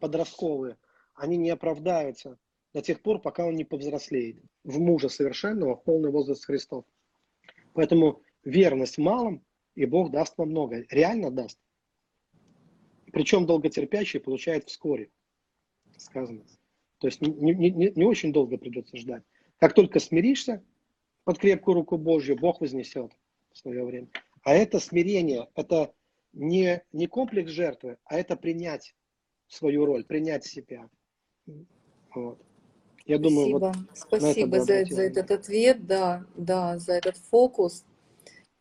[0.00, 0.76] подростковые,
[1.14, 2.38] они не оправдаются
[2.72, 6.84] до тех пор, пока он не повзрослеет в мужа совершенного, в полный возраст Христов.
[7.72, 9.44] Поэтому верность малым,
[9.74, 10.84] и Бог даст вам много.
[10.90, 11.58] Реально даст.
[13.12, 15.10] Причем долготерпящий получает вскоре,
[15.96, 16.44] сказано.
[16.98, 19.22] То есть не, не, не, очень долго придется ждать.
[19.58, 20.62] Как только смиришься
[21.24, 23.12] под крепкую руку Божью, Бог вознесет
[23.52, 24.08] в свое время.
[24.42, 25.92] А это смирение, это
[26.32, 28.94] не, не комплекс жертвы, а это принять
[29.48, 30.88] свою роль, принять себя.
[32.14, 32.40] Вот.
[33.06, 37.84] Я думаю, спасибо, вот спасибо за, за этот ответ, да, да, за этот фокус,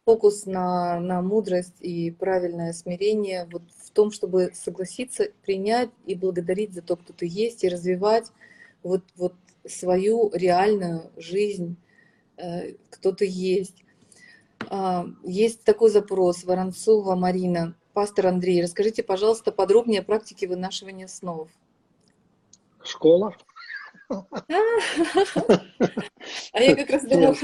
[0.08, 6.74] фокус на, на мудрость и правильное смирение, вот в том, чтобы согласиться, принять и благодарить
[6.74, 8.32] за то, кто ты есть, и развивать
[8.84, 9.34] вот, вот
[9.68, 11.76] свою реальную жизнь,
[12.38, 13.84] э, кто ты есть.
[14.70, 17.76] А, есть такой запрос, Воронцова Марина.
[17.92, 21.50] Пастор Андрей, расскажите, пожалуйста, подробнее о практике вынашивания снов.
[22.82, 23.36] Школа.
[26.54, 27.36] А я как раз думаю,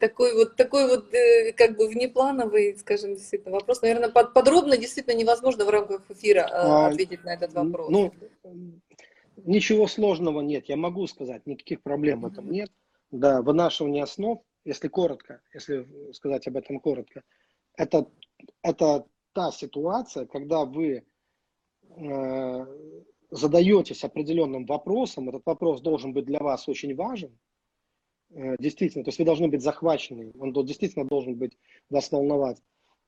[0.00, 3.82] такой вот, такой вот э, как бы внеплановый, скажем, действительно вопрос.
[3.82, 7.90] Наверное, подробно действительно невозможно в рамках эфира э, а, ответить на этот вопрос.
[7.90, 8.12] Ну,
[9.36, 12.70] ничего сложного нет, я могу сказать, никаких проблем в этом нет.
[13.10, 17.22] Да, вынашивание основ, если коротко, если сказать об этом коротко,
[17.76, 18.06] это,
[18.62, 21.04] это та ситуация, когда вы
[21.96, 22.66] э,
[23.30, 27.36] задаетесь определенным вопросом, этот вопрос должен быть для вас очень важен,
[28.30, 31.58] действительно, то есть вы должны быть захвачены, он действительно должен быть
[31.88, 32.62] вас волновать.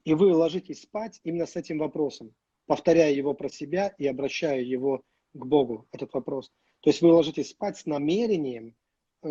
[0.05, 2.35] И вы ложитесь спать именно с этим вопросом,
[2.67, 6.51] повторяя его про себя и обращая его к Богу, этот вопрос.
[6.81, 8.75] То есть вы ложитесь спать с намерением,
[9.23, 9.29] э,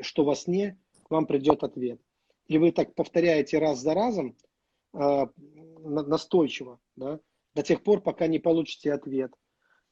[0.00, 2.00] что во сне к вам придет ответ.
[2.46, 4.36] И вы так повторяете раз за разом,
[4.94, 5.26] э,
[5.84, 7.20] настойчиво, да,
[7.54, 9.32] до тех пор, пока не получите ответ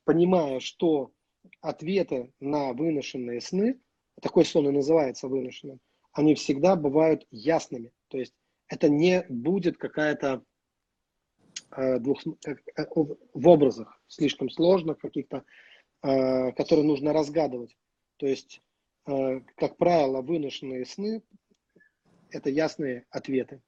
[0.04, 1.12] понимая, что
[1.60, 3.80] ответы на выношенные сны,
[4.20, 5.80] такой сон и называется выношенным,
[6.12, 7.92] они всегда бывают ясными.
[8.08, 8.34] То есть
[8.68, 10.42] это не будет какая-то
[11.70, 15.44] э, двух, э, э, в образах слишком сложных каких-то,
[16.02, 17.76] э, которые нужно разгадывать.
[18.18, 18.60] То есть,
[19.06, 21.22] э, как правило, выношенные сны–
[22.30, 23.62] это ясные ответы.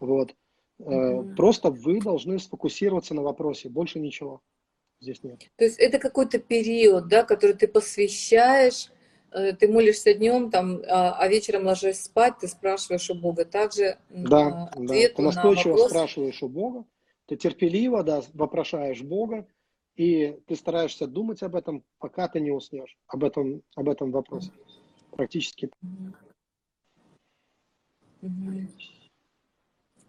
[0.00, 0.34] Вот.
[0.80, 1.34] Mm-hmm.
[1.34, 4.42] Просто вы должны сфокусироваться на вопросе, больше ничего
[5.00, 5.40] здесь нет.
[5.56, 8.90] То есть это какой-то период, да, который ты посвящаешь,
[9.30, 13.44] ты молишься днем, там, а, а вечером ложишься спать, ты спрашиваешь у Бога.
[13.44, 14.94] Также да, да.
[14.94, 15.90] ты настойчиво вопрос...
[15.90, 16.84] спрашиваешь у Бога,
[17.26, 19.46] ты терпеливо да, вопрошаешь Бога,
[19.96, 24.52] и ты стараешься думать об этом, пока ты не уснешь, об этом, об этом вопросе.
[25.10, 25.70] Практически.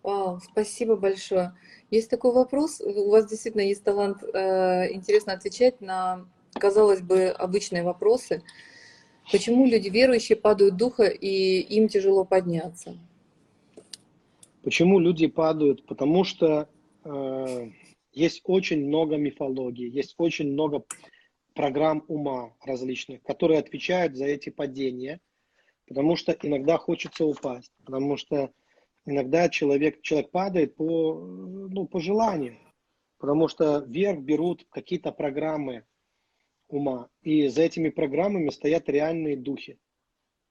[0.04, 1.56] Вау, спасибо большое.
[1.90, 7.84] Есть такой вопрос, у вас действительно есть талант э, интересно отвечать на, казалось бы, обычные
[7.84, 8.44] вопросы.
[9.32, 12.98] Почему люди верующие падают духа и им тяжело подняться?
[14.64, 15.86] Почему люди падают?
[15.86, 16.68] Потому что
[17.04, 17.70] э,
[18.12, 20.84] есть очень много мифологии, есть очень много
[21.54, 25.20] программ ума различных, которые отвечают за эти падения,
[25.88, 28.52] потому что иногда хочется упасть, потому что
[29.06, 32.58] иногда человек, человек падает по, ну, по желанию,
[33.20, 35.84] потому что вверх берут какие-то программы
[36.70, 39.78] ума, и за этими программами стоят реальные духи.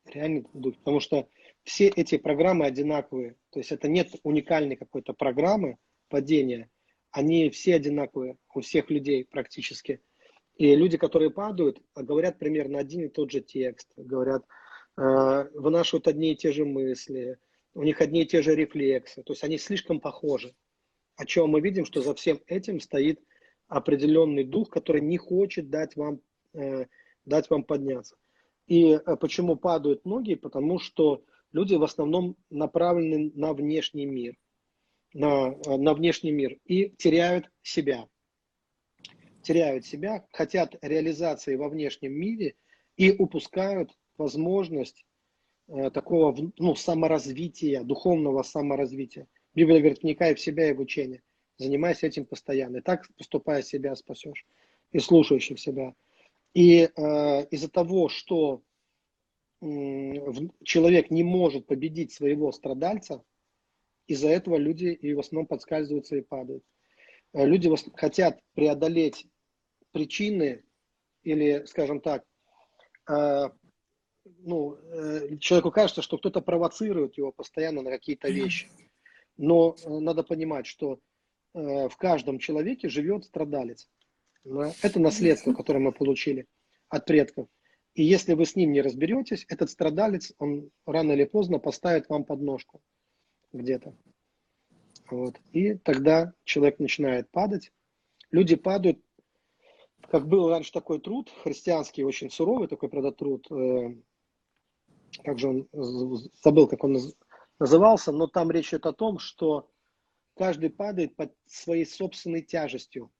[0.04, 1.28] Реальные духи, потому что
[1.62, 5.78] все эти программы одинаковые, то есть это нет уникальной какой-то программы
[6.08, 6.70] падения,
[7.10, 10.00] они все одинаковые у всех людей практически.
[10.56, 14.44] И люди, которые падают, говорят примерно один и тот же текст, говорят,
[14.96, 17.38] э, вынашивают одни и те же мысли,
[17.74, 20.54] у них одни и те же рефлексы, то есть они слишком похожи.
[21.16, 23.20] О чем мы видим, что за всем этим стоит
[23.68, 26.20] определенный дух, который не хочет дать вам,
[26.54, 26.86] э,
[27.24, 28.16] дать вам подняться.
[28.66, 30.34] И э, почему падают многие?
[30.34, 31.22] Потому что
[31.52, 34.36] люди в основном направлены на внешний мир,
[35.12, 38.08] на, э, на внешний мир и теряют себя.
[39.42, 42.54] Теряют себя, хотят реализации во внешнем мире
[42.96, 45.04] и упускают возможность
[45.68, 49.28] Э, такого ну, саморазвития, духовного саморазвития.
[49.54, 51.22] Библия говорит, вникай в себя и в учение.
[51.58, 52.78] Занимайся этим постоянно.
[52.78, 54.46] И так, поступая себя, спасешь.
[54.92, 55.94] И слушающих себя.
[56.54, 58.62] И э, из-за того, что
[59.60, 63.24] человек не может победить своего страдальца,
[64.06, 66.64] из-за этого люди и в основном подскальзываются и падают.
[67.34, 69.26] Э, люди хотят преодолеть
[69.92, 70.64] причины
[71.24, 72.24] или, скажем так,
[73.08, 73.50] э,
[74.24, 78.68] ну, э, человеку кажется, что кто-то провоцирует его постоянно на какие-то вещи.
[79.36, 80.98] Но надо понимать, что
[81.54, 83.88] в каждом человеке живет страдалец.
[84.82, 86.46] Это наследство, которое мы получили
[86.88, 87.48] от предков.
[87.94, 92.24] И если вы с ним не разберетесь, этот страдалец, он рано или поздно поставит вам
[92.24, 92.80] подножку
[93.52, 93.94] где-то.
[95.10, 95.34] Вот.
[95.52, 97.72] И тогда человек начинает падать.
[98.30, 99.00] Люди падают,
[100.10, 103.96] как был раньше такой труд, христианский, очень суровый такой, правда, труд, э,
[105.24, 105.68] как же он,
[106.42, 106.98] забыл, как он
[107.58, 109.68] назывался, но там речь идет о том, что
[110.38, 113.10] каждый падает под своей собственной тяжестью.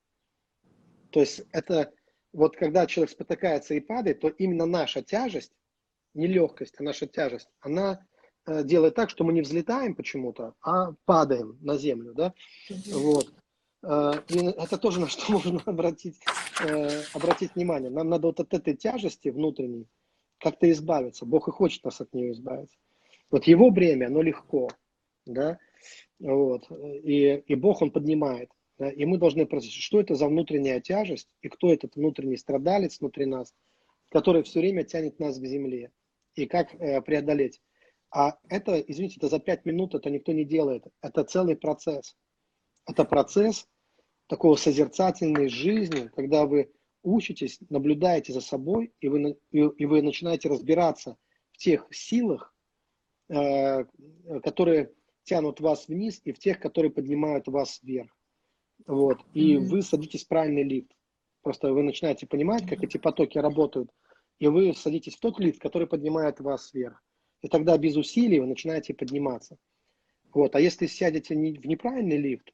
[1.11, 1.93] То есть это
[2.33, 5.53] вот когда человек спотыкается и падает, то именно наша тяжесть,
[6.15, 8.07] не легкость, а наша тяжесть, она
[8.47, 12.35] э, делает так, что мы не взлетаем почему-то, а падаем на землю, да,
[12.93, 13.33] вот.
[13.83, 16.21] Э, это тоже на что можно обратить,
[16.65, 17.91] э, обратить внимание.
[17.91, 19.89] Нам надо вот от этой тяжести внутренней
[20.39, 21.27] как-то избавиться.
[21.27, 22.77] Бог и хочет нас от нее избавиться.
[23.31, 24.69] Вот его бремя, оно легко,
[25.27, 25.59] да,
[26.19, 28.51] вот, и, и Бог, он поднимает.
[28.79, 28.91] Да?
[28.91, 33.27] И мы должны спросить, что это за внутренняя тяжесть и кто этот внутренний страдалец внутри
[33.27, 33.55] нас,
[34.09, 35.91] который все время тянет нас к земле.
[36.35, 37.61] И как э, преодолеть.
[38.11, 40.85] А это, извините, это за пять минут это никто не делает.
[41.03, 42.17] Это целый процесс.
[42.87, 43.69] Это процесс
[44.29, 46.71] такого созерцательной жизни, когда вы
[47.03, 51.17] учитесь, наблюдаете за собой, и вы, и, и вы начинаете разбираться
[51.53, 52.55] в тех силах,
[53.29, 53.85] э,
[54.43, 54.93] которые
[55.29, 58.17] тянут вас вниз, и в тех, которые поднимают вас вверх.
[58.87, 59.19] Вот.
[59.35, 59.61] И mm-hmm.
[59.61, 60.91] вы садитесь в правильный лифт.
[61.43, 63.91] Просто вы начинаете понимать, как эти потоки работают,
[64.39, 67.03] и вы садитесь в тот лифт, который поднимает вас вверх.
[67.43, 69.59] И тогда без усилий вы начинаете подниматься.
[70.33, 70.55] Вот.
[70.55, 72.53] А если сядете в неправильный лифт,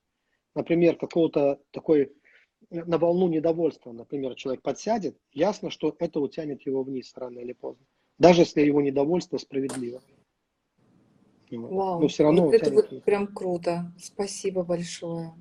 [0.54, 2.12] например, какого-то такой
[2.70, 7.84] на волну недовольства, например, человек подсядет, ясно, что это утянет его вниз рано или поздно.
[8.18, 10.02] Даже если его недовольство справедливо.
[11.62, 13.92] Вау, Но все равно вот это вот прям круто.
[13.98, 15.32] Спасибо большое.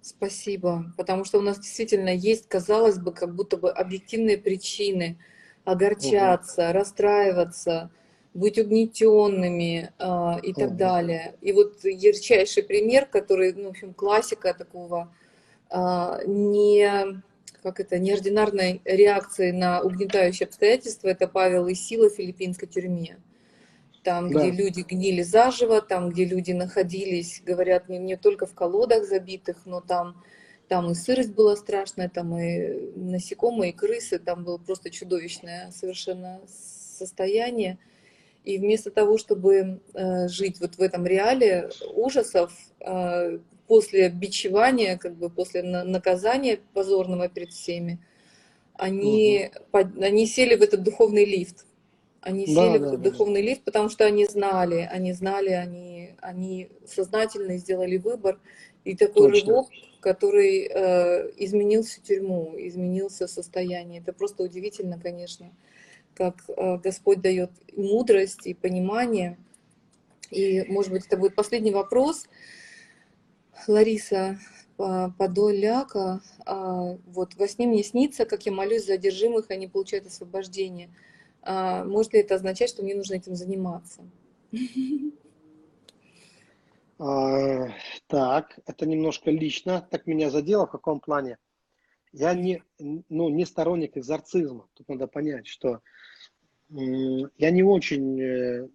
[0.00, 5.18] Спасибо, потому что у нас действительно есть, казалось бы, как будто бы объективные причины
[5.64, 6.72] огорчаться, угу.
[6.72, 7.90] расстраиваться,
[8.32, 10.60] быть угнетенными э, и угу.
[10.60, 11.34] так далее.
[11.42, 15.12] И вот ярчайший пример, который, ну, в общем, классика такого
[15.70, 17.20] э, не
[17.62, 23.18] как это, неординарной реакции на угнетающие обстоятельства, это Павел и Сила в филиппинской тюрьме
[24.08, 24.38] там, да.
[24.38, 29.66] где люди гнили заживо, там, где люди находились, говорят, не, не только в колодах забитых,
[29.66, 30.24] но там,
[30.66, 36.40] там и сырость была страшная, там и насекомые, и крысы, там было просто чудовищное совершенно
[36.46, 37.78] состояние.
[38.44, 45.16] И вместо того, чтобы э, жить вот в этом реале ужасов, э, после бичевания, как
[45.16, 47.98] бы после на, наказания позорного перед всеми,
[48.72, 49.64] они, угу.
[49.70, 51.66] под, они сели в этот духовный лифт.
[52.28, 53.10] Они да, сели да, в да.
[53.10, 58.38] духовный лифт, потому что они знали, они знали, они, они сознательно сделали выбор.
[58.84, 59.48] И такой Точно.
[59.48, 59.68] рывок,
[60.00, 64.02] который э, изменил всю тюрьму, изменился состояние.
[64.02, 65.50] Это просто удивительно, конечно,
[66.12, 69.38] как э, Господь дает мудрость и понимание.
[70.30, 72.26] И, может быть, это будет последний вопрос.
[73.66, 74.38] Лариса
[74.76, 80.90] Подоляка, э, вот во сне мне снится, как я молюсь за одержимых, они получают освобождение.
[81.42, 84.02] А, может ли это означать, что мне нужно этим заниматься?
[87.00, 87.68] А,
[88.08, 89.86] так, это немножко лично.
[89.88, 91.38] Так меня задело в каком плане?
[92.12, 94.66] Я не, ну, не сторонник экзорцизма.
[94.74, 95.80] Тут надо понять, что
[96.70, 98.68] я не очень э,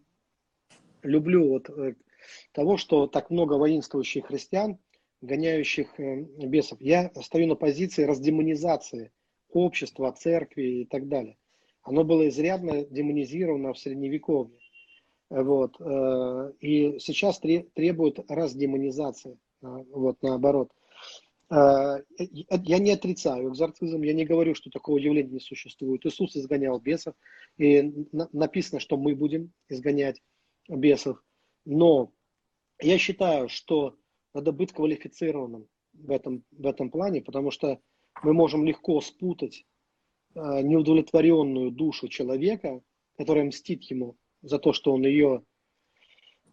[1.01, 1.95] люблю вот э,
[2.53, 4.79] того, что так много воинствующих христиан,
[5.21, 6.79] гоняющих э, бесов.
[6.79, 9.11] Я стою на позиции раздемонизации
[9.49, 11.37] общества, церкви и так далее
[11.83, 14.57] оно было изрядно демонизировано в Средневековье.
[15.29, 15.75] Вот.
[15.79, 19.37] Э, и сейчас требует раздемонизации.
[19.61, 20.71] Э, вот наоборот.
[21.49, 26.05] Э, я не отрицаю экзорцизм, я не говорю, что такого явления не существует.
[26.05, 27.15] Иисус изгонял бесов,
[27.57, 30.21] и написано, что мы будем изгонять
[30.69, 31.21] бесов.
[31.65, 32.11] Но
[32.81, 33.95] я считаю, что
[34.33, 37.79] надо быть квалифицированным в этом, в этом плане, потому что
[38.23, 39.65] мы можем легко спутать
[40.35, 42.81] неудовлетворенную душу человека,
[43.17, 45.43] которая мстит ему за то, что он ее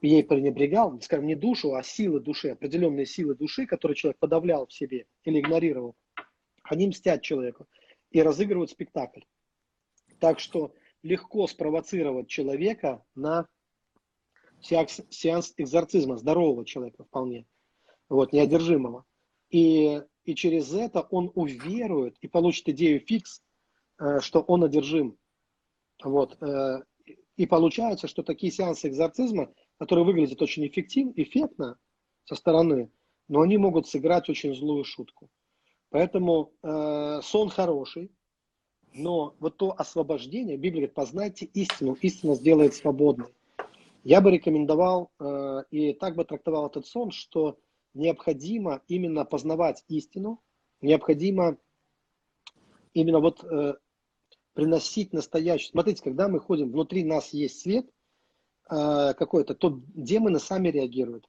[0.03, 4.73] ей пренебрегал, скажем, не душу, а силы души, определенные силы души, которые человек подавлял в
[4.73, 5.95] себе или игнорировал,
[6.63, 7.67] они мстят человеку
[8.11, 9.21] и разыгрывают спектакль.
[10.19, 13.47] Так что легко спровоцировать человека на
[14.61, 17.47] сеанс, сеанс экзорцизма, здорового человека вполне,
[18.09, 19.05] вот, неодержимого.
[19.51, 23.43] И, и через это он уверует и получит идею фикс, э,
[24.21, 25.19] что он одержим.
[26.03, 26.41] Вот.
[26.43, 26.83] Э,
[27.37, 31.79] и получается, что такие сеансы экзорцизма, которые выглядят очень эффективно, эффектно
[32.25, 32.91] со стороны,
[33.29, 35.31] но они могут сыграть очень злую шутку.
[35.91, 38.11] Поэтому э, сон хороший,
[38.93, 43.29] но вот то освобождение, Библия говорит, познайте истину, истина сделает свободной.
[44.05, 47.59] Я бы рекомендовал э, и так бы трактовал этот сон, что
[47.95, 50.41] необходимо именно познавать истину,
[50.81, 51.59] необходимо
[52.95, 53.75] именно вот э,
[54.55, 55.71] приносить настоящий.
[55.71, 57.87] Смотрите, когда мы ходим, внутри нас есть свет
[58.71, 61.29] э, какой-то, то демоны сами реагируют.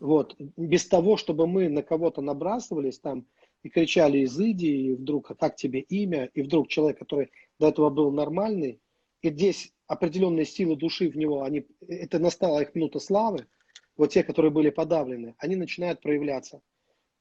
[0.00, 0.34] Вот.
[0.56, 3.26] Без того, чтобы мы на кого-то набрасывались там
[3.62, 7.30] и кричали «изыди», и вдруг «а так тебе имя», и вдруг человек, который
[7.60, 8.80] до этого был нормальный,
[9.20, 13.46] и здесь определенные силы души в него, они, это настала их минута славы,
[13.96, 16.60] вот те, которые были подавлены, они начинают проявляться.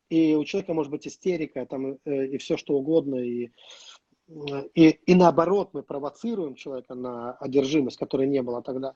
[0.09, 3.51] И у человека может быть истерика, там, э, и все что угодно, и,
[4.75, 8.95] и, и наоборот мы провоцируем человека на одержимость, которой не было тогда.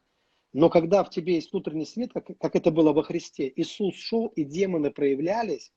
[0.53, 4.28] Но когда в тебе есть внутренний свет, как, как это было во Христе, Иисус шел,
[4.28, 5.74] и демоны проявлялись,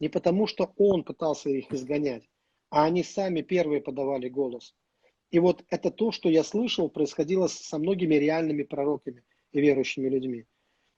[0.00, 2.28] не потому что Он пытался их изгонять,
[2.70, 4.74] а они сами первые подавали голос.
[5.30, 10.46] И вот это то, что я слышал, происходило со многими реальными пророками и верующими людьми.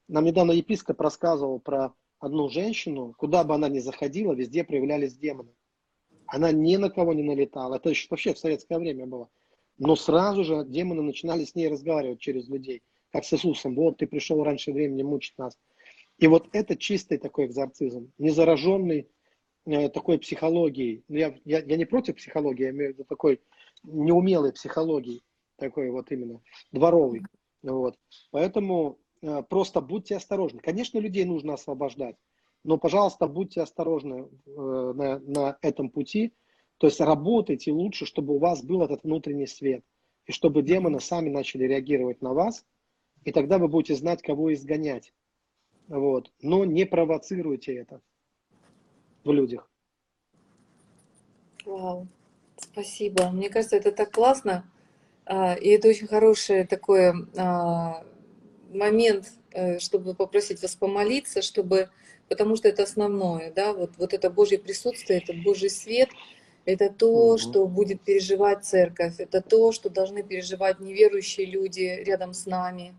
[0.08, 5.52] Нам недавно епископ рассказывал про одну женщину, куда бы она ни заходила, везде проявлялись демоны.
[6.26, 7.76] Она ни на кого не налетала.
[7.76, 9.28] Это еще вообще в советское время было.
[9.78, 12.82] Но сразу же демоны начинали с ней разговаривать через людей,
[13.12, 13.74] как с Иисусом.
[13.74, 15.58] Вот ты пришел раньше времени мучить нас.
[16.18, 19.08] И вот это чистый такой экзорцизм, незараженный
[19.66, 21.04] э, такой психологией.
[21.08, 23.40] Ну, я, я, я не против психологии, я имею в виду такой
[23.82, 25.22] неумелой психологии,
[25.56, 26.40] такой вот именно,
[26.72, 27.22] дворовый.
[27.62, 27.98] Вот.
[28.30, 30.60] Поэтому э, просто будьте осторожны.
[30.60, 32.16] Конечно, людей нужно освобождать,
[32.66, 36.34] но, пожалуйста, будьте осторожны э, на, на этом пути.
[36.78, 39.84] То есть работайте лучше, чтобы у вас был этот внутренний свет,
[40.26, 42.66] и чтобы демоны сами начали реагировать на вас,
[43.24, 45.14] и тогда вы будете знать, кого изгонять.
[45.88, 46.32] Вот.
[46.42, 48.00] Но не провоцируйте это
[49.24, 49.70] в людях.
[51.64, 52.06] Вау.
[52.56, 53.30] Спасибо.
[53.30, 54.70] Мне кажется, это так классно.
[55.24, 58.04] А, и это очень хороший такой а,
[58.72, 61.90] момент, э, чтобы попросить вас помолиться, чтобы,
[62.28, 66.10] потому что это основное, да, вот, вот это Божье присутствие, это Божий свет,
[66.64, 67.38] это то, угу.
[67.38, 72.94] что будет переживать церковь, это то, что должны переживать неверующие люди рядом с нами.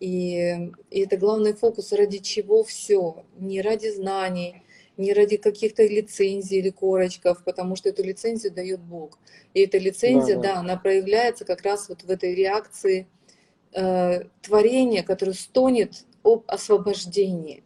[0.00, 4.62] И, и это главный фокус, ради чего все, не ради знаний,
[4.96, 9.18] не ради каких-то лицензий или корочков, потому что эту лицензию дает Бог.
[9.52, 10.54] И эта лицензия, да, да.
[10.54, 13.06] да она проявляется как раз вот в этой реакции
[13.72, 17.64] э, творения, которое стонет об освобождении.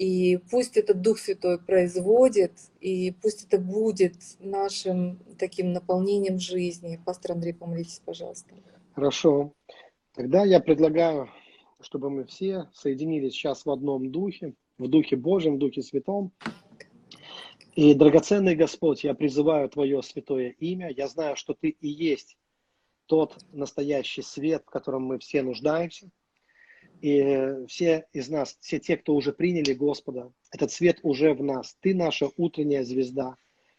[0.00, 6.98] И пусть этот Дух Святой производит, и пусть это будет нашим таким наполнением жизни.
[7.04, 8.54] Пастор Андрей, помолитесь, пожалуйста.
[8.94, 9.52] Хорошо.
[10.14, 11.28] Тогда я предлагаю,
[11.82, 16.32] чтобы мы все соединились сейчас в одном духе в Духе Божьем, в Духе Святом.
[17.74, 20.90] И, драгоценный Господь, я призываю Твое святое имя.
[20.90, 22.38] Я знаю, что Ты и есть
[23.04, 26.10] тот настоящий свет, в котором мы все нуждаемся.
[27.00, 31.76] И все из нас, все те, кто уже приняли Господа, этот свет уже в нас.
[31.80, 33.36] Ты наша утренняя звезда.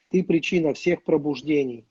[0.09, 1.85] Ты причина всех пробуждений.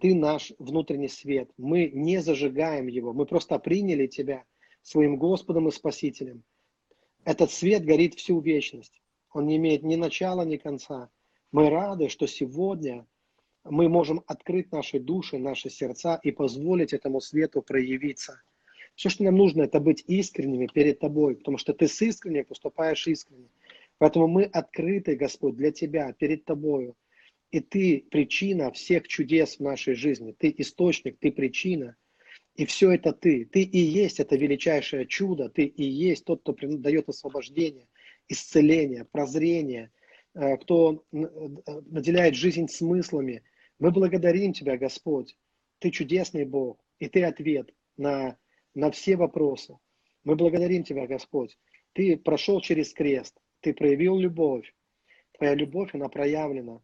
[0.00, 1.50] Ты наш внутренний свет.
[1.56, 3.12] Мы не зажигаем его.
[3.12, 4.44] Мы просто приняли Тебя
[4.82, 6.42] своим Господом и Спасителем.
[7.24, 9.00] Этот свет горит всю вечность.
[9.32, 11.10] Он не имеет ни начала, ни конца.
[11.52, 13.06] Мы рады, что сегодня
[13.64, 18.40] мы можем открыть наши души, наши сердца и позволить этому свету проявиться.
[18.98, 23.06] Все, что нам нужно, это быть искренними перед Тобой, потому что Ты с искренней поступаешь
[23.06, 23.48] искренне.
[23.98, 26.96] Поэтому мы открыты, Господь, для Тебя, перед Тобою.
[27.52, 30.34] И Ты причина всех чудес в нашей жизни.
[30.36, 31.96] Ты источник, Ты причина–
[32.58, 33.44] и все это ты.
[33.44, 35.48] Ты и есть это величайшее чудо.
[35.48, 37.86] Ты и есть тот, кто дает освобождение,
[38.28, 39.92] исцеление, прозрение,
[40.34, 41.16] э, кто э,
[41.86, 43.44] наделяет жизнь смыслами.
[43.78, 45.36] Мы благодарим Тебя, Господь.
[45.78, 48.36] Ты чудесный Бог, и Ты ответ на,
[48.78, 49.76] на все вопросы.
[50.24, 51.58] Мы благодарим Тебя, Господь.
[51.92, 54.74] Ты прошел через крест, Ты проявил любовь.
[55.32, 56.80] Твоя любовь, она проявлена.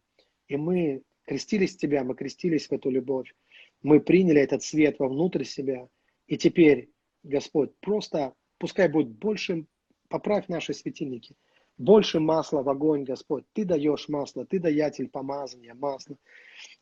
[0.47, 3.33] И мы крестились в Тебя, мы крестились в эту любовь
[3.85, 5.87] мы приняли этот свет вовнутрь себя,
[6.25, 6.89] и теперь,
[7.21, 9.67] Господь, просто пускай будет больше,
[10.09, 11.35] поправь наши светильники,
[11.77, 13.43] Больше масла в огонь, Господь.
[13.51, 16.15] Ты даешь масло, Ты даятель помазания, масла.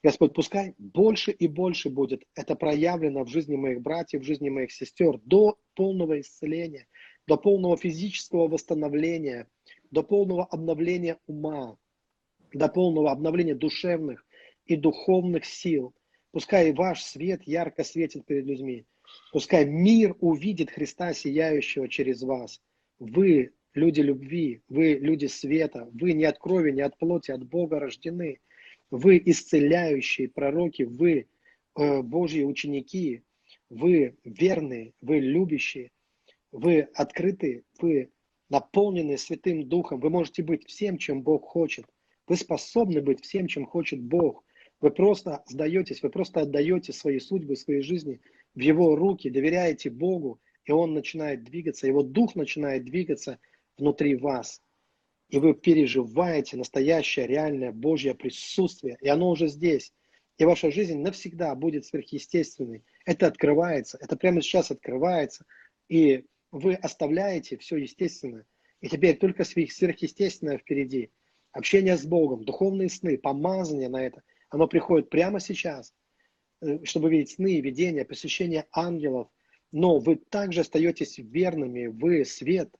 [0.04, 4.72] Господь, пускай больше и больше будет это проявлено в жизни моих братьев, в жизни моих
[4.72, 6.88] сестер до полного исцеления,
[7.26, 9.48] до полного физического восстановления,
[9.90, 11.78] до полного обновления ума,
[12.54, 14.24] до полного обновления душевных
[14.68, 15.96] и духовных сил.
[16.32, 18.86] Пускай ваш свет ярко светит перед людьми.
[19.32, 22.62] Пускай мир увидит Христа, сияющего через вас.
[23.00, 27.80] Вы люди любви, вы люди света, вы не от крови, не от плоти, от Бога
[27.80, 28.40] рождены.
[28.92, 31.28] Вы исцеляющие пророки, вы
[31.76, 33.24] э, Божьи ученики,
[33.70, 35.92] вы верные, вы любящие,
[36.52, 38.12] вы открыты, вы
[38.50, 40.00] наполнены Святым Духом.
[40.00, 41.86] Вы можете быть всем, чем Бог хочет.
[42.28, 44.44] Вы способны быть всем, чем хочет Бог.
[44.80, 48.22] Вы просто сдаетесь, вы просто отдаете свои судьбы, свои жизни
[48.54, 53.40] в Его руки, доверяете Богу, и Он начинает двигаться, Его Дух начинает двигаться
[53.78, 54.62] внутри вас.
[55.30, 59.94] И вы переживаете настоящее, реальное Божье присутствие, и оно уже здесь.
[60.38, 62.84] И ваша жизнь навсегда будет сверхъестественной.
[63.06, 65.46] Это открывается, это прямо сейчас открывается.
[65.90, 68.46] И вы оставляете все естественное.
[68.82, 71.12] И теперь только сверхъестественное впереди.
[71.52, 75.94] Общение с Богом, духовные сны, помазание на это, оно приходит прямо сейчас,
[76.62, 79.30] э, чтобы видеть сны, видения, посещение ангелов.
[79.72, 82.76] Но вы также остаетесь верными, вы свет,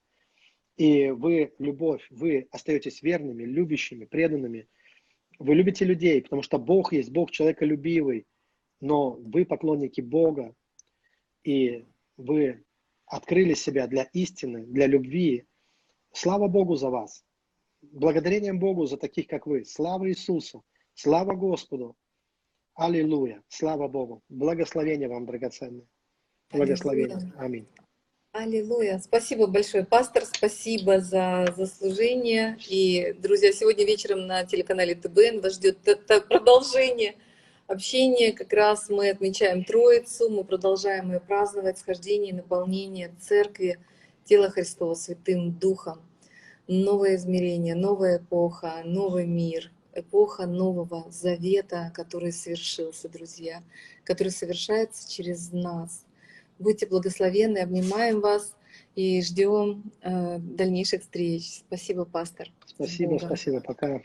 [0.76, 4.68] и вы любовь, вы остаетесь верными, любящими, преданными.
[5.38, 8.26] Вы любите людей, потому что Бог есть, Бог человеколюбивый,
[8.80, 10.54] но вы поклонники Бога,
[11.42, 11.84] и
[12.16, 12.64] вы
[13.06, 15.46] открыли себя для истины, для любви.
[16.12, 17.24] Слава Богу за вас.
[17.82, 19.64] Благодарением Богу за таких, как вы.
[19.64, 20.64] Слава Иисусу.
[20.94, 21.96] Слава Господу.
[22.74, 23.42] Аллилуйя.
[23.48, 24.22] Слава Богу.
[24.28, 25.86] Благословение вам, драгоценное.
[26.50, 27.32] Благословение.
[27.36, 27.68] Аминь.
[28.36, 28.98] Аллилуйя.
[28.98, 30.24] Спасибо большое, пастор.
[30.24, 32.58] Спасибо за, за служение.
[32.68, 35.78] И, друзья, сегодня вечером на телеканале ТБН вас ждет
[36.28, 37.14] продолжение
[37.68, 38.32] общения.
[38.32, 43.78] Как раз мы отмечаем Троицу, мы продолжаем ее праздновать, схождение и наполнение церкви,
[44.24, 46.02] тела Христова Святым Духом.
[46.66, 53.62] Новое измерение, новая эпоха, новый мир, эпоха Нового Завета, который совершился, друзья,
[54.02, 56.04] который совершается через нас.
[56.58, 58.54] Будьте благословенны, обнимаем вас
[58.94, 61.62] и ждем э, дальнейших встреч.
[61.66, 62.48] Спасибо, пастор.
[62.66, 64.00] Спасибо, спасибо, пока.